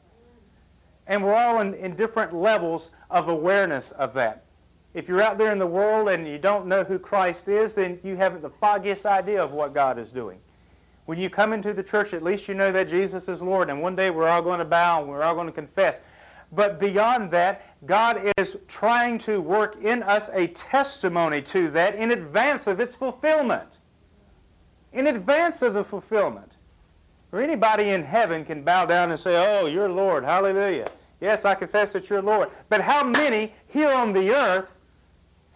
And 1.08 1.24
we're 1.24 1.34
all 1.34 1.60
in, 1.60 1.74
in 1.74 1.96
different 1.96 2.32
levels 2.32 2.90
of 3.10 3.28
awareness 3.28 3.90
of 3.90 4.14
that. 4.14 4.44
If 4.94 5.08
you're 5.08 5.20
out 5.20 5.36
there 5.36 5.50
in 5.50 5.58
the 5.58 5.66
world 5.66 6.08
and 6.08 6.28
you 6.28 6.38
don't 6.38 6.66
know 6.66 6.84
who 6.84 7.00
Christ 7.00 7.48
is, 7.48 7.74
then 7.74 7.98
you 8.04 8.14
haven't 8.14 8.42
the 8.42 8.50
foggiest 8.60 9.04
idea 9.04 9.42
of 9.42 9.50
what 9.50 9.74
God 9.74 9.98
is 9.98 10.12
doing. 10.12 10.38
When 11.06 11.18
you 11.18 11.28
come 11.28 11.52
into 11.52 11.72
the 11.72 11.82
church, 11.82 12.14
at 12.14 12.22
least 12.22 12.46
you 12.46 12.54
know 12.54 12.70
that 12.70 12.88
Jesus 12.88 13.26
is 13.26 13.42
Lord, 13.42 13.68
and 13.68 13.82
one 13.82 13.96
day 13.96 14.10
we're 14.10 14.28
all 14.28 14.42
going 14.42 14.60
to 14.60 14.64
bow 14.64 15.00
and 15.00 15.10
we're 15.10 15.24
all 15.24 15.34
going 15.34 15.48
to 15.48 15.52
confess. 15.52 15.98
But 16.52 16.78
beyond 16.78 17.30
that, 17.30 17.62
God 17.86 18.32
is 18.36 18.56
trying 18.68 19.18
to 19.20 19.40
work 19.40 19.82
in 19.82 20.02
us 20.02 20.28
a 20.32 20.48
testimony 20.48 21.40
to 21.42 21.70
that 21.70 21.94
in 21.94 22.10
advance 22.10 22.66
of 22.66 22.78
its 22.78 22.94
fulfillment. 22.94 23.78
In 24.92 25.06
advance 25.06 25.62
of 25.62 25.72
the 25.72 25.82
fulfillment. 25.82 26.56
Or 27.32 27.40
anybody 27.40 27.90
in 27.90 28.04
heaven 28.04 28.44
can 28.44 28.62
bow 28.62 28.84
down 28.84 29.10
and 29.10 29.18
say, 29.18 29.36
Oh, 29.36 29.66
you're 29.66 29.88
Lord. 29.88 30.24
Hallelujah. 30.24 30.90
Yes, 31.20 31.46
I 31.46 31.54
confess 31.54 31.94
that 31.94 32.10
you're 32.10 32.20
Lord. 32.20 32.50
But 32.68 32.82
how 32.82 33.02
many 33.02 33.54
here 33.68 33.90
on 33.90 34.12
the 34.12 34.34
earth 34.34 34.72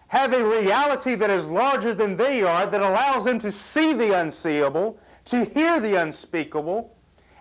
have 0.07 0.33
a 0.33 0.43
reality 0.43 1.13
that 1.13 1.29
is 1.29 1.45
larger 1.45 1.93
than 1.93 2.15
they 2.15 2.41
are 2.41 2.65
that 2.65 2.81
allows 2.81 3.25
them 3.25 3.37
to 3.39 3.51
see 3.51 3.93
the 3.93 4.17
unseeable, 4.19 4.97
to 5.25 5.45
hear 5.45 5.79
the 5.79 6.01
unspeakable, 6.01 6.95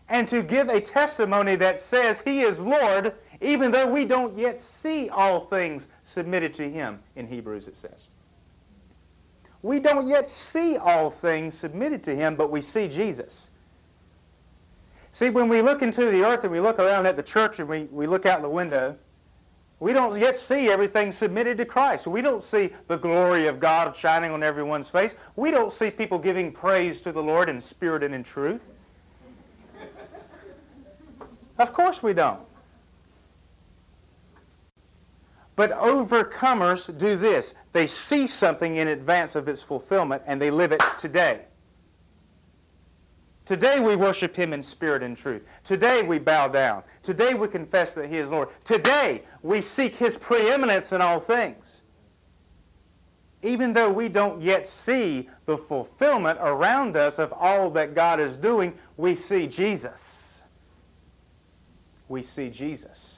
and 0.09 0.29
to 0.29 0.43
give 0.43 0.69
a 0.69 0.81
testimony 0.81 1.57
that 1.57 1.79
says 1.79 2.21
He 2.25 2.43
is 2.43 2.59
Lord 2.59 3.15
even 3.41 3.71
though 3.71 3.91
we 3.91 4.05
don't 4.05 4.37
yet 4.37 4.61
see 4.61 5.09
all 5.09 5.47
things 5.47 5.89
submitted 6.05 6.55
to 6.55 6.71
him, 6.71 7.01
in 7.17 7.27
Hebrews 7.27 7.69
it 7.69 7.77
says. 7.77 8.09
We 9.63 9.81
don't 9.81 10.07
yet 10.07 10.29
see 10.29 10.77
all 10.77 11.11
things 11.11 11.59
submitted 11.59 12.05
to 12.05 12.15
him, 12.15 12.37
but 12.37 12.51
we 12.51 12.61
see 12.61 12.89
Jesus. 12.89 13.49
See, 15.13 15.31
when 15.31 15.49
we 15.49 15.63
look 15.63 15.83
into 15.83 16.05
the 16.11 16.25
earth 16.25 16.45
and 16.45 16.53
we 16.53 16.61
look 16.61 16.79
around 16.79 17.07
at 17.07 17.17
the 17.17 17.23
church 17.23 17.59
and 17.59 17.69
we, 17.69 17.85
we 17.85 18.07
look 18.07 18.27
out 18.27 18.43
the 18.43 18.49
window, 18.49 18.97
we 19.81 19.93
don't 19.93 20.19
yet 20.19 20.39
see 20.39 20.69
everything 20.71 21.13
submitted 21.13 21.59
to 21.59 21.65
Christ. 21.65 22.07
We 22.07 22.23
don't 22.23 22.43
see 22.43 22.71
the 22.89 22.97
glory 22.97 23.47
of 23.47 23.61
God 23.61 23.97
shining 23.97 24.31
on 24.31 24.43
everyone's 24.43 24.89
face. 24.89 25.15
We 25.37 25.51
don't 25.51 25.73
see 25.73 25.91
people 25.91 26.19
giving 26.19 26.53
praise 26.53 27.01
to 27.03 27.13
the 27.13 27.23
Lord 27.23 27.49
in 27.49 27.61
spirit 27.61 28.03
and 28.03 28.15
in 28.15 28.23
truth. 28.23 28.67
Of 31.59 31.73
course 31.73 32.03
we 32.03 32.13
don't. 32.13 32.41
But 35.57 35.73
overcomers 35.73 36.97
do 36.99 37.17
this. 37.17 37.55
They 37.73 37.87
see 37.87 38.27
something 38.27 38.77
in 38.77 38.89
advance 38.89 39.35
of 39.35 39.49
its 39.49 39.63
fulfillment 39.63 40.23
and 40.27 40.41
they 40.41 40.51
live 40.51 40.73
it 40.73 40.83
today. 40.99 41.41
Today 43.47 43.81
we 43.81 43.97
worship 43.97 44.37
Him 44.37 44.53
in 44.53 44.63
spirit 44.63 45.03
and 45.03 45.17
truth. 45.17 45.43
Today 45.65 46.03
we 46.03 46.19
bow 46.19 46.49
down. 46.49 46.83
Today 47.03 47.33
we 47.33 47.49
confess 47.49 47.95
that 47.95 48.11
He 48.11 48.19
is 48.19 48.29
Lord. 48.29 48.49
Today 48.65 49.23
we 49.43 49.63
seek 49.63 49.95
His 49.95 50.17
preeminence 50.17 50.93
in 50.93 51.01
all 51.01 51.21
things. 51.21 51.81
Even 53.43 53.73
though 53.73 53.91
we 53.91 54.09
don't 54.09 54.43
yet 54.43 54.69
see 54.69 55.31
the 55.47 55.57
fulfillment 55.57 56.39
around 56.43 56.97
us 56.97 57.19
of 57.19 57.33
all 57.33 57.71
that 57.71 57.95
God 57.95 58.19
is 58.19 58.37
doing, 58.37 58.75
we 58.97 59.15
see 59.15 59.47
Jesus. 59.47 60.43
We 62.09 62.25
see 62.25 62.51
Jesus. 62.51 63.16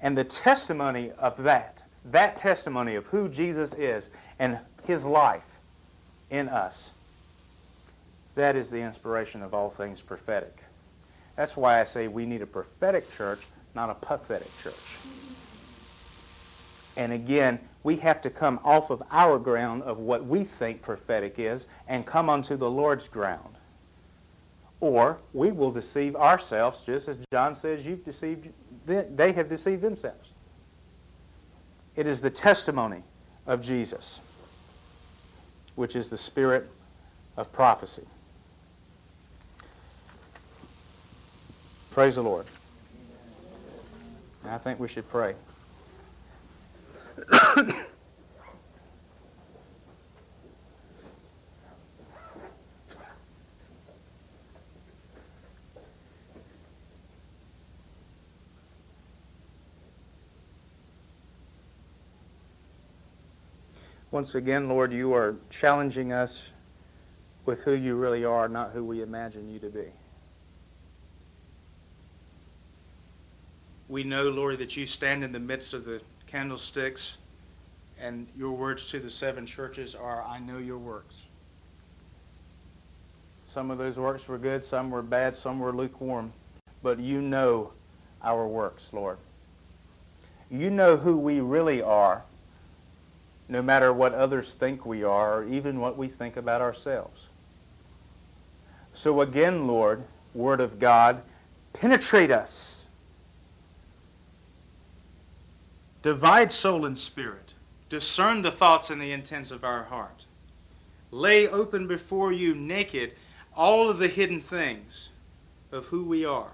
And 0.00 0.16
the 0.16 0.24
testimony 0.24 1.12
of 1.18 1.42
that, 1.42 1.82
that 2.06 2.36
testimony 2.36 2.94
of 2.96 3.06
who 3.06 3.28
Jesus 3.28 3.72
is 3.74 4.10
and 4.38 4.58
his 4.84 5.04
life 5.04 5.60
in 6.30 6.48
us, 6.48 6.90
that 8.34 8.56
is 8.56 8.70
the 8.70 8.80
inspiration 8.80 9.42
of 9.42 9.54
all 9.54 9.70
things 9.70 10.00
prophetic. 10.00 10.62
That's 11.36 11.56
why 11.56 11.80
I 11.80 11.84
say 11.84 12.08
we 12.08 12.26
need 12.26 12.42
a 12.42 12.46
prophetic 12.46 13.10
church, 13.10 13.46
not 13.74 13.90
a 13.90 13.94
pathetic 13.94 14.56
church. 14.62 14.74
And 16.96 17.12
again, 17.12 17.60
we 17.82 17.96
have 17.96 18.22
to 18.22 18.30
come 18.30 18.58
off 18.64 18.90
of 18.90 19.02
our 19.10 19.38
ground 19.38 19.82
of 19.82 19.98
what 19.98 20.26
we 20.26 20.44
think 20.44 20.82
prophetic 20.82 21.38
is 21.38 21.66
and 21.88 22.06
come 22.06 22.30
onto 22.30 22.56
the 22.56 22.70
Lord's 22.70 23.06
ground. 23.06 23.56
Or 24.80 25.18
we 25.32 25.52
will 25.52 25.70
deceive 25.70 26.16
ourselves, 26.16 26.82
just 26.84 27.08
as 27.08 27.16
John 27.32 27.54
says, 27.54 27.84
you've 27.84 28.04
deceived 28.04 28.48
they 28.86 29.32
have 29.32 29.48
deceived 29.48 29.82
themselves. 29.82 30.30
It 31.96 32.06
is 32.06 32.20
the 32.20 32.30
testimony 32.30 33.02
of 33.46 33.60
Jesus, 33.60 34.20
which 35.74 35.96
is 35.96 36.10
the 36.10 36.16
spirit 36.18 36.70
of 37.36 37.52
prophecy. 37.52 38.04
Praise 41.90 42.16
the 42.16 42.22
Lord. 42.22 42.46
I 44.44 44.58
think 44.58 44.78
we 44.78 44.88
should 44.88 45.08
pray. 45.08 45.34
Once 64.16 64.34
again, 64.34 64.66
Lord, 64.66 64.94
you 64.94 65.12
are 65.12 65.36
challenging 65.50 66.10
us 66.10 66.44
with 67.44 67.60
who 67.64 67.72
you 67.72 67.96
really 67.96 68.24
are, 68.24 68.48
not 68.48 68.70
who 68.70 68.82
we 68.82 69.02
imagine 69.02 69.46
you 69.52 69.58
to 69.58 69.68
be. 69.68 69.92
We 73.88 74.04
know, 74.04 74.22
Lord, 74.22 74.56
that 74.60 74.74
you 74.74 74.86
stand 74.86 75.22
in 75.22 75.32
the 75.32 75.38
midst 75.38 75.74
of 75.74 75.84
the 75.84 76.00
candlesticks, 76.26 77.18
and 78.00 78.26
your 78.34 78.52
words 78.52 78.86
to 78.86 79.00
the 79.00 79.10
seven 79.10 79.44
churches 79.44 79.94
are, 79.94 80.24
I 80.24 80.38
know 80.38 80.56
your 80.56 80.78
works. 80.78 81.16
Some 83.46 83.70
of 83.70 83.76
those 83.76 83.98
works 83.98 84.28
were 84.28 84.38
good, 84.38 84.64
some 84.64 84.90
were 84.90 85.02
bad, 85.02 85.36
some 85.36 85.58
were 85.58 85.74
lukewarm, 85.74 86.32
but 86.82 86.98
you 86.98 87.20
know 87.20 87.70
our 88.24 88.48
works, 88.48 88.88
Lord. 88.94 89.18
You 90.50 90.70
know 90.70 90.96
who 90.96 91.18
we 91.18 91.40
really 91.40 91.82
are 91.82 92.24
no 93.48 93.62
matter 93.62 93.92
what 93.92 94.14
others 94.14 94.54
think 94.54 94.84
we 94.84 95.04
are, 95.04 95.38
or 95.38 95.44
even 95.44 95.80
what 95.80 95.96
we 95.96 96.08
think 96.08 96.36
about 96.36 96.60
ourselves. 96.60 97.28
So 98.92 99.20
again, 99.20 99.66
Lord, 99.66 100.04
Word 100.34 100.60
of 100.60 100.78
God, 100.78 101.22
penetrate 101.72 102.30
us. 102.30 102.86
Divide 106.02 106.50
soul 106.50 106.86
and 106.86 106.98
spirit. 106.98 107.54
Discern 107.88 108.42
the 108.42 108.50
thoughts 108.50 108.90
and 108.90 109.00
the 109.00 109.12
intents 109.12 109.50
of 109.50 109.64
our 109.64 109.84
heart. 109.84 110.24
Lay 111.10 111.46
open 111.48 111.86
before 111.86 112.32
you 112.32 112.54
naked 112.54 113.12
all 113.54 113.88
of 113.88 113.98
the 113.98 114.08
hidden 114.08 114.40
things 114.40 115.10
of 115.72 115.86
who 115.86 116.04
we 116.04 116.24
are. 116.24 116.52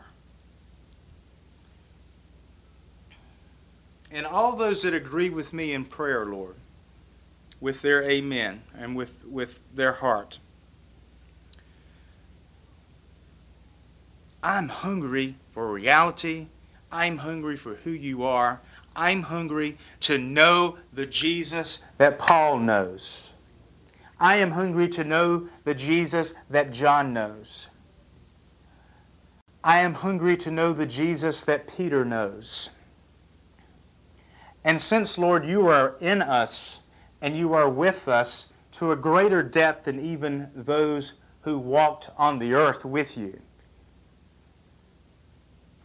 And 4.10 4.26
all 4.26 4.56
those 4.56 4.82
that 4.82 4.92
agree 4.94 5.30
with 5.30 5.52
me 5.52 5.72
in 5.72 5.84
prayer, 5.86 6.26
Lord, 6.26 6.54
with 7.62 7.80
their 7.80 8.02
amen 8.02 8.60
and 8.76 8.96
with, 8.96 9.24
with 9.24 9.60
their 9.72 9.92
heart. 9.92 10.40
I'm 14.42 14.68
hungry 14.68 15.36
for 15.52 15.72
reality. 15.72 16.48
I'm 16.90 17.16
hungry 17.16 17.56
for 17.56 17.76
who 17.76 17.90
you 17.90 18.24
are. 18.24 18.60
I'm 18.96 19.22
hungry 19.22 19.78
to 20.00 20.18
know 20.18 20.76
the 20.92 21.06
Jesus 21.06 21.78
that 21.98 22.18
Paul 22.18 22.58
knows. 22.58 23.32
I 24.18 24.36
am 24.36 24.50
hungry 24.50 24.88
to 24.90 25.04
know 25.04 25.48
the 25.64 25.74
Jesus 25.74 26.34
that 26.50 26.72
John 26.72 27.12
knows. 27.12 27.68
I 29.62 29.78
am 29.78 29.94
hungry 29.94 30.36
to 30.38 30.50
know 30.50 30.72
the 30.72 30.86
Jesus 30.86 31.42
that 31.42 31.68
Peter 31.68 32.04
knows. 32.04 32.70
And 34.64 34.80
since, 34.80 35.16
Lord, 35.16 35.46
you 35.46 35.68
are 35.68 35.94
in 36.00 36.22
us, 36.22 36.80
and 37.22 37.36
you 37.36 37.54
are 37.54 37.70
with 37.70 38.08
us 38.08 38.46
to 38.72 38.92
a 38.92 38.96
greater 38.96 39.42
depth 39.42 39.84
than 39.84 40.00
even 40.00 40.50
those 40.54 41.14
who 41.42 41.56
walked 41.56 42.10
on 42.18 42.38
the 42.38 42.52
earth 42.52 42.84
with 42.84 43.16
you. 43.16 43.40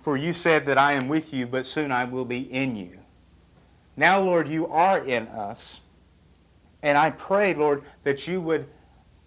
For 0.02 0.18
you 0.18 0.34
said 0.34 0.66
that 0.66 0.78
I 0.78 0.94
am 0.94 1.08
with 1.08 1.34
you, 1.34 1.46
but 1.46 1.66
soon 1.66 1.92
I 1.92 2.06
will 2.06 2.26
be 2.26 2.52
in 2.52 2.76
you. 2.76 2.98
Now, 3.96 4.20
Lord, 4.20 4.48
you 4.48 4.68
are 4.68 5.00
in 5.06 5.28
us. 5.28 5.82
And 6.82 6.98
I 6.98 7.12
pray, 7.12 7.54
Lord, 7.54 7.84
that 8.04 8.28
you 8.28 8.42
would 8.42 8.68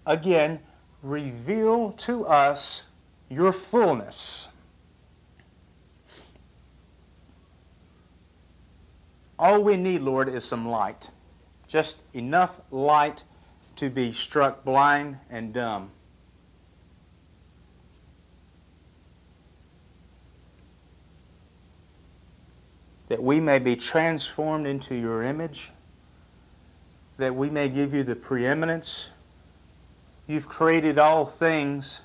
again 0.07 0.61
reveal 1.03 1.93
to 1.93 2.27
us 2.27 2.83
your 3.29 3.53
fullness. 3.53 4.49
All 9.39 9.63
we 9.63 9.77
need, 9.77 10.03
Lord, 10.03 10.29
is 10.29 10.45
some 10.45 10.69
light. 10.69 11.11
Just 11.71 11.97
enough 12.15 12.61
light 12.73 13.23
to 13.77 13.89
be 13.89 14.13
struck 14.13 14.65
blind 14.65 15.17
and 15.31 15.53
dumb. 15.53 15.91
That 23.07 23.23
we 23.23 23.39
may 23.39 23.61
be 23.61 23.77
transformed 23.77 24.67
into 24.67 24.97
your 24.97 25.23
image, 25.23 25.71
that 27.19 27.33
we 27.33 27.49
may 27.49 27.69
give 27.69 27.95
you 27.95 28.03
the 28.03 28.17
preeminence. 28.17 29.11
You've 30.27 30.49
created 30.49 30.99
all 30.99 31.25
things, 31.25 32.01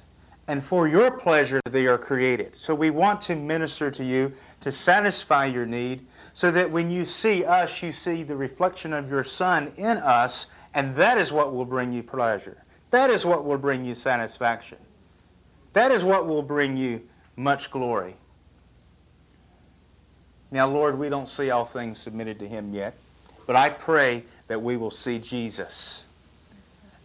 and 0.47 0.63
for 0.63 0.87
your 0.87 1.09
pleasure 1.09 1.59
they 1.71 1.87
are 1.87 1.97
created. 1.97 2.55
So 2.55 2.75
we 2.75 2.91
want 2.91 3.19
to 3.21 3.35
minister 3.35 3.89
to 3.89 4.03
you 4.03 4.31
to 4.61 4.71
satisfy 4.71 5.47
your 5.47 5.65
need, 5.65 6.05
so 6.35 6.51
that 6.51 6.69
when 6.69 6.91
you 6.91 7.05
see 7.05 7.45
us, 7.45 7.81
you 7.81 7.93
see 7.93 8.21
the 8.21 8.35
reflection 8.35 8.91
of 8.91 9.09
your 9.09 9.23
Son 9.23 9.71
in 9.77 9.97
us, 9.97 10.47
and 10.73 10.93
that 10.97 11.17
is 11.17 11.31
what 11.31 11.55
will 11.55 11.63
bring 11.63 11.93
you 11.93 12.03
pleasure. 12.03 12.61
That 12.91 13.09
is 13.09 13.25
what 13.25 13.45
will 13.45 13.57
bring 13.57 13.85
you 13.85 13.95
satisfaction. 13.95 14.77
That 15.71 15.93
is 15.93 16.03
what 16.03 16.27
will 16.27 16.43
bring 16.43 16.75
you 16.75 17.01
much 17.37 17.71
glory. 17.71 18.17
Now, 20.51 20.67
Lord, 20.67 20.99
we 20.99 21.07
don't 21.07 21.29
see 21.29 21.51
all 21.51 21.63
things 21.63 21.99
submitted 21.99 22.39
to 22.39 22.47
Him 22.49 22.73
yet, 22.73 22.95
but 23.47 23.55
I 23.55 23.69
pray 23.69 24.25
that 24.49 24.61
we 24.61 24.75
will 24.75 24.91
see 24.91 25.19
Jesus. 25.19 26.03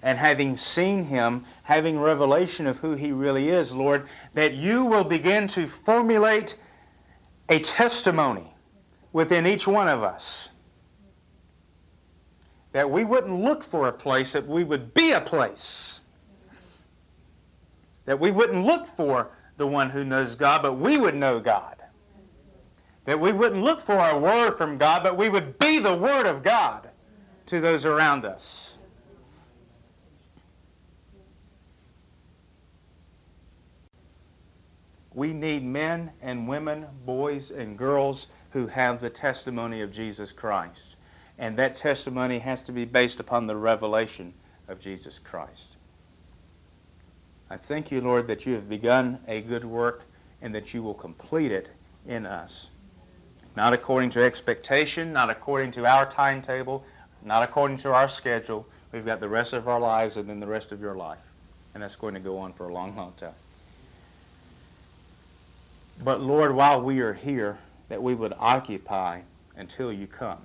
And 0.02 0.18
having 0.18 0.56
seen 0.56 1.04
Him, 1.04 1.44
having 1.62 2.00
revelation 2.00 2.66
of 2.66 2.78
who 2.78 2.94
He 2.94 3.12
really 3.12 3.48
is, 3.48 3.72
Lord, 3.72 4.08
that 4.34 4.54
you 4.54 4.84
will 4.86 5.04
begin 5.04 5.46
to 5.48 5.68
formulate 5.68 6.56
a 7.48 7.60
testimony 7.60 8.49
within 9.12 9.46
each 9.46 9.66
one 9.66 9.88
of 9.88 10.02
us. 10.02 10.48
That 12.72 12.90
we 12.90 13.04
wouldn't 13.04 13.40
look 13.40 13.64
for 13.64 13.88
a 13.88 13.92
place, 13.92 14.32
that 14.32 14.46
we 14.46 14.62
would 14.64 14.94
be 14.94 15.12
a 15.12 15.20
place. 15.20 16.00
That 18.04 18.20
we 18.20 18.30
wouldn't 18.30 18.64
look 18.64 18.86
for 18.96 19.30
the 19.56 19.66
one 19.66 19.90
who 19.90 20.04
knows 20.04 20.34
God, 20.34 20.62
but 20.62 20.74
we 20.74 20.98
would 20.98 21.14
know 21.14 21.40
God. 21.40 21.76
That 23.04 23.20
we 23.20 23.32
wouldn't 23.32 23.62
look 23.62 23.80
for 23.80 23.96
a 23.96 24.18
word 24.18 24.56
from 24.56 24.78
God, 24.78 25.02
but 25.02 25.16
we 25.16 25.28
would 25.28 25.58
be 25.58 25.78
the 25.80 25.96
Word 25.96 26.26
of 26.26 26.42
God 26.42 26.88
to 27.46 27.60
those 27.60 27.84
around 27.84 28.24
us. 28.24 28.74
We 35.12 35.32
need 35.32 35.64
men 35.64 36.12
and 36.22 36.46
women, 36.46 36.86
boys 37.04 37.50
and 37.50 37.76
girls 37.76 38.28
who 38.50 38.66
have 38.66 39.00
the 39.00 39.10
testimony 39.10 39.80
of 39.80 39.92
Jesus 39.92 40.32
Christ. 40.32 40.96
And 41.38 41.56
that 41.56 41.76
testimony 41.76 42.38
has 42.38 42.62
to 42.62 42.72
be 42.72 42.84
based 42.84 43.20
upon 43.20 43.46
the 43.46 43.56
revelation 43.56 44.34
of 44.68 44.80
Jesus 44.80 45.18
Christ. 45.18 45.76
I 47.48 47.56
thank 47.56 47.90
you, 47.90 48.00
Lord, 48.00 48.26
that 48.28 48.46
you 48.46 48.54
have 48.54 48.68
begun 48.68 49.18
a 49.26 49.40
good 49.40 49.64
work 49.64 50.04
and 50.42 50.54
that 50.54 50.72
you 50.72 50.82
will 50.82 50.94
complete 50.94 51.50
it 51.50 51.70
in 52.06 52.26
us. 52.26 52.68
Not 53.56 53.72
according 53.72 54.10
to 54.10 54.22
expectation, 54.22 55.12
not 55.12 55.30
according 55.30 55.72
to 55.72 55.86
our 55.86 56.08
timetable, 56.08 56.84
not 57.24 57.42
according 57.42 57.78
to 57.78 57.92
our 57.92 58.08
schedule. 58.08 58.66
We've 58.92 59.04
got 59.04 59.20
the 59.20 59.28
rest 59.28 59.52
of 59.52 59.68
our 59.68 59.80
lives 59.80 60.16
and 60.16 60.28
then 60.28 60.40
the 60.40 60.46
rest 60.46 60.72
of 60.72 60.80
your 60.80 60.94
life. 60.94 61.18
And 61.74 61.82
that's 61.82 61.96
going 61.96 62.14
to 62.14 62.20
go 62.20 62.38
on 62.38 62.52
for 62.52 62.68
a 62.68 62.72
long, 62.72 62.96
long 62.96 63.12
time. 63.16 63.34
But 66.02 66.20
Lord, 66.20 66.54
while 66.54 66.80
we 66.80 67.00
are 67.00 67.12
here, 67.12 67.58
that 67.90 68.02
we 68.02 68.14
would 68.14 68.32
occupy 68.38 69.20
until 69.56 69.92
you 69.92 70.06
come. 70.06 70.38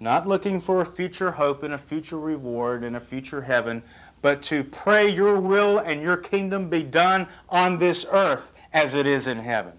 Not 0.00 0.26
looking 0.26 0.60
for 0.60 0.80
a 0.80 0.86
future 0.86 1.30
hope 1.30 1.62
and 1.62 1.74
a 1.74 1.78
future 1.78 2.18
reward 2.18 2.82
and 2.82 2.96
a 2.96 3.00
future 3.00 3.42
heaven, 3.42 3.82
but 4.22 4.42
to 4.44 4.64
pray 4.64 5.08
your 5.08 5.38
will 5.38 5.78
and 5.78 6.02
your 6.02 6.16
kingdom 6.16 6.68
be 6.68 6.82
done 6.82 7.28
on 7.48 7.78
this 7.78 8.06
earth 8.10 8.50
as 8.72 8.94
it 8.94 9.06
is 9.06 9.28
in 9.28 9.38
heaven. 9.38 9.74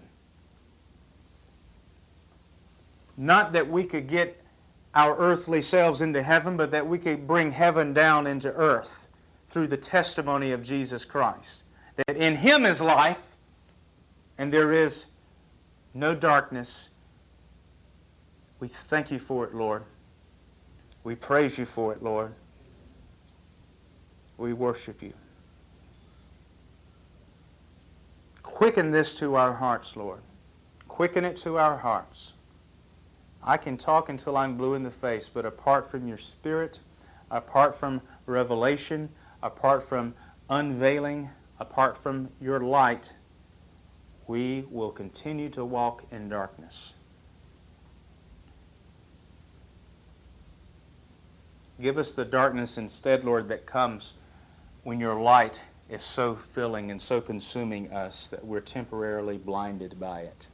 Not 3.16 3.52
that 3.52 3.68
we 3.68 3.84
could 3.84 4.06
get 4.06 4.40
our 4.94 5.16
earthly 5.18 5.62
selves 5.62 6.00
into 6.00 6.22
heaven, 6.22 6.56
but 6.56 6.70
that 6.70 6.86
we 6.86 6.98
could 6.98 7.26
bring 7.26 7.50
heaven 7.50 7.92
down 7.92 8.26
into 8.26 8.52
earth 8.54 8.90
through 9.48 9.66
the 9.66 9.76
testimony 9.76 10.52
of 10.52 10.62
Jesus 10.62 11.04
Christ. 11.04 11.64
That 11.96 12.16
in 12.16 12.36
Him 12.36 12.64
is 12.64 12.80
life, 12.80 13.20
and 14.38 14.52
there 14.52 14.72
is 14.72 15.06
no 15.94 16.14
darkness. 16.14 16.88
We 18.60 18.68
thank 18.68 19.10
you 19.10 19.18
for 19.18 19.44
it, 19.44 19.54
Lord. 19.54 19.82
We 21.04 21.14
praise 21.14 21.58
you 21.58 21.64
for 21.64 21.92
it, 21.92 22.02
Lord. 22.02 22.34
We 24.38 24.52
worship 24.52 25.02
you. 25.02 25.12
Quicken 28.42 28.90
this 28.90 29.14
to 29.14 29.36
our 29.36 29.52
hearts, 29.52 29.96
Lord. 29.96 30.20
Quicken 30.88 31.24
it 31.24 31.36
to 31.38 31.58
our 31.58 31.78
hearts. 31.78 32.34
I 33.42 33.56
can 33.56 33.78
talk 33.78 34.10
until 34.10 34.36
I'm 34.36 34.56
blue 34.56 34.74
in 34.74 34.82
the 34.82 34.90
face, 34.90 35.30
but 35.32 35.46
apart 35.46 35.90
from 35.90 36.06
your 36.06 36.18
Spirit, 36.18 36.78
apart 37.30 37.74
from 37.74 38.02
revelation, 38.26 39.08
apart 39.42 39.88
from 39.88 40.14
unveiling, 40.50 41.30
apart 41.58 41.96
from 41.96 42.28
your 42.40 42.60
light, 42.60 43.12
we 44.30 44.64
will 44.70 44.92
continue 44.92 45.48
to 45.48 45.64
walk 45.64 46.04
in 46.12 46.28
darkness. 46.28 46.94
Give 51.80 51.98
us 51.98 52.14
the 52.14 52.24
darkness 52.24 52.78
instead, 52.78 53.24
Lord, 53.24 53.48
that 53.48 53.66
comes 53.66 54.12
when 54.84 55.00
your 55.00 55.20
light 55.20 55.60
is 55.88 56.04
so 56.04 56.36
filling 56.52 56.92
and 56.92 57.02
so 57.02 57.20
consuming 57.20 57.92
us 57.92 58.28
that 58.28 58.46
we're 58.46 58.60
temporarily 58.60 59.36
blinded 59.36 59.98
by 59.98 60.20
it. 60.20 60.46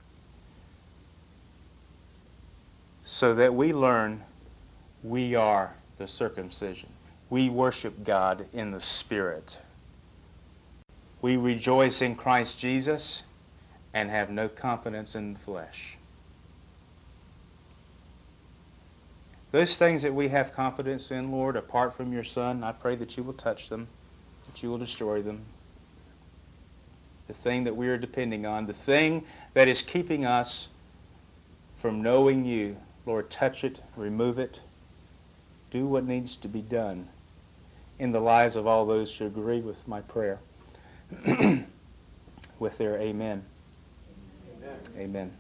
So 3.03 3.35
that 3.35 3.55
we 3.55 3.75
learn 3.75 4.23
we 5.03 5.35
are 5.35 5.77
the 5.99 6.09
circumcision. 6.09 6.89
We 7.29 7.51
worship 7.51 8.05
God 8.05 8.47
in 8.55 8.71
the 8.71 8.81
Spirit. 8.81 9.61
We 11.21 11.37
rejoice 11.37 12.01
in 12.01 12.17
Christ 12.17 12.59
Jesus 12.59 13.23
and 13.97 14.11
have 14.11 14.29
no 14.29 14.47
confidence 14.47 15.15
in 15.15 15.33
the 15.33 15.39
flesh. 15.39 15.97
Those 19.53 19.79
things 19.79 20.03
that 20.03 20.15
we 20.15 20.29
have 20.29 20.53
confidence 20.53 21.11
in, 21.11 21.33
Lord, 21.33 21.57
apart 21.57 21.95
from 21.95 22.13
your 22.13 22.23
Son, 22.23 22.63
I 22.63 22.73
pray 22.73 22.95
that 22.97 23.17
you 23.17 23.23
will 23.23 23.33
touch 23.33 23.71
them, 23.71 23.89
that 24.45 24.63
you 24.63 24.69
will 24.69 24.77
destroy 24.77 25.23
them. 25.23 25.47
The 27.27 27.33
thing 27.33 27.65
that 27.65 27.75
we 27.75 27.89
are 27.89 27.97
depending 27.97 28.45
on, 28.45 28.67
the 28.67 28.75
thing 28.75 29.25
that 29.55 29.67
is 29.67 29.81
keeping 29.81 30.27
us 30.27 30.69
from 31.79 32.03
knowing 32.03 32.45
you, 32.45 32.77
Lord, 33.07 33.31
touch 33.31 33.65
it, 33.65 33.81
remove 33.97 34.39
it, 34.39 34.61
do 35.71 35.87
what 35.87 36.05
needs 36.05 36.37
to 36.37 36.49
be 36.49 36.61
done 36.61 37.09
in 37.99 38.13
the 38.13 38.21
lives 38.21 38.57
of 38.57 38.67
all 38.67 38.85
those 38.85 39.17
who 39.17 39.25
agree 39.25 39.63
with 39.63 39.89
my 39.89 40.03
prayer, 40.03 40.39
with 42.59 42.77
their 42.77 42.99
amen. 42.99 43.43
Amen. 44.95 45.33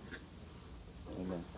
Amen. 1.18 1.55